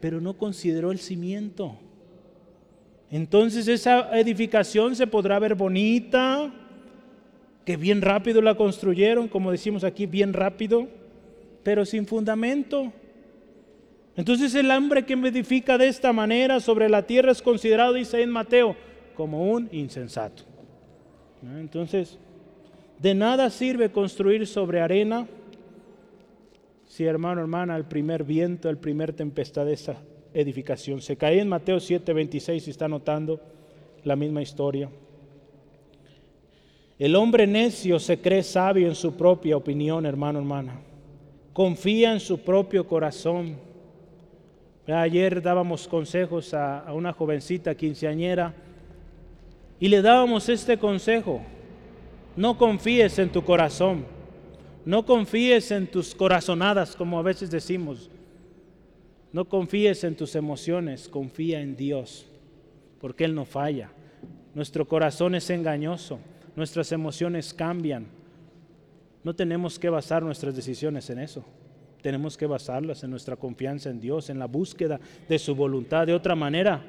pero 0.00 0.20
no 0.20 0.38
consideró 0.38 0.92
el 0.92 1.00
cimiento. 1.00 1.76
Entonces 3.10 3.66
esa 3.66 4.16
edificación 4.16 4.94
se 4.94 5.08
podrá 5.08 5.40
ver 5.40 5.56
bonita, 5.56 6.54
que 7.64 7.76
bien 7.76 8.00
rápido 8.00 8.40
la 8.42 8.54
construyeron, 8.54 9.26
como 9.26 9.50
decimos 9.50 9.82
aquí, 9.82 10.06
bien 10.06 10.34
rápido, 10.34 10.86
pero 11.64 11.84
sin 11.84 12.06
fundamento. 12.06 12.92
Entonces 14.16 14.54
el 14.54 14.70
hombre 14.70 15.04
que 15.04 15.14
edifica 15.14 15.78
de 15.78 15.88
esta 15.88 16.12
manera 16.12 16.60
sobre 16.60 16.88
la 16.88 17.08
tierra 17.08 17.32
es 17.32 17.42
considerado, 17.42 17.92
dice 17.92 18.22
en 18.22 18.30
Mateo, 18.30 18.76
como 19.16 19.50
un 19.50 19.68
insensato. 19.72 20.53
Entonces, 21.58 22.18
de 22.98 23.14
nada 23.14 23.50
sirve 23.50 23.90
construir 23.90 24.46
sobre 24.46 24.80
arena 24.80 25.26
si 26.94 27.04
hermano, 27.04 27.40
hermana, 27.40 27.76
el 27.76 27.86
primer 27.86 28.22
viento, 28.22 28.70
el 28.70 28.78
primer 28.78 29.12
tempestad 29.14 29.66
de 29.66 29.72
esa 29.72 29.96
edificación 30.32 31.00
se 31.02 31.16
cae. 31.16 31.40
En 31.40 31.48
Mateo 31.48 31.80
7, 31.80 32.12
26, 32.12 32.62
si 32.62 32.70
está 32.70 32.86
notando 32.86 33.40
la 34.04 34.14
misma 34.14 34.42
historia. 34.42 34.88
El 36.96 37.16
hombre 37.16 37.48
necio 37.48 37.98
se 37.98 38.20
cree 38.20 38.44
sabio 38.44 38.86
en 38.86 38.94
su 38.94 39.16
propia 39.16 39.56
opinión, 39.56 40.06
hermano, 40.06 40.38
hermana. 40.38 40.80
Confía 41.52 42.12
en 42.12 42.20
su 42.20 42.38
propio 42.38 42.86
corazón. 42.86 43.56
Ayer 44.86 45.42
dábamos 45.42 45.88
consejos 45.88 46.54
a, 46.54 46.92
una 46.92 47.12
jovencita 47.12 47.74
quinceañera 47.74 48.54
y 49.80 49.88
le 49.88 50.02
dábamos 50.02 50.48
este 50.48 50.78
consejo. 50.78 51.42
No 52.36 52.58
confíes 52.58 53.18
en 53.18 53.30
tu 53.30 53.42
corazón. 53.44 54.06
No 54.84 55.06
confíes 55.06 55.70
en 55.70 55.86
tus 55.86 56.14
corazonadas, 56.14 56.94
como 56.94 57.18
a 57.18 57.22
veces 57.22 57.50
decimos. 57.50 58.10
No 59.32 59.46
confíes 59.46 60.04
en 60.04 60.14
tus 60.14 60.34
emociones, 60.36 61.08
confía 61.08 61.60
en 61.60 61.74
Dios, 61.74 62.26
porque 63.00 63.24
Él 63.24 63.34
no 63.34 63.44
falla. 63.44 63.90
Nuestro 64.54 64.86
corazón 64.86 65.34
es 65.34 65.50
engañoso 65.50 66.20
nuestras 66.56 66.92
emociones 66.92 67.52
cambian. 67.52 68.06
No 69.22 69.34
tenemos 69.34 69.78
que 69.78 69.88
basar 69.88 70.22
nuestras 70.22 70.54
decisiones 70.54 71.08
en 71.10 71.18
eso. 71.18 71.44
Tenemos 72.02 72.36
que 72.36 72.46
basarlas 72.46 73.02
en 73.02 73.10
nuestra 73.10 73.36
confianza 73.36 73.88
en 73.88 74.00
Dios, 74.00 74.28
en 74.28 74.38
la 74.38 74.46
búsqueda 74.46 75.00
de 75.28 75.38
su 75.38 75.54
voluntad. 75.54 76.06
De 76.06 76.14
otra 76.14 76.34
manera, 76.34 76.82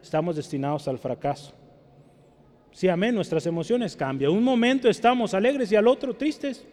estamos 0.00 0.36
destinados 0.36 0.86
al 0.86 0.98
fracaso. 0.98 1.52
Sí, 2.72 2.88
amén, 2.88 3.14
nuestras 3.14 3.46
emociones 3.46 3.94
cambian. 3.94 4.32
Un 4.32 4.42
momento 4.42 4.88
estamos 4.88 5.34
alegres 5.34 5.70
y 5.70 5.76
al 5.76 5.86
otro 5.86 6.14
tristes. 6.14 6.66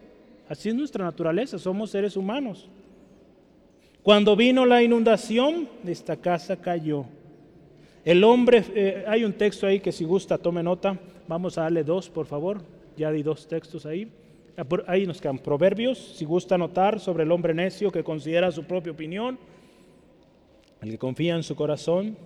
Así 0.47 0.69
es 0.69 0.75
nuestra 0.75 1.03
naturaleza, 1.03 1.59
somos 1.59 1.91
seres 1.91 2.15
humanos. 2.15 2.69
Cuando 4.01 4.35
vino 4.35 4.65
la 4.65 4.81
inundación, 4.81 5.67
esta 5.85 6.15
casa 6.15 6.55
cayó. 6.55 7.05
El 8.05 8.23
hombre, 8.23 8.63
eh, 8.73 9.03
hay 9.07 9.25
un 9.25 9.33
texto 9.33 9.67
ahí 9.67 9.81
que 9.81 9.91
si 9.91 10.05
gusta 10.05 10.37
tome 10.37 10.63
nota, 10.63 10.97
vamos 11.27 11.57
a 11.57 11.63
darle 11.63 11.83
dos, 11.83 12.09
por 12.09 12.25
favor, 12.25 12.61
ya 12.95 13.11
di 13.11 13.21
dos 13.21 13.47
textos 13.47 13.85
ahí. 13.85 14.09
Ah, 14.57 14.65
ahí 14.87 15.05
nos 15.05 15.21
quedan 15.21 15.37
proverbios, 15.37 15.97
si 16.15 16.25
gusta 16.25 16.57
notar 16.57 16.99
sobre 16.99 17.23
el 17.23 17.31
hombre 17.31 17.53
necio 17.53 17.91
que 17.91 18.03
considera 18.03 18.51
su 18.51 18.63
propia 18.63 18.93
opinión, 18.93 19.37
el 20.81 20.91
que 20.91 20.97
confía 20.97 21.35
en 21.35 21.43
su 21.43 21.55
corazón. 21.55 22.17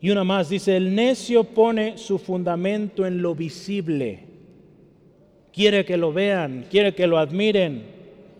Y 0.00 0.10
una 0.10 0.24
más 0.24 0.48
dice, 0.48 0.76
el 0.76 0.94
necio 0.94 1.44
pone 1.44 1.98
su 1.98 2.18
fundamento 2.18 3.04
en 3.04 3.20
lo 3.20 3.34
visible, 3.34 4.24
quiere 5.52 5.84
que 5.84 5.96
lo 5.96 6.12
vean, 6.12 6.66
quiere 6.70 6.94
que 6.94 7.06
lo 7.06 7.18
admiren, 7.18 7.98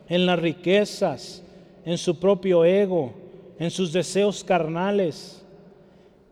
en 0.09 0.25
las 0.25 0.39
riquezas, 0.39 1.43
en 1.85 1.99
su 1.99 2.19
propio 2.19 2.65
ego, 2.65 3.13
en 3.59 3.71
sus 3.71 3.93
deseos 3.93 4.45
carnales 4.45 5.45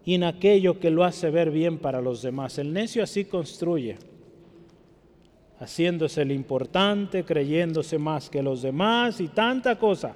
y 0.05 0.14
en 0.14 0.24
aquello 0.24 0.79
que 0.79 0.91
lo 0.91 1.05
hace 1.05 1.31
ver 1.31 1.51
bien 1.51 1.79
para 1.79 2.01
los 2.01 2.22
demás. 2.22 2.59
El 2.59 2.72
necio 2.72 3.03
así 3.03 3.24
construye, 3.24 3.99
haciéndose 5.59 6.22
el 6.22 6.33
importante, 6.33 7.24
creyéndose 7.24 7.99
más 7.99 8.31
que 8.31 8.43
los 8.43 8.62
demás 8.62 9.20
y 9.20 9.29
tanta 9.29 9.79
cosa. 9.79 10.14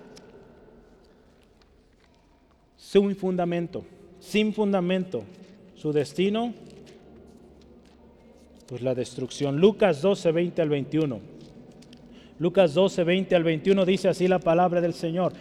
Sin 2.76 3.14
fundamento, 3.14 3.84
sin 4.20 4.52
fundamento, 4.54 5.24
su 5.74 5.92
destino 5.92 6.54
pues 8.70 8.82
la 8.82 8.94
destrucción. 8.94 9.58
Lucas 9.60 10.00
12, 10.00 10.30
20 10.30 10.62
al 10.62 10.68
21. 10.68 11.20
Lucas 12.38 12.72
12, 12.72 13.02
20 13.02 13.34
al 13.34 13.42
21 13.42 13.84
dice 13.84 14.08
así 14.08 14.28
la 14.28 14.38
palabra 14.38 14.80
del 14.80 14.94
Señor. 14.94 15.32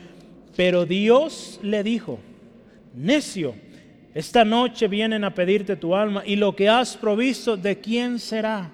Pero 0.56 0.88
Dios 0.88 1.60
le 1.62 1.84
dijo, 1.84 2.18
necio, 2.96 3.54
esta 4.16 4.44
noche 4.44 4.88
vienen 4.88 5.24
a 5.24 5.36
pedirte 5.36 5.76
tu 5.76 5.96
alma 5.96 6.24
y 6.26 6.38
lo 6.38 6.56
que 6.56 6.70
has 6.70 6.98
provisto, 6.98 7.56
¿de 7.56 7.80
quién 7.80 8.18
será? 8.18 8.72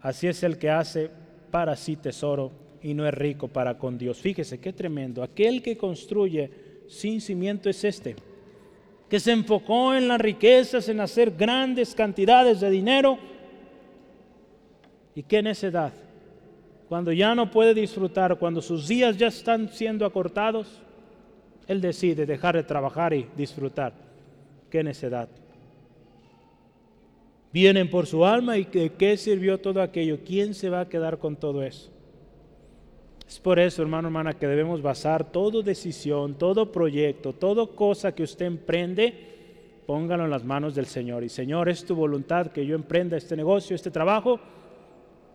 Así 0.00 0.28
es 0.28 0.44
el 0.44 0.56
que 0.56 0.70
hace 0.70 1.10
para 1.50 1.74
sí 1.74 1.96
tesoro 1.96 2.52
y 2.80 2.94
no 2.94 3.08
es 3.08 3.14
rico 3.14 3.48
para 3.48 3.76
con 3.76 3.98
Dios. 3.98 4.18
Fíjese 4.18 4.60
qué 4.60 4.72
tremendo. 4.72 5.24
Aquel 5.24 5.62
que 5.62 5.76
construye 5.76 6.48
sin 6.86 7.20
cimiento 7.20 7.68
es 7.68 7.82
este, 7.82 8.14
que 9.08 9.20
se 9.20 9.32
enfocó 9.32 9.94
en 9.94 10.08
las 10.08 10.20
riquezas, 10.20 10.88
en 10.88 11.00
hacer 11.00 11.30
grandes 11.30 11.94
cantidades 11.94 12.60
de 12.60 12.70
dinero. 12.70 13.18
¿Y 15.14 15.22
qué 15.22 15.42
necedad? 15.42 15.92
Cuando 16.88 17.12
ya 17.12 17.34
no 17.34 17.50
puede 17.50 17.74
disfrutar, 17.74 18.38
cuando 18.38 18.60
sus 18.60 18.88
días 18.88 19.16
ya 19.16 19.28
están 19.28 19.68
siendo 19.68 20.04
acortados, 20.04 20.80
él 21.66 21.80
decide 21.80 22.26
dejar 22.26 22.56
de 22.56 22.62
trabajar 22.62 23.14
y 23.14 23.26
disfrutar. 23.36 23.92
Qué 24.70 24.82
necedad. 24.82 25.28
Vienen 27.52 27.88
por 27.88 28.06
su 28.06 28.24
alma 28.24 28.58
y 28.58 28.64
¿de 28.64 28.90
qué 28.92 29.16
sirvió 29.16 29.58
todo 29.58 29.80
aquello? 29.80 30.18
¿Quién 30.26 30.54
se 30.54 30.68
va 30.68 30.80
a 30.80 30.88
quedar 30.88 31.18
con 31.18 31.36
todo 31.36 31.62
eso? 31.62 31.93
Es 33.26 33.38
por 33.40 33.58
eso, 33.58 33.82
hermano, 33.82 34.08
hermana, 34.08 34.34
que 34.34 34.46
debemos 34.46 34.82
basar 34.82 35.30
toda 35.30 35.62
decisión, 35.62 36.34
todo 36.34 36.70
proyecto, 36.70 37.32
toda 37.32 37.66
cosa 37.66 38.14
que 38.14 38.22
usted 38.22 38.46
emprende, 38.46 39.14
póngalo 39.86 40.24
en 40.24 40.30
las 40.30 40.44
manos 40.44 40.74
del 40.74 40.86
Señor. 40.86 41.24
Y 41.24 41.28
Señor, 41.28 41.68
es 41.68 41.84
tu 41.84 41.94
voluntad 41.94 42.48
que 42.48 42.66
yo 42.66 42.74
emprenda 42.74 43.16
este 43.16 43.36
negocio, 43.36 43.74
este 43.74 43.90
trabajo. 43.90 44.38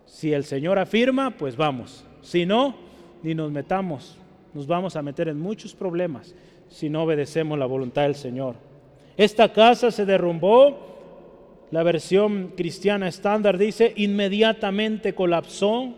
Si 0.06 0.34
el 0.34 0.44
Señor 0.44 0.78
afirma, 0.78 1.32
pues 1.32 1.56
vamos. 1.56 2.06
Si 2.22 2.46
no, 2.46 2.76
ni 3.24 3.34
nos 3.34 3.52
metamos 3.52 4.20
nos 4.54 4.68
vamos 4.68 4.96
a 4.96 5.02
meter 5.02 5.28
en 5.28 5.40
muchos 5.40 5.74
problemas 5.74 6.34
si 6.70 6.90
no 6.90 7.04
obedecemos 7.04 7.58
la 7.58 7.66
voluntad 7.66 8.04
del 8.04 8.16
Señor. 8.16 8.56
Esta 9.18 9.52
casa 9.52 9.92
se 9.92 10.06
derrumbó, 10.06 11.68
la 11.72 11.84
versión 11.84 12.54
cristiana 12.56 13.08
estándar 13.08 13.58
dice, 13.58 13.94
inmediatamente 13.96 15.14
colapsó, 15.14 15.94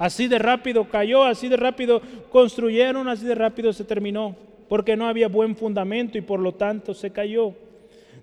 así 0.00 0.28
de 0.28 0.38
rápido 0.38 0.88
cayó, 0.88 1.24
así 1.24 1.46
de 1.48 1.58
rápido 1.58 2.00
construyeron, 2.30 3.06
así 3.06 3.26
de 3.26 3.34
rápido 3.34 3.70
se 3.72 3.84
terminó, 3.84 4.34
porque 4.66 4.96
no 4.96 5.06
había 5.06 5.28
buen 5.28 5.54
fundamento 5.54 6.16
y 6.16 6.22
por 6.22 6.40
lo 6.40 6.52
tanto 6.52 6.94
se 6.94 7.10
cayó. 7.10 7.54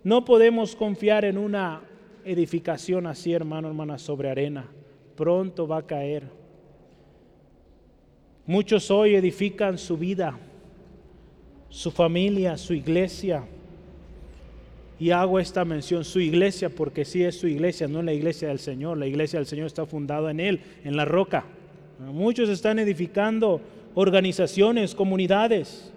No 0.03 0.25
podemos 0.25 0.75
confiar 0.75 1.23
en 1.23 1.37
una 1.37 1.81
edificación 2.25 3.05
así, 3.05 3.31
hermano, 3.31 3.67
hermana, 3.67 3.99
sobre 3.99 4.31
arena. 4.31 4.65
Pronto 5.15 5.67
va 5.67 5.77
a 5.77 5.85
caer. 5.85 6.23
Muchos 8.47 8.89
hoy 8.89 9.13
edifican 9.13 9.77
su 9.77 9.97
vida, 9.97 10.35
su 11.69 11.91
familia, 11.91 12.57
su 12.57 12.73
iglesia. 12.73 13.43
Y 14.99 15.11
hago 15.11 15.39
esta 15.39 15.63
mención, 15.63 16.03
su 16.03 16.19
iglesia, 16.19 16.69
porque 16.69 17.05
sí 17.05 17.23
es 17.23 17.37
su 17.37 17.47
iglesia, 17.47 17.87
no 17.87 18.01
la 18.01 18.13
iglesia 18.13 18.47
del 18.47 18.57
Señor. 18.57 18.97
La 18.97 19.05
iglesia 19.05 19.37
del 19.37 19.45
Señor 19.45 19.67
está 19.67 19.85
fundada 19.85 20.31
en 20.31 20.39
Él, 20.39 20.61
en 20.83 20.97
la 20.97 21.05
roca. 21.05 21.45
Muchos 21.99 22.49
están 22.49 22.79
edificando 22.79 23.59
organizaciones, 23.95 24.93
comunidades, 24.93 25.91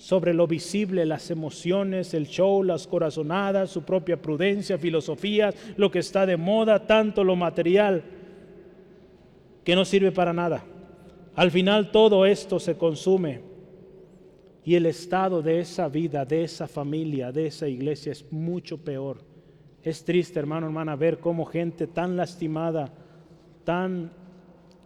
sobre 0.00 0.32
lo 0.32 0.46
visible, 0.46 1.04
las 1.04 1.30
emociones, 1.30 2.14
el 2.14 2.26
show, 2.26 2.64
las 2.64 2.86
corazonadas, 2.86 3.68
su 3.68 3.82
propia 3.82 4.20
prudencia, 4.20 4.78
filosofías, 4.78 5.54
lo 5.76 5.90
que 5.90 5.98
está 5.98 6.24
de 6.24 6.38
moda, 6.38 6.86
tanto 6.86 7.22
lo 7.22 7.36
material, 7.36 8.02
que 9.62 9.76
no 9.76 9.84
sirve 9.84 10.10
para 10.10 10.32
nada. 10.32 10.64
Al 11.34 11.50
final 11.50 11.90
todo 11.90 12.24
esto 12.24 12.58
se 12.58 12.78
consume 12.78 13.42
y 14.64 14.74
el 14.74 14.86
estado 14.86 15.42
de 15.42 15.60
esa 15.60 15.88
vida, 15.88 16.24
de 16.24 16.44
esa 16.44 16.66
familia, 16.66 17.30
de 17.30 17.48
esa 17.48 17.68
iglesia 17.68 18.12
es 18.12 18.24
mucho 18.32 18.78
peor. 18.78 19.18
Es 19.82 20.02
triste, 20.02 20.38
hermano, 20.38 20.66
hermana, 20.66 20.96
ver 20.96 21.18
cómo 21.18 21.44
gente 21.44 21.86
tan 21.86 22.16
lastimada, 22.16 22.90
tan 23.64 24.10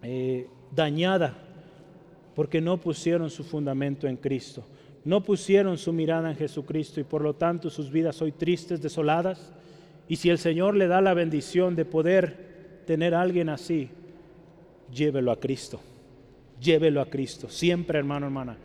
eh, 0.05 0.47
dañada, 0.75 1.35
porque 2.35 2.61
no 2.61 2.79
pusieron 2.79 3.31
su 3.31 3.45
fundamento 3.45 4.07
en 4.07 4.17
Cristo, 4.17 4.65
no 5.05 5.23
pusieron 5.23 5.77
su 5.79 5.93
mirada 5.93 6.31
en 6.31 6.37
Jesucristo 6.37 7.01
y 7.01 7.05
por 7.05 7.23
lo 7.23 7.35
tanto 7.35 7.71
sus 7.71 7.91
vidas 7.91 8.23
hoy 8.23 8.33
tristes, 8.33 8.81
desoladas. 8.81 9.53
Y 10.09 10.17
si 10.17 10.31
el 10.31 10.39
Señor 10.39 10.77
le 10.77 10.87
da 10.87 11.01
la 11.01 11.15
bendición 11.15 11.77
de 11.77 11.85
poder 11.85 12.83
tener 12.87 13.15
a 13.15 13.23
alguien 13.23 13.49
así, 13.49 13.89
llévelo 14.93 15.33
a 15.33 15.41
Cristo 15.41 15.81
llévelo 16.61 17.01
a 17.01 17.07
Cristo. 17.07 17.49
Siempre, 17.49 17.99
hermano, 17.99 18.27
hermana. 18.27 18.57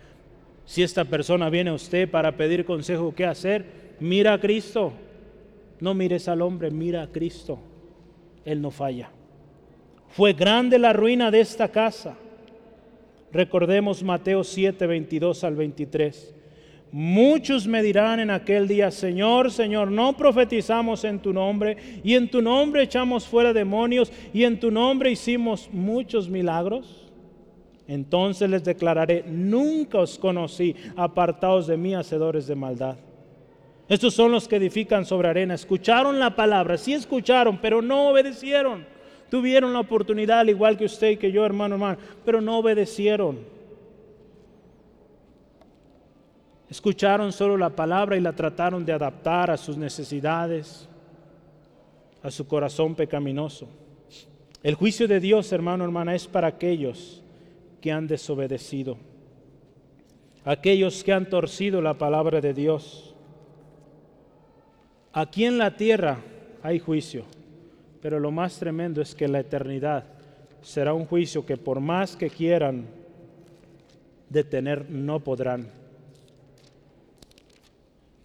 Si 0.65 0.83
esta 0.83 1.05
persona 1.05 1.49
viene 1.49 1.71
a 1.71 1.73
usted 1.73 2.09
para 2.09 2.35
pedir 2.35 2.65
consejo, 2.65 3.13
¿qué 3.15 3.25
hacer? 3.25 3.65
Mira 3.99 4.33
a 4.33 4.39
Cristo. 4.39 4.93
No 5.79 5.93
mires 5.93 6.27
al 6.27 6.41
hombre, 6.41 6.71
mira 6.71 7.03
a 7.03 7.07
Cristo. 7.07 7.59
Él 8.45 8.61
no 8.61 8.71
falla. 8.71 9.09
Fue 10.09 10.33
grande 10.33 10.79
la 10.79 10.93
ruina 10.93 11.31
de 11.31 11.39
esta 11.41 11.67
casa. 11.67 12.15
Recordemos 13.31 14.01
Mateo 14.01 14.43
7, 14.43 14.87
22 14.87 15.43
al 15.43 15.55
23. 15.55 16.35
Muchos 16.91 17.67
me 17.67 17.83
dirán 17.83 18.19
en 18.19 18.31
aquel 18.31 18.67
día, 18.67 18.89
Señor, 18.89 19.51
Señor, 19.51 19.91
no 19.91 20.17
profetizamos 20.17 21.03
en 21.03 21.19
tu 21.19 21.31
nombre, 21.31 21.77
y 22.03 22.15
en 22.15 22.31
tu 22.31 22.41
nombre 22.41 22.81
echamos 22.81 23.27
fuera 23.27 23.53
demonios, 23.53 24.11
y 24.33 24.43
en 24.43 24.59
tu 24.59 24.71
nombre 24.71 25.11
hicimos 25.11 25.69
muchos 25.71 26.27
milagros. 26.27 27.07
Entonces 27.87 28.49
les 28.49 28.63
declararé, 28.63 29.23
nunca 29.27 29.99
os 29.99 30.17
conocí, 30.17 30.75
apartados 30.95 31.67
de 31.67 31.77
mí, 31.77 31.93
hacedores 31.93 32.47
de 32.47 32.55
maldad. 32.55 32.97
Estos 33.87 34.15
son 34.15 34.31
los 34.31 34.47
que 34.47 34.55
edifican 34.55 35.05
sobre 35.05 35.29
arena. 35.29 35.55
Escucharon 35.55 36.19
la 36.19 36.35
palabra, 36.35 36.77
sí 36.77 36.93
escucharon, 36.93 37.59
pero 37.59 37.81
no 37.81 38.09
obedecieron. 38.09 38.85
Tuvieron 39.29 39.73
la 39.73 39.79
oportunidad, 39.79 40.39
al 40.39 40.49
igual 40.49 40.77
que 40.77 40.85
usted 40.85 41.11
y 41.11 41.17
que 41.17 41.31
yo, 41.31 41.45
hermano, 41.45 41.75
hermano, 41.75 41.97
pero 42.25 42.41
no 42.41 42.57
obedecieron. 42.57 43.39
Escucharon 46.69 47.31
solo 47.31 47.57
la 47.57 47.69
palabra 47.69 48.15
y 48.15 48.21
la 48.21 48.33
trataron 48.33 48.85
de 48.85 48.93
adaptar 48.93 49.49
a 49.49 49.57
sus 49.57 49.75
necesidades, 49.75 50.87
a 52.21 52.29
su 52.29 52.47
corazón 52.47 52.95
pecaminoso. 52.95 53.67
El 54.61 54.75
juicio 54.75 55.07
de 55.07 55.19
Dios, 55.19 55.51
hermano, 55.51 55.83
hermana, 55.83 56.13
es 56.13 56.27
para 56.27 56.47
aquellos 56.47 57.23
que 57.81 57.91
han 57.91 58.07
desobedecido, 58.07 58.97
aquellos 60.43 61.03
que 61.03 61.13
han 61.13 61.29
torcido 61.29 61.81
la 61.81 61.95
palabra 61.95 62.41
de 62.41 62.53
Dios. 62.53 63.15
Aquí 65.13 65.45
en 65.45 65.57
la 65.57 65.75
tierra 65.75 66.19
hay 66.61 66.77
juicio, 66.77 67.23
pero 68.01 68.19
lo 68.19 68.31
más 68.31 68.57
tremendo 68.59 69.01
es 69.01 69.15
que 69.15 69.27
la 69.27 69.39
eternidad 69.39 70.05
será 70.61 70.93
un 70.93 71.05
juicio 71.05 71.45
que 71.45 71.57
por 71.57 71.79
más 71.79 72.15
que 72.15 72.29
quieran 72.29 72.85
detener, 74.29 74.89
no 74.89 75.19
podrán. 75.19 75.67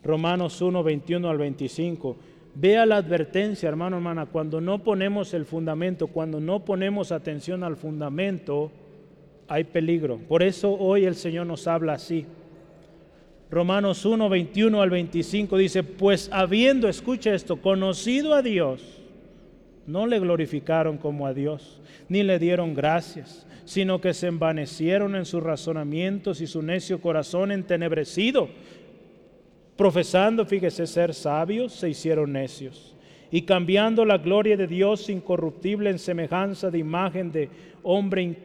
Romanos 0.03 0.61
1, 0.61 0.83
21 0.83 1.29
al 1.31 1.39
25. 1.39 2.17
Vea 2.55 2.87
la 2.87 2.97
advertencia, 2.97 3.69
hermano, 3.69 3.97
hermana, 3.97 4.27
cuando 4.27 4.61
no 4.61 4.79
ponemos 4.83 5.35
el 5.35 5.45
fundamento, 5.45 6.09
cuando 6.09 6.41
no 6.41 6.65
ponemos 6.65 7.11
atención 7.11 7.65
al 7.65 7.77
fundamento, 7.77 8.71
hay 9.49 9.65
peligro. 9.65 10.19
Por 10.19 10.43
eso 10.43 10.73
hoy 10.73 11.05
el 11.05 11.17
Señor 11.17 11.47
nos 11.47 11.67
habla 11.67 11.95
así. 11.95 12.27
Romanos 13.51 14.05
1, 14.05 14.29
21 14.29 14.83
al 14.83 14.91
25 14.91 15.57
dice, 15.57 15.83
pues 15.83 16.29
habiendo, 16.33 16.89
escucha 16.89 17.35
esto, 17.35 17.61
conocido 17.61 18.35
a 18.35 18.43
Dios, 18.43 19.04
no 19.87 20.07
le 20.07 20.19
glorificaron 20.19 20.99
como 20.99 21.27
a 21.27 21.35
Dios, 21.35 21.81
ni 22.09 22.23
le 22.23 22.39
dieron 22.39 22.75
gracias, 22.75 23.47
sino 23.65 24.01
que 24.01 24.15
se 24.15 24.29
envanecieron 24.29 25.17
en 25.17 25.25
sus 25.25 25.43
razonamientos 25.43 26.41
y 26.41 26.47
su 26.47 26.63
necio 26.63 27.01
corazón 27.01 27.53
entenebrecido. 27.53 28.49
Profesando, 29.77 30.47
fíjese, 30.47 30.87
ser 30.87 31.15
sabios, 31.15 31.73
se 31.73 31.91
hicieron 31.91 32.33
necios. 32.33 32.95
Y 33.31 33.43
cambiando 33.43 34.05
la 34.05 34.19
gloria 34.19 34.57
de 34.57 34.67
Dios 34.67 35.09
incorruptible 35.09 35.91
en 35.91 35.99
semejanza 35.99 36.71
de 36.71 36.79
imagen 36.79 37.33
de 37.33 37.49
hombre 37.83 38.37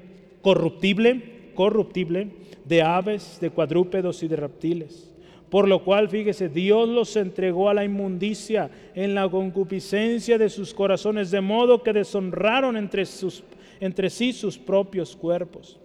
corruptible, 0.41 1.51
corruptible, 1.53 2.29
de 2.65 2.81
aves, 2.81 3.37
de 3.39 3.49
cuadrúpedos 3.49 4.23
y 4.23 4.27
de 4.27 4.35
reptiles. 4.35 5.08
Por 5.49 5.67
lo 5.67 5.83
cual, 5.83 6.09
fíjese, 6.09 6.47
Dios 6.49 6.87
los 6.87 7.15
entregó 7.15 7.69
a 7.69 7.73
la 7.73 7.83
inmundicia 7.83 8.69
en 8.93 9.15
la 9.15 9.27
concupiscencia 9.27 10.37
de 10.37 10.49
sus 10.49 10.73
corazones, 10.73 11.31
de 11.31 11.41
modo 11.41 11.81
que 11.81 11.93
deshonraron 11.93 12.77
entre, 12.77 13.05
sus, 13.05 13.43
entre 13.79 14.09
sí 14.09 14.31
sus 14.31 14.57
propios 14.57 15.15
cuerpos 15.15 15.79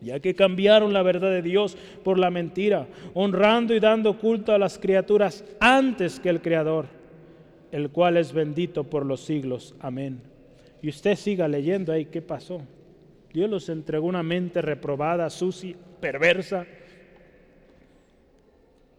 ya 0.00 0.20
que 0.20 0.34
cambiaron 0.34 0.92
la 0.92 1.02
verdad 1.02 1.30
de 1.30 1.42
Dios 1.42 1.76
por 2.04 2.18
la 2.18 2.30
mentira, 2.30 2.86
honrando 3.14 3.74
y 3.74 3.80
dando 3.80 4.18
culto 4.18 4.52
a 4.52 4.58
las 4.58 4.78
criaturas 4.78 5.44
antes 5.58 6.20
que 6.20 6.28
el 6.28 6.42
Creador, 6.42 6.86
el 7.72 7.90
cual 7.90 8.16
es 8.16 8.32
bendito 8.32 8.84
por 8.84 9.04
los 9.04 9.20
siglos. 9.20 9.74
Amén. 9.80 10.20
Y 10.82 10.88
usted 10.88 11.16
siga 11.16 11.48
leyendo 11.48 11.92
ahí 11.92 12.06
qué 12.06 12.22
pasó. 12.22 12.60
Dios 13.32 13.50
los 13.50 13.68
entregó 13.68 14.06
una 14.06 14.22
mente 14.22 14.62
reprobada, 14.62 15.28
sucia, 15.30 15.74
perversa, 16.00 16.66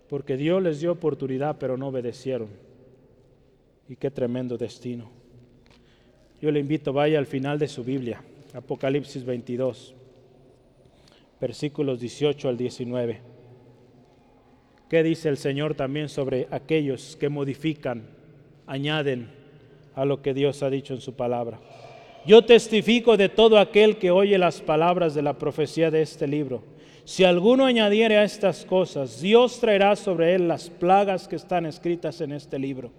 porque 0.10 0.38
Dios 0.38 0.62
les 0.62 0.80
dio 0.80 0.92
oportunidad, 0.92 1.58
pero 1.60 1.78
no 1.78 1.88
obedecieron. 1.88 2.50
Y 3.90 3.96
qué 3.96 4.12
tremendo 4.12 4.58
destino. 4.58 5.10
Yo 6.42 6.52
le 6.52 6.60
invito, 6.60 6.94
vaya 6.94 7.20
al 7.20 7.26
final 7.26 7.58
de 7.58 7.68
su 7.68 7.84
Biblia, 7.84 8.22
Apocalipsis 8.54 9.26
22, 9.26 9.96
versículos 11.42 12.00
18 12.00 12.50
al 12.50 12.58
19. 12.58 13.22
¿Qué 14.90 15.04
dice 15.04 15.30
el 15.30 15.38
Señor 15.38 15.74
también 15.74 16.10
sobre 16.10 16.48
aquellos 16.52 17.18
que 17.18 17.28
modifican, 17.28 18.08
añaden 18.68 19.30
a 19.96 20.06
lo 20.06 20.22
que 20.22 20.34
Dios 20.34 20.64
ha 20.64 20.70
dicho 20.70 20.94
en 20.94 21.02
su 21.02 21.14
palabra? 21.14 21.60
Yo 22.26 22.44
testifico 22.44 23.18
de 23.18 23.30
todo 23.30 23.58
aquel 23.58 23.98
que 23.98 24.12
oye 24.12 24.38
las 24.38 24.62
palabras 24.62 25.16
de 25.16 25.22
la 25.22 25.38
profecía 25.38 25.90
de 25.92 26.02
este 26.02 26.28
libro. 26.28 26.62
Si 27.08 27.24
alguno 27.24 27.64
añadiere 27.64 28.18
a 28.18 28.26
estas 28.26 28.66
cosas, 28.66 29.22
Dios 29.22 29.62
traerá 29.62 29.96
sobre 29.96 30.36
él 30.36 30.50
las 30.50 30.70
plagas 30.70 31.26
que 31.26 31.38
están 31.38 31.66
escritas 31.66 32.20
en 32.20 32.34
este 32.34 32.60
libro. 32.60 32.92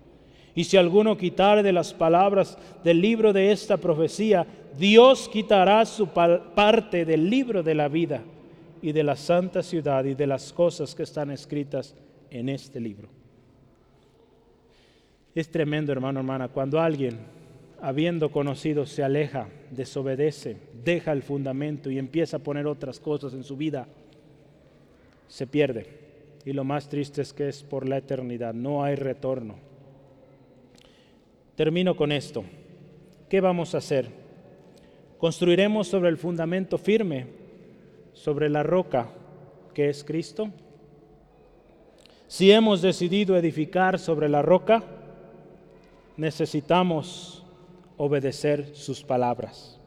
Y 0.55 0.65
si 0.65 0.79
alguno 0.79 1.19
quitare 1.19 1.63
de 1.63 1.75
las 1.75 1.93
palabras 1.93 2.57
del 2.83 3.03
libro 3.03 3.35
de 3.35 3.53
esta 3.53 3.77
profecía, 3.77 4.47
Dios 4.79 5.29
quitará 5.29 5.85
su 5.85 6.07
parte 6.07 7.05
del 7.05 7.29
libro 7.29 7.63
de 7.63 7.75
la 7.75 7.89
vida 7.89 8.23
y 8.81 8.93
de 8.93 9.03
la 9.03 9.15
santa 9.15 9.63
ciudad 9.63 10.03
y 10.07 10.15
de 10.15 10.27
las 10.27 10.55
cosas 10.55 10.95
que 10.95 11.03
están 11.03 11.31
escritas 11.31 11.95
en 12.31 12.49
este 12.49 12.81
libro. 12.81 13.11
Es 15.35 15.51
tremendo, 15.51 15.93
hermano, 15.93 16.21
hermana, 16.21 16.49
cuando 16.49 16.81
alguien, 16.81 17.19
habiendo 17.81 18.31
conocido, 18.31 18.87
se 18.87 19.03
aleja, 19.03 19.49
desobedece, 19.71 20.57
deja 20.85 21.13
el 21.13 21.23
fundamento 21.23 21.91
y 21.91 21.99
empieza 21.99 22.39
a 22.39 22.43
poner 22.43 22.67
otras 22.67 22.99
cosas 23.01 23.35
en 23.35 23.45
su 23.45 23.57
vida, 23.57 23.87
se 25.29 25.47
pierde. 25.47 25.87
Y 26.45 26.53
lo 26.53 26.65
más 26.65 26.89
triste 26.89 27.23
es 27.23 27.33
que 27.33 27.49
es 27.49 27.63
por 27.63 27.89
la 27.89 27.99
eternidad, 27.99 28.55
no 28.55 28.83
hay 28.83 28.95
retorno. 28.95 29.57
Termino 31.55 31.97
con 31.97 32.13
esto. 32.13 32.45
¿Qué 33.29 33.41
vamos 33.41 33.75
a 33.75 33.79
hacer? 33.79 34.09
¿Construiremos 35.19 35.89
sobre 35.89 36.09
el 36.09 36.17
fundamento 36.17 36.79
firme 36.79 37.27
sobre 38.13 38.49
la 38.49 38.63
roca 38.63 39.11
que 39.75 39.89
es 39.89 40.05
Cristo? 40.05 40.49
Si 42.29 42.51
hemos 42.53 42.83
decidido 42.83 43.37
edificar 43.37 43.99
sobre 43.99 44.29
la 44.29 44.43
roca, 44.43 44.85
necesitamos 46.17 47.38
obedecer 47.99 48.71
sus 48.75 49.03
palabras. 49.03 49.79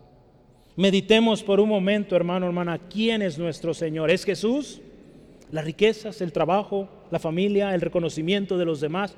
Meditemos 0.76 1.42
por 1.44 1.60
un 1.60 1.70
momento, 1.70 2.16
hermano, 2.16 2.46
hermana, 2.46 2.78
¿quién 2.78 3.22
es 3.24 3.40
nuestro 3.40 3.74
Señor? 3.74 4.12
¿Es 4.12 4.24
Jesús? 4.24 4.82
¿Las 5.52 5.66
riquezas, 5.66 6.22
el 6.22 6.32
trabajo, 6.32 6.88
la 7.10 7.20
familia, 7.20 7.74
el 7.74 7.82
reconocimiento 7.82 8.58
de 8.58 8.66
los 8.66 8.80
demás? 8.80 9.16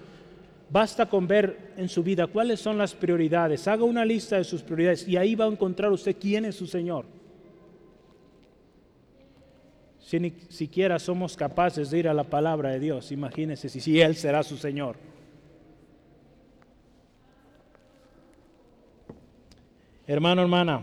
Basta 0.70 1.08
con 1.08 1.28
ver 1.28 1.74
en 1.78 1.90
su 1.90 2.02
vida 2.02 2.26
cuáles 2.28 2.60
son 2.60 2.78
las 2.78 2.96
prioridades. 2.96 3.68
Haga 3.68 3.84
una 3.84 4.06
lista 4.06 4.38
de 4.38 4.44
sus 4.46 4.62
prioridades 4.62 5.08
y 5.08 5.18
ahí 5.18 5.36
va 5.36 5.46
a 5.46 5.50
encontrar 5.50 5.92
usted 5.92 6.16
quién 6.20 6.46
es 6.46 6.56
su 6.56 6.66
Señor 6.66 7.06
si 10.14 10.20
ni 10.20 10.32
siquiera 10.50 11.00
somos 11.00 11.36
capaces 11.36 11.90
de 11.90 11.98
ir 11.98 12.08
a 12.08 12.14
la 12.14 12.24
palabra 12.26 12.70
de 12.70 12.80
Dios, 12.80 13.12
imagínense 13.12 13.68
si, 13.68 13.80
si 13.80 14.00
Él 14.00 14.16
será 14.16 14.44
su 14.44 14.58
Señor. 14.58 14.96
Hermano, 20.06 20.42
hermana, 20.42 20.82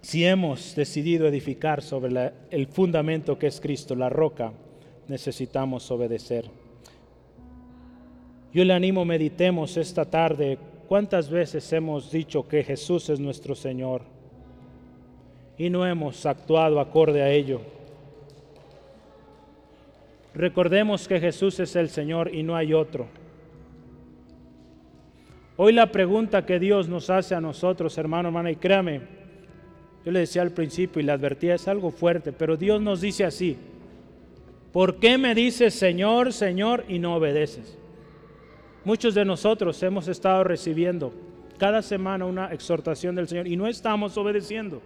si 0.00 0.24
hemos 0.24 0.76
decidido 0.76 1.26
edificar 1.26 1.82
sobre 1.82 2.32
el 2.52 2.68
fundamento 2.68 3.36
que 3.36 3.48
es 3.48 3.60
Cristo, 3.60 3.96
la 3.96 4.08
roca, 4.08 4.52
necesitamos 5.08 5.90
obedecer. 5.90 6.48
Yo 8.54 8.64
le 8.64 8.72
animo, 8.72 9.04
meditemos 9.04 9.76
esta 9.76 10.04
tarde 10.04 10.56
cuántas 10.86 11.28
veces 11.28 11.72
hemos 11.72 12.12
dicho 12.12 12.46
que 12.46 12.62
Jesús 12.62 13.08
es 13.10 13.18
nuestro 13.18 13.56
Señor 13.56 14.02
y 15.58 15.68
no 15.68 15.84
hemos 15.84 16.24
actuado 16.26 16.78
acorde 16.78 17.22
a 17.22 17.30
ello. 17.30 17.60
Recordemos 20.32 21.08
que 21.08 21.18
Jesús 21.18 21.58
es 21.58 21.74
el 21.74 21.88
Señor 21.88 22.32
y 22.32 22.44
no 22.44 22.54
hay 22.54 22.72
otro. 22.72 23.08
Hoy 25.58 25.72
la 25.72 25.90
pregunta 25.90 26.44
que 26.44 26.58
Dios 26.58 26.88
nos 26.88 27.08
hace 27.08 27.34
a 27.34 27.40
nosotros, 27.40 27.96
hermano, 27.96 28.28
hermana, 28.28 28.50
y 28.50 28.56
créame, 28.56 29.00
yo 30.04 30.12
le 30.12 30.20
decía 30.20 30.42
al 30.42 30.52
principio 30.52 31.00
y 31.00 31.04
le 31.04 31.12
advertía, 31.12 31.54
es 31.54 31.66
algo 31.66 31.90
fuerte, 31.90 32.32
pero 32.32 32.56
Dios 32.56 32.82
nos 32.82 33.00
dice 33.00 33.24
así, 33.24 33.56
¿por 34.72 34.96
qué 34.96 35.16
me 35.16 35.34
dices 35.34 35.74
Señor, 35.74 36.34
Señor 36.34 36.84
y 36.88 36.98
no 36.98 37.16
obedeces? 37.16 37.78
Muchos 38.84 39.14
de 39.14 39.24
nosotros 39.24 39.82
hemos 39.82 40.08
estado 40.08 40.44
recibiendo 40.44 41.12
cada 41.58 41.80
semana 41.80 42.26
una 42.26 42.52
exhortación 42.52 43.14
del 43.14 43.26
Señor 43.26 43.48
y 43.48 43.56
no 43.56 43.66
estamos 43.66 44.16
obedeciendo. 44.18 44.82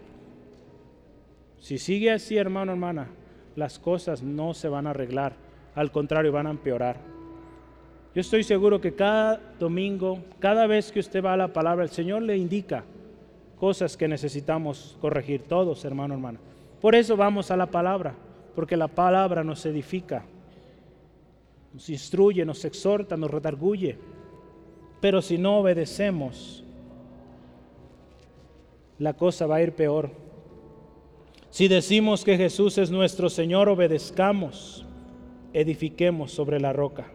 Si 1.58 1.78
sigue 1.78 2.12
así, 2.12 2.36
hermano, 2.36 2.72
hermana, 2.72 3.08
las 3.56 3.78
cosas 3.78 4.22
no 4.22 4.54
se 4.54 4.68
van 4.68 4.86
a 4.86 4.90
arreglar, 4.90 5.34
al 5.74 5.90
contrario, 5.90 6.32
van 6.32 6.46
a 6.46 6.50
empeorar. 6.50 6.96
Yo 8.12 8.20
estoy 8.20 8.42
seguro 8.42 8.80
que 8.80 8.92
cada 8.92 9.40
domingo, 9.60 10.18
cada 10.40 10.66
vez 10.66 10.90
que 10.90 10.98
usted 10.98 11.24
va 11.24 11.34
a 11.34 11.36
la 11.36 11.52
palabra, 11.52 11.84
el 11.84 11.90
Señor 11.90 12.22
le 12.22 12.36
indica 12.36 12.84
cosas 13.58 13.96
que 13.96 14.08
necesitamos 14.08 14.96
corregir 15.00 15.42
todos, 15.42 15.84
hermano, 15.84 16.14
hermana. 16.14 16.40
Por 16.80 16.96
eso 16.96 17.16
vamos 17.16 17.52
a 17.52 17.56
la 17.56 17.66
palabra, 17.66 18.14
porque 18.56 18.76
la 18.76 18.88
palabra 18.88 19.44
nos 19.44 19.64
edifica, 19.64 20.24
nos 21.72 21.88
instruye, 21.88 22.44
nos 22.44 22.64
exhorta, 22.64 23.16
nos 23.16 23.30
redarguye. 23.30 23.96
Pero 25.00 25.22
si 25.22 25.38
no 25.38 25.58
obedecemos, 25.58 26.64
la 28.98 29.12
cosa 29.12 29.46
va 29.46 29.56
a 29.56 29.62
ir 29.62 29.72
peor. 29.72 30.10
Si 31.50 31.68
decimos 31.68 32.24
que 32.24 32.36
Jesús 32.36 32.76
es 32.76 32.90
nuestro 32.90 33.30
Señor, 33.30 33.68
obedezcamos, 33.68 34.84
edifiquemos 35.52 36.32
sobre 36.32 36.58
la 36.58 36.72
roca. 36.72 37.06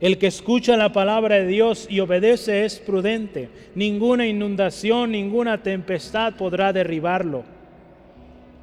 El 0.00 0.18
que 0.18 0.26
escucha 0.26 0.76
la 0.76 0.92
palabra 0.92 1.36
de 1.36 1.46
Dios 1.46 1.86
y 1.88 2.00
obedece 2.00 2.64
es 2.64 2.78
prudente. 2.78 3.48
Ninguna 3.74 4.26
inundación, 4.26 5.12
ninguna 5.12 5.62
tempestad 5.62 6.34
podrá 6.34 6.72
derribarlo, 6.72 7.44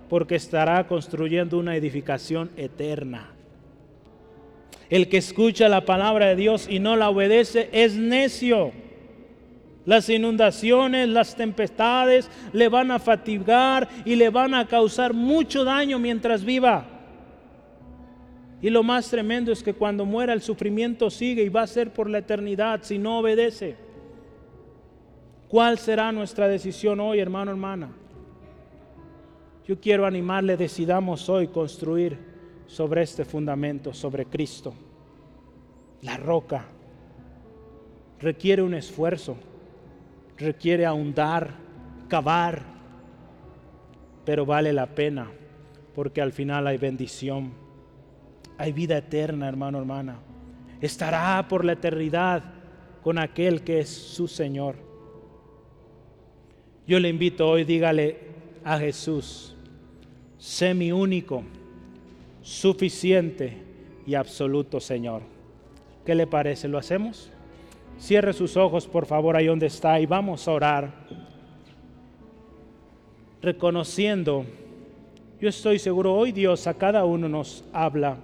porque 0.09 0.35
estará 0.35 0.87
construyendo 0.87 1.57
una 1.57 1.75
edificación 1.75 2.51
eterna. 2.57 3.31
El 4.89 5.07
que 5.07 5.17
escucha 5.17 5.69
la 5.69 5.85
palabra 5.85 6.27
de 6.27 6.35
Dios 6.35 6.67
y 6.69 6.79
no 6.79 6.95
la 6.95 7.09
obedece 7.09 7.69
es 7.71 7.95
necio 7.95 8.73
las 9.85 10.09
inundaciones, 10.09 11.09
las 11.09 11.35
tempestades 11.35 12.29
le 12.53 12.69
van 12.69 12.91
a 12.91 12.99
fatigar 12.99 13.89
y 14.05 14.15
le 14.15 14.29
van 14.29 14.53
a 14.53 14.67
causar 14.67 15.13
mucho 15.13 15.63
daño 15.63 15.97
mientras 15.97 16.43
viva. 16.43 16.90
Y 18.61 18.69
lo 18.69 18.83
más 18.83 19.09
tremendo 19.09 19.51
es 19.51 19.63
que 19.63 19.73
cuando 19.73 20.05
muera 20.05 20.33
el 20.33 20.41
sufrimiento 20.41 21.09
sigue 21.09 21.43
y 21.43 21.49
va 21.49 21.63
a 21.63 21.67
ser 21.67 21.91
por 21.91 22.09
la 22.09 22.19
eternidad 22.19 22.81
si 22.83 22.97
no 22.97 23.19
obedece. 23.19 23.75
¿Cuál 25.47 25.77
será 25.77 26.11
nuestra 26.11 26.47
decisión 26.47 26.99
hoy, 26.99 27.19
hermano, 27.19 27.51
hermana? 27.51 27.89
Yo 29.67 29.79
quiero 29.79 30.05
animarle, 30.05 30.57
decidamos 30.57 31.27
hoy 31.29 31.47
construir 31.47 32.17
sobre 32.67 33.01
este 33.01 33.25
fundamento, 33.25 33.93
sobre 33.93 34.25
Cristo. 34.25 34.73
La 36.03 36.17
roca 36.17 36.65
requiere 38.19 38.61
un 38.61 38.73
esfuerzo 38.73 39.37
requiere 40.41 40.85
ahondar, 40.85 41.53
cavar, 42.07 42.63
pero 44.25 44.45
vale 44.45 44.73
la 44.73 44.87
pena 44.87 45.31
porque 45.95 46.21
al 46.21 46.31
final 46.31 46.67
hay 46.67 46.77
bendición, 46.77 47.53
hay 48.61 48.73
vida 48.73 48.95
eterna, 48.95 49.47
hermano, 49.47 49.79
hermana. 49.79 50.19
Estará 50.81 51.43
por 51.47 51.65
la 51.65 51.71
eternidad 51.71 52.43
con 53.01 53.17
aquel 53.17 53.63
que 53.63 53.79
es 53.79 53.89
su 53.89 54.27
Señor. 54.27 54.75
Yo 56.85 56.99
le 56.99 57.09
invito 57.09 57.49
hoy, 57.49 57.63
dígale 57.63 58.19
a 58.63 58.77
Jesús, 58.77 59.55
sé 60.37 60.75
mi 60.75 60.91
único, 60.91 61.41
suficiente 62.43 63.57
y 64.05 64.13
absoluto 64.13 64.79
Señor. 64.79 65.23
¿Qué 66.05 66.13
le 66.13 66.27
parece? 66.27 66.67
¿Lo 66.67 66.77
hacemos? 66.77 67.31
Cierre 67.97 68.31
sus 68.31 68.57
ojos, 68.57 68.85
por 68.85 69.07
favor, 69.07 69.35
ahí 69.35 69.47
donde 69.47 69.65
está 69.65 69.99
y 69.99 70.05
vamos 70.05 70.47
a 70.47 70.51
orar. 70.51 71.07
Reconociendo, 73.41 74.45
yo 75.39 75.49
estoy 75.49 75.79
seguro, 75.79 76.13
hoy 76.13 76.31
Dios 76.31 76.67
a 76.67 76.75
cada 76.75 77.05
uno 77.05 77.27
nos 77.27 77.65
habla. 77.73 78.17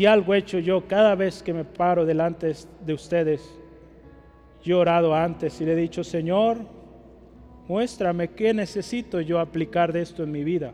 Si 0.00 0.06
algo 0.06 0.32
he 0.32 0.38
hecho 0.38 0.58
yo 0.58 0.88
cada 0.88 1.14
vez 1.14 1.42
que 1.42 1.52
me 1.52 1.66
paro 1.66 2.06
delante 2.06 2.54
de 2.86 2.94
ustedes, 2.94 3.54
yo 4.62 4.78
he 4.78 4.80
orado 4.80 5.14
antes 5.14 5.60
y 5.60 5.66
le 5.66 5.74
he 5.74 5.76
dicho, 5.76 6.02
Señor, 6.02 6.56
muéstrame 7.68 8.28
qué 8.28 8.54
necesito 8.54 9.20
yo 9.20 9.38
aplicar 9.38 9.92
de 9.92 10.00
esto 10.00 10.22
en 10.22 10.32
mi 10.32 10.42
vida. 10.42 10.72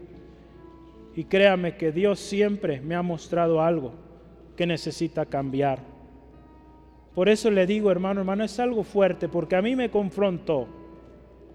Y 1.17 1.25
créame 1.25 1.77
que 1.77 1.91
Dios 1.91 2.21
siempre 2.21 2.81
me 2.81 2.95
ha 2.95 3.03
mostrado 3.03 3.61
algo 3.61 3.95
que 4.57 4.65
necesita 4.65 5.27
cambiar. 5.27 5.81
Por 7.13 7.29
eso 7.29 7.51
le 7.51 7.67
digo, 7.67 7.91
hermano, 7.91 8.21
hermano, 8.21 8.45
es 8.45 8.61
algo 8.61 8.85
fuerte, 8.85 9.29
porque 9.29 9.57
a 9.57 9.63
mí 9.63 9.75
me 9.75 9.91
confrontó 9.91 10.69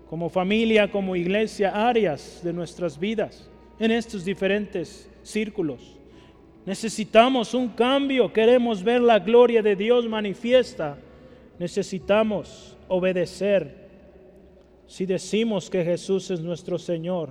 como 0.10 0.28
familia, 0.28 0.92
como 0.92 1.16
iglesia, 1.16 1.88
áreas 1.88 2.42
de 2.44 2.52
nuestras 2.52 3.00
vidas 3.00 3.50
en 3.80 3.92
estos 3.92 4.26
diferentes 4.26 5.10
círculos. 5.24 6.01
Necesitamos 6.66 7.54
un 7.54 7.70
cambio, 7.70 8.32
queremos 8.32 8.84
ver 8.84 9.02
la 9.02 9.20
gloria 9.20 9.62
de 9.62 9.76
Dios 9.76 10.08
manifiesta. 10.08 10.98
Necesitamos 11.58 12.78
obedecer. 12.88 13.82
Si 14.88 15.06
decimos 15.06 15.70
que 15.70 15.84
Jesús 15.84 16.30
es 16.32 16.42
nuestro 16.42 16.78
Señor, 16.78 17.30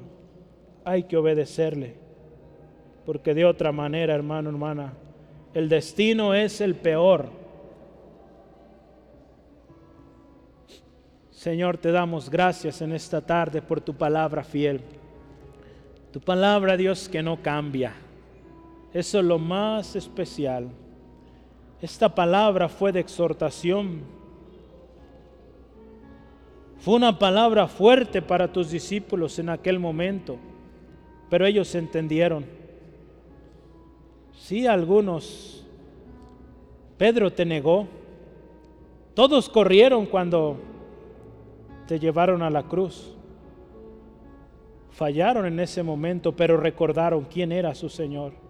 hay 0.85 1.05
que 1.05 1.17
obedecerle. 1.17 1.95
Porque 3.07 3.35
de 3.35 3.45
otra 3.45 3.73
manera, 3.73 4.15
hermano, 4.15 4.51
hermana, 4.51 4.95
el 5.55 5.69
destino 5.69 6.35
es 6.35 6.61
el 6.61 6.75
peor 6.75 7.41
Señor, 11.41 11.79
te 11.79 11.91
damos 11.91 12.29
gracias 12.29 12.83
en 12.83 12.93
esta 12.93 13.23
tarde 13.23 13.63
por 13.63 13.81
tu 13.81 13.95
palabra 13.95 14.45
fiel. 14.45 14.83
Tu 16.13 16.21
palabra, 16.21 16.77
Dios, 16.77 17.09
que 17.09 17.23
no 17.23 17.41
cambia. 17.41 17.95
Eso 18.93 19.21
es 19.21 19.25
lo 19.25 19.39
más 19.39 19.95
especial. 19.95 20.69
Esta 21.81 22.15
palabra 22.15 22.69
fue 22.69 22.93
de 22.93 23.01
exhortación. 23.01 24.03
Fue 26.79 26.95
una 26.95 27.19
palabra 27.19 27.69
fuerte 27.69 28.21
para 28.21 28.53
tus 28.53 28.71
discípulos 28.71 29.39
en 29.39 29.49
aquel 29.49 29.79
momento, 29.79 30.39
pero 31.29 31.47
ellos 31.47 31.75
entendieron. 31.75 32.45
Sí, 34.33 34.67
algunos. 34.67 35.65
Pedro 36.99 37.33
te 37.33 37.45
negó. 37.45 37.87
Todos 39.15 39.49
corrieron 39.49 40.07
cuando 40.07 40.57
te 41.87 41.99
llevaron 41.99 42.43
a 42.43 42.51
la 42.51 42.65
cruz. 42.65 43.15
Fallaron 44.91 45.47
en 45.47 45.61
ese 45.61 45.83
momento, 45.83 46.35
pero 46.35 46.57
recordaron 46.57 47.25
quién 47.25 47.53
era 47.53 47.75
su 47.75 47.89
Señor. 47.89 48.50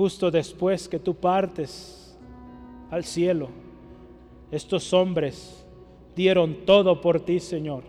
Justo 0.00 0.30
después 0.30 0.88
que 0.88 0.98
tú 0.98 1.14
partes 1.14 2.16
al 2.90 3.04
cielo, 3.04 3.50
estos 4.50 4.94
hombres 4.94 5.62
dieron 6.16 6.64
todo 6.64 7.02
por 7.02 7.20
ti, 7.20 7.38
Señor. 7.38 7.82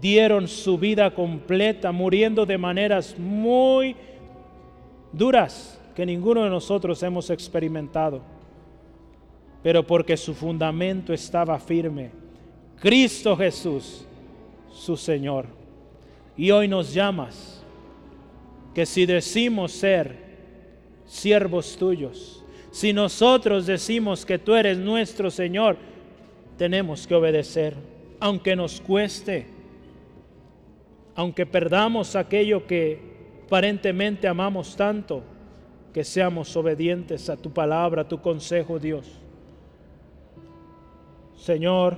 Dieron 0.00 0.48
su 0.48 0.76
vida 0.76 1.14
completa, 1.14 1.92
muriendo 1.92 2.44
de 2.44 2.58
maneras 2.58 3.16
muy 3.16 3.94
duras 5.12 5.80
que 5.94 6.04
ninguno 6.04 6.42
de 6.42 6.50
nosotros 6.50 7.00
hemos 7.04 7.30
experimentado. 7.30 8.20
Pero 9.62 9.86
porque 9.86 10.16
su 10.16 10.34
fundamento 10.34 11.12
estaba 11.12 11.56
firme 11.60 12.10
Cristo 12.80 13.36
Jesús, 13.36 14.04
su 14.72 14.96
Señor. 14.96 15.46
Y 16.36 16.50
hoy 16.50 16.66
nos 16.66 16.92
llamas 16.92 17.64
que 18.74 18.84
si 18.84 19.06
decimos 19.06 19.70
ser 19.70 20.27
siervos 21.08 21.76
tuyos, 21.76 22.44
si 22.70 22.92
nosotros 22.92 23.66
decimos 23.66 24.24
que 24.24 24.38
tú 24.38 24.54
eres 24.54 24.78
nuestro 24.78 25.30
Señor, 25.30 25.76
tenemos 26.56 27.06
que 27.06 27.14
obedecer, 27.14 27.74
aunque 28.20 28.54
nos 28.54 28.80
cueste, 28.80 29.46
aunque 31.16 31.46
perdamos 31.46 32.14
aquello 32.14 32.66
que 32.66 33.00
aparentemente 33.46 34.28
amamos 34.28 34.76
tanto, 34.76 35.22
que 35.92 36.04
seamos 36.04 36.54
obedientes 36.56 37.30
a 37.30 37.36
tu 37.36 37.50
palabra, 37.50 38.02
a 38.02 38.08
tu 38.08 38.20
consejo, 38.20 38.78
Dios. 38.78 39.06
Señor, 41.36 41.96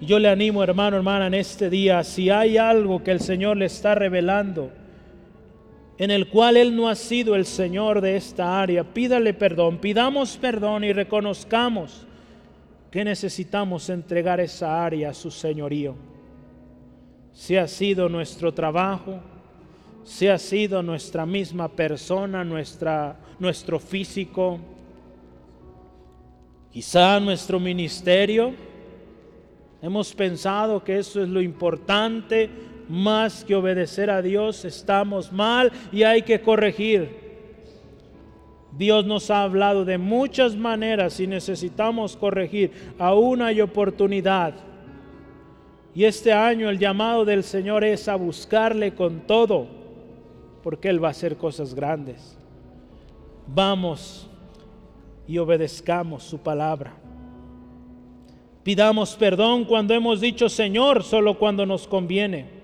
yo 0.00 0.18
le 0.18 0.28
animo, 0.28 0.64
hermano, 0.64 0.96
hermana, 0.96 1.26
en 1.26 1.34
este 1.34 1.68
día, 1.68 2.02
si 2.02 2.30
hay 2.30 2.56
algo 2.56 3.04
que 3.04 3.10
el 3.12 3.20
Señor 3.20 3.56
le 3.58 3.66
está 3.66 3.94
revelando, 3.94 4.72
en 5.98 6.10
el 6.10 6.28
cual 6.28 6.56
Él 6.56 6.74
no 6.74 6.88
ha 6.88 6.94
sido 6.94 7.34
el 7.34 7.46
Señor 7.46 8.00
de 8.00 8.16
esta 8.16 8.60
área, 8.60 8.84
pídale 8.84 9.34
perdón, 9.34 9.78
pidamos 9.78 10.36
perdón 10.36 10.84
y 10.84 10.92
reconozcamos 10.92 12.06
que 12.90 13.04
necesitamos 13.04 13.88
entregar 13.88 14.40
esa 14.40 14.84
área 14.84 15.10
a 15.10 15.14
su 15.14 15.30
señorío. 15.30 15.94
Si 17.32 17.56
ha 17.56 17.66
sido 17.66 18.08
nuestro 18.08 18.52
trabajo, 18.52 19.20
si 20.04 20.28
ha 20.28 20.38
sido 20.38 20.82
nuestra 20.82 21.24
misma 21.24 21.68
persona, 21.68 22.44
nuestra, 22.44 23.16
nuestro 23.38 23.78
físico, 23.78 24.58
quizá 26.70 27.18
nuestro 27.20 27.58
ministerio, 27.58 28.54
Hemos 29.82 30.14
pensado 30.14 30.84
que 30.84 30.96
eso 30.96 31.20
es 31.20 31.28
lo 31.28 31.42
importante, 31.42 32.48
más 32.92 33.42
que 33.42 33.54
obedecer 33.54 34.10
a 34.10 34.20
Dios, 34.20 34.66
estamos 34.66 35.32
mal 35.32 35.72
y 35.90 36.02
hay 36.02 36.20
que 36.20 36.42
corregir. 36.42 37.22
Dios 38.76 39.06
nos 39.06 39.30
ha 39.30 39.44
hablado 39.44 39.86
de 39.86 39.96
muchas 39.96 40.54
maneras 40.54 41.18
y 41.18 41.26
necesitamos 41.26 42.18
corregir. 42.18 42.70
Aún 42.98 43.40
hay 43.40 43.62
oportunidad. 43.62 44.52
Y 45.94 46.04
este 46.04 46.34
año 46.34 46.68
el 46.68 46.78
llamado 46.78 47.24
del 47.24 47.44
Señor 47.44 47.82
es 47.82 48.08
a 48.08 48.16
buscarle 48.16 48.94
con 48.94 49.20
todo, 49.20 49.68
porque 50.62 50.90
Él 50.90 51.02
va 51.02 51.08
a 51.08 51.12
hacer 51.12 51.38
cosas 51.38 51.74
grandes. 51.74 52.36
Vamos 53.46 54.28
y 55.26 55.38
obedezcamos 55.38 56.24
su 56.24 56.36
palabra. 56.38 56.92
Pidamos 58.62 59.16
perdón 59.16 59.64
cuando 59.64 59.94
hemos 59.94 60.20
dicho 60.20 60.50
Señor 60.50 61.02
solo 61.04 61.38
cuando 61.38 61.64
nos 61.64 61.88
conviene. 61.88 62.61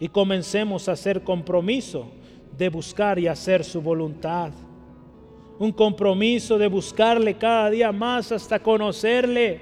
Y 0.00 0.08
comencemos 0.08 0.88
a 0.88 0.92
hacer 0.92 1.22
compromiso 1.22 2.08
de 2.58 2.68
buscar 2.68 3.18
y 3.18 3.28
hacer 3.28 3.62
su 3.62 3.80
voluntad. 3.80 4.50
Un 5.58 5.70
compromiso 5.70 6.58
de 6.58 6.66
buscarle 6.66 7.34
cada 7.34 7.70
día 7.70 7.92
más 7.92 8.32
hasta 8.32 8.58
conocerle. 8.58 9.60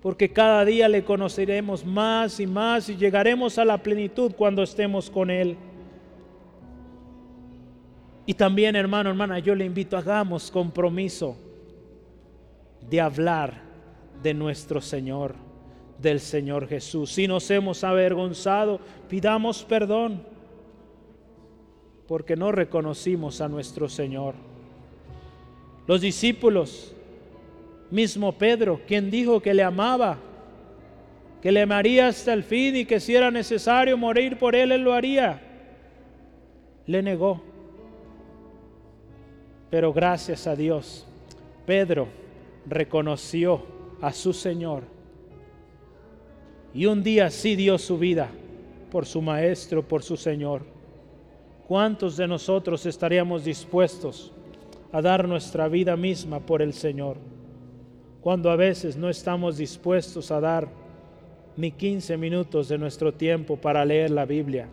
Porque 0.00 0.32
cada 0.32 0.64
día 0.64 0.88
le 0.88 1.04
conoceremos 1.04 1.84
más 1.84 2.40
y 2.40 2.46
más 2.46 2.88
y 2.88 2.96
llegaremos 2.96 3.58
a 3.58 3.64
la 3.66 3.76
plenitud 3.82 4.32
cuando 4.34 4.62
estemos 4.62 5.10
con 5.10 5.28
Él. 5.28 5.58
Y 8.24 8.34
también, 8.34 8.76
hermano, 8.76 9.10
hermana, 9.10 9.40
yo 9.40 9.54
le 9.56 9.64
invito, 9.64 9.96
hagamos 9.96 10.50
compromiso 10.52 11.36
de 12.88 13.00
hablar 13.00 13.60
de 14.22 14.34
nuestro 14.34 14.80
Señor, 14.80 15.34
del 16.00 16.20
Señor 16.20 16.66
Jesús. 16.68 17.12
Si 17.12 17.28
nos 17.28 17.50
hemos 17.50 17.84
avergonzado, 17.84 18.80
pidamos 19.08 19.64
perdón, 19.64 20.22
porque 22.06 22.36
no 22.36 22.52
reconocimos 22.52 23.40
a 23.40 23.48
nuestro 23.48 23.88
Señor. 23.88 24.34
Los 25.86 26.00
discípulos, 26.00 26.94
mismo 27.90 28.32
Pedro, 28.32 28.80
quien 28.86 29.10
dijo 29.10 29.40
que 29.40 29.54
le 29.54 29.62
amaba, 29.62 30.18
que 31.42 31.52
le 31.52 31.62
amaría 31.62 32.08
hasta 32.08 32.32
el 32.32 32.44
fin 32.44 32.76
y 32.76 32.84
que 32.84 33.00
si 33.00 33.14
era 33.14 33.30
necesario 33.30 33.96
morir 33.96 34.38
por 34.38 34.54
él, 34.54 34.72
él 34.72 34.82
lo 34.82 34.92
haría, 34.92 35.40
le 36.86 37.02
negó. 37.02 37.42
Pero 39.70 39.92
gracias 39.92 40.46
a 40.46 40.56
Dios, 40.56 41.06
Pedro 41.64 42.08
reconoció 42.66 43.62
a 44.00 44.12
su 44.12 44.32
Señor. 44.32 44.99
Y 46.72 46.86
un 46.86 47.02
día 47.02 47.30
sí 47.30 47.56
dio 47.56 47.78
su 47.78 47.98
vida 47.98 48.28
por 48.90 49.06
su 49.06 49.20
Maestro, 49.20 49.86
por 49.86 50.02
su 50.02 50.16
Señor. 50.16 50.62
¿Cuántos 51.66 52.16
de 52.16 52.26
nosotros 52.26 52.86
estaríamos 52.86 53.44
dispuestos 53.44 54.32
a 54.92 55.00
dar 55.00 55.26
nuestra 55.26 55.68
vida 55.68 55.96
misma 55.96 56.40
por 56.40 56.62
el 56.62 56.72
Señor? 56.72 57.16
Cuando 58.20 58.50
a 58.50 58.56
veces 58.56 58.96
no 58.96 59.08
estamos 59.08 59.56
dispuestos 59.56 60.30
a 60.30 60.40
dar 60.40 60.68
ni 61.56 61.72
15 61.72 62.16
minutos 62.16 62.68
de 62.68 62.78
nuestro 62.78 63.12
tiempo 63.12 63.56
para 63.56 63.84
leer 63.84 64.10
la 64.10 64.24
Biblia. 64.24 64.68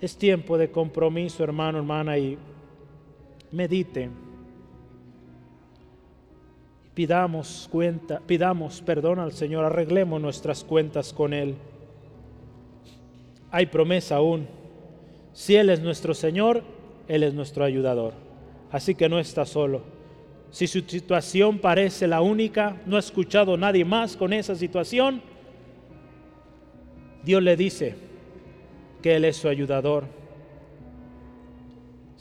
Es 0.00 0.16
tiempo 0.16 0.58
de 0.58 0.70
compromiso, 0.70 1.44
hermano, 1.44 1.78
hermana, 1.78 2.18
y 2.18 2.36
medite. 3.52 4.10
Pidamos 6.94 7.68
cuenta, 7.70 8.20
pidamos 8.20 8.82
perdón 8.82 9.18
al 9.18 9.32
Señor, 9.32 9.64
arreglemos 9.64 10.20
nuestras 10.20 10.62
cuentas 10.62 11.12
con 11.12 11.32
Él. 11.32 11.56
hay 13.50 13.66
promesa 13.66 14.16
aún. 14.16 14.46
Si 15.32 15.56
Él 15.56 15.70
es 15.70 15.80
nuestro 15.80 16.14
Señor, 16.14 16.62
Él 17.08 17.22
es 17.22 17.34
nuestro 17.34 17.64
ayudador. 17.64 18.12
Así 18.70 18.94
que 18.94 19.08
no 19.08 19.18
está 19.18 19.44
solo. 19.46 19.82
Si 20.50 20.66
su 20.66 20.80
situación 20.80 21.58
parece 21.58 22.06
la 22.06 22.20
única, 22.20 22.80
no 22.84 22.96
ha 22.96 23.00
escuchado 23.00 23.56
nadie 23.56 23.84
más 23.84 24.16
con 24.16 24.34
esa 24.34 24.54
situación, 24.54 25.22
Dios 27.24 27.42
le 27.42 27.56
dice 27.56 27.94
que 29.00 29.16
Él 29.16 29.24
es 29.24 29.36
su 29.36 29.48
ayudador. 29.48 30.04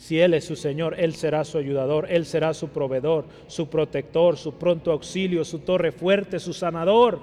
Si 0.01 0.19
Él 0.19 0.33
es 0.33 0.45
su 0.45 0.55
Señor, 0.55 0.99
Él 0.99 1.13
será 1.13 1.45
su 1.45 1.59
ayudador, 1.59 2.07
Él 2.09 2.25
será 2.25 2.55
su 2.55 2.69
proveedor, 2.69 3.25
su 3.45 3.69
protector, 3.69 4.35
su 4.35 4.53
pronto 4.53 4.91
auxilio, 4.91 5.45
su 5.45 5.59
torre 5.59 5.91
fuerte, 5.91 6.39
su 6.39 6.53
sanador, 6.53 7.19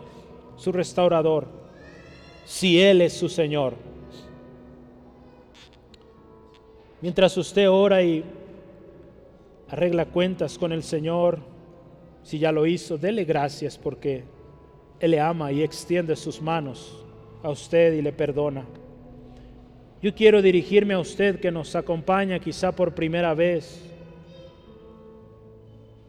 su 0.54 0.70
restaurador. 0.70 1.48
Si 2.46 2.80
Él 2.80 3.00
es 3.00 3.14
su 3.14 3.28
Señor. 3.28 3.74
Mientras 7.00 7.36
usted 7.36 7.68
ora 7.68 8.00
y 8.04 8.22
arregla 9.68 10.04
cuentas 10.04 10.56
con 10.56 10.70
el 10.70 10.84
Señor, 10.84 11.40
si 12.22 12.38
ya 12.38 12.52
lo 12.52 12.64
hizo, 12.64 12.96
dele 12.96 13.24
gracias 13.24 13.76
porque 13.76 14.22
Él 15.00 15.10
le 15.10 15.20
ama 15.20 15.50
y 15.50 15.64
extiende 15.64 16.14
sus 16.14 16.40
manos 16.40 17.04
a 17.42 17.50
usted 17.50 17.94
y 17.94 18.02
le 18.02 18.12
perdona. 18.12 18.64
Yo 20.00 20.14
quiero 20.14 20.40
dirigirme 20.40 20.94
a 20.94 21.00
usted 21.00 21.40
que 21.40 21.50
nos 21.50 21.74
acompaña 21.74 22.38
quizá 22.38 22.70
por 22.70 22.94
primera 22.94 23.34
vez. 23.34 23.84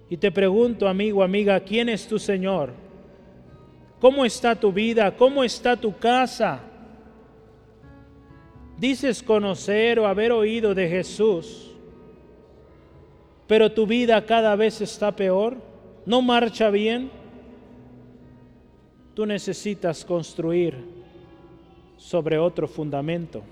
Y 0.10 0.18
te 0.18 0.32
pregunto, 0.32 0.88
amigo, 0.88 1.24
amiga, 1.24 1.60
¿quién 1.60 1.90
es 1.90 2.08
tu 2.08 2.20
Señor? 2.20 2.72
¿Cómo 4.00 4.26
está 4.26 4.56
tu 4.56 4.72
vida? 4.72 5.16
¿Cómo 5.16 5.44
está 5.44 5.76
tu 5.76 5.98
casa? 5.98 6.62
Dices 8.78 9.22
conocer 9.22 10.00
o 10.00 10.08
haber 10.08 10.32
oído 10.32 10.74
de 10.74 10.88
Jesús, 10.88 11.72
pero 13.46 13.72
tu 13.72 13.86
vida 13.86 14.26
cada 14.26 14.56
vez 14.56 14.80
está 14.80 15.14
peor, 15.14 15.58
no 16.06 16.22
marcha 16.22 16.70
bien. 16.70 17.12
Tú 19.14 19.26
necesitas 19.26 20.06
construir 20.06 20.76
sobre 21.98 22.38
otro 22.38 22.70
fundamento, 22.70 23.44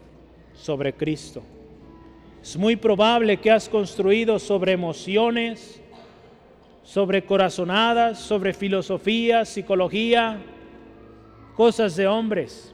sobre 0.58 0.94
Cristo. 0.94 1.44
Es 2.42 2.58
muy 2.58 2.76
probable 2.76 3.38
que 3.38 3.52
has 3.52 3.70
construido 3.70 4.40
sobre 4.40 4.74
emociones, 4.74 5.82
sobre 6.84 7.24
corazonadas, 7.24 8.20
sobre 8.20 8.54
filosofía, 8.54 9.46
psicología, 9.46 10.42
cosas 11.56 11.96
de 11.96 12.08
hombres, 12.08 12.74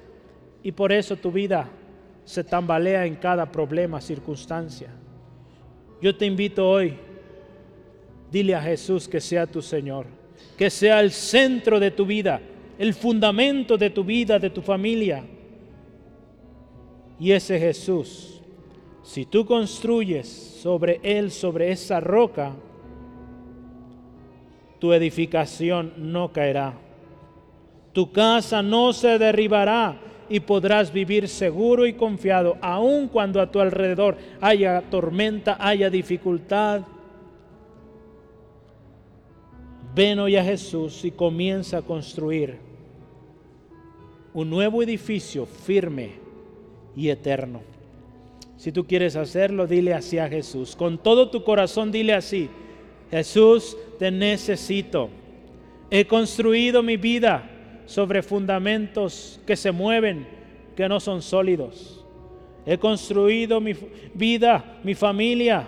y 0.62 0.72
por 0.72 0.92
eso 0.92 1.16
tu 1.16 1.32
vida 1.32 1.70
se 2.24 2.44
tambalea 2.44 3.06
en 3.06 3.16
cada 3.16 3.52
problema, 3.52 4.00
circunstancia. 4.00 4.90
Yo 6.02 6.16
te 6.16 6.26
invito 6.26 6.70
hoy, 6.70 6.96
dile 8.32 8.56
a 8.56 8.62
Jesús 8.62 9.08
que 9.08 9.20
sea 9.20 9.48
tu 9.48 9.62
Señor, 9.62 10.06
que 10.58 10.70
sea 10.70 11.00
el 11.00 11.12
centro 11.12 11.80
de 11.80 11.92
tu 11.92 12.06
vida, 12.06 12.40
el 12.78 12.94
fundamento 12.94 13.78
de 13.78 13.90
tu 13.90 14.04
vida, 14.04 14.40
de 14.40 14.50
tu 14.50 14.62
familia. 14.62 15.24
Y 17.24 17.32
ese 17.32 17.58
Jesús, 17.58 18.42
si 19.02 19.26
tú 19.26 19.46
construyes 19.46 20.28
sobre 20.28 21.00
Él, 21.04 21.32
sobre 21.32 21.72
esa 21.72 22.02
roca, 22.02 22.52
tu 24.78 24.92
edificación 24.92 25.94
no 25.96 26.34
caerá. 26.34 26.74
Tu 27.94 28.12
casa 28.12 28.62
no 28.62 28.92
se 28.92 29.18
derribará 29.20 30.02
y 30.28 30.42
podrás 30.42 30.92
vivir 30.92 31.30
seguro 31.30 31.86
y 31.86 31.94
confiado, 31.94 32.58
aun 32.60 33.08
cuando 33.08 33.40
a 33.40 33.50
tu 33.50 33.62
alrededor 33.62 34.18
haya 34.42 34.82
tormenta, 34.82 35.56
haya 35.62 35.90
dificultad. 35.90 36.82
Ven 39.96 40.20
hoy 40.20 40.36
a 40.36 40.44
Jesús 40.44 41.06
y 41.06 41.12
comienza 41.12 41.78
a 41.78 41.84
construir 41.84 42.58
un 44.34 44.50
nuevo 44.50 44.84
edificio 44.84 45.46
firme 45.46 46.23
y 46.96 47.10
eterno. 47.10 47.62
Si 48.58 48.72
tú 48.72 48.86
quieres 48.86 49.16
hacerlo, 49.16 49.68
dile 49.68 49.94
así 49.94 50.18
a 50.20 50.30
Jesús. 50.30 50.76
Con 50.76 50.98
todo 50.98 51.30
tu 51.30 51.44
corazón, 51.44 51.92
dile 51.92 52.14
así. 52.14 52.50
Jesús, 53.12 53.78
te 54.00 54.10
necesito. 54.10 55.10
He 55.90 56.06
construido 56.06 56.82
mi 56.82 56.98
vida 56.98 57.50
sobre 57.86 58.24
fundamentos 58.24 59.40
que 59.46 59.56
se 59.56 59.72
mueven, 59.72 60.26
que 60.76 60.88
no 60.88 61.00
son 61.00 61.22
sólidos. 61.22 62.04
He 62.66 62.78
construido 62.78 63.60
mi 63.60 63.76
vida, 64.14 64.80
mi 64.84 64.96
familia, 64.96 65.68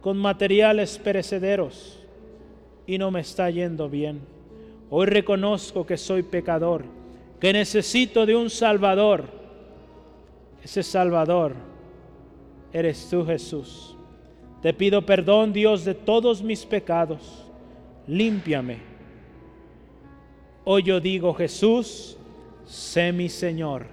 con 0.00 0.16
materiales 0.16 0.98
perecederos 0.98 1.98
y 2.86 2.96
no 2.96 3.10
me 3.10 3.20
está 3.20 3.50
yendo 3.50 3.88
bien. 3.88 4.20
Hoy 4.90 5.06
reconozco 5.06 5.84
que 5.84 5.98
soy 5.98 6.22
pecador, 6.22 6.84
que 7.38 7.52
necesito 7.52 8.24
de 8.24 8.34
un 8.34 8.48
Salvador. 8.48 9.37
Ese 10.62 10.82
Salvador 10.82 11.54
eres 12.72 13.08
tú, 13.08 13.24
Jesús. 13.24 13.96
Te 14.62 14.74
pido 14.74 15.04
perdón, 15.06 15.52
Dios, 15.52 15.84
de 15.84 15.94
todos 15.94 16.42
mis 16.42 16.66
pecados. 16.66 17.44
Límpiame 18.06 18.88
Hoy 20.70 20.82
yo 20.82 21.00
digo, 21.00 21.32
Jesús, 21.32 22.18
sé 22.66 23.10
mi 23.10 23.30
Señor, 23.30 23.86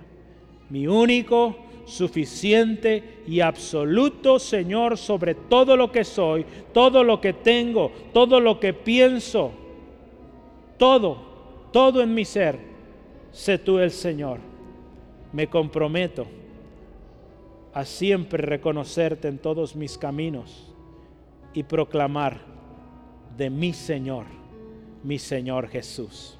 mi 0.70 0.88
único, 0.88 1.56
suficiente 1.86 3.22
y 3.26 3.40
absoluto 3.40 4.40
Señor 4.40 4.98
sobre 4.98 5.36
todo 5.36 5.78
lo 5.78 5.90
que 5.90 6.04
soy, 6.04 6.46
todo 6.74 7.02
lo 7.02 7.22
que 7.22 7.32
tengo, 7.32 7.94
todo 8.12 8.42
lo 8.42 8.60
que 8.60 8.74
pienso, 8.74 9.54
todo, 10.78 11.18
todo 11.72 12.02
en 12.02 12.14
mi 12.14 12.26
ser. 12.26 12.60
Sé 13.32 13.58
tú 13.58 13.80
el 13.80 13.92
Señor. 13.92 14.40
Me 15.32 15.48
comprometo 15.48 16.28
a 17.76 17.85
siempre 17.85 18.41
reconocerte 18.41 19.27
en 19.27 19.38
todos 19.38 19.76
mis 19.76 19.99
caminos 19.99 20.73
y 21.53 21.61
proclamar 21.61 22.39
de 23.38 23.52
mi 23.52 23.73
Señor, 23.73 24.26
mi 25.03 25.19
Señor 25.19 25.68
Jesús 25.68 26.39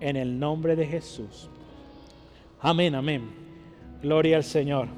en 0.00 0.16
el 0.16 0.38
nombre 0.38 0.74
de 0.74 0.86
Jesús. 0.86 1.48
Amén, 2.60 2.94
amén. 2.94 3.30
Gloria 4.02 4.38
al 4.38 4.44
Señor. 4.44 4.88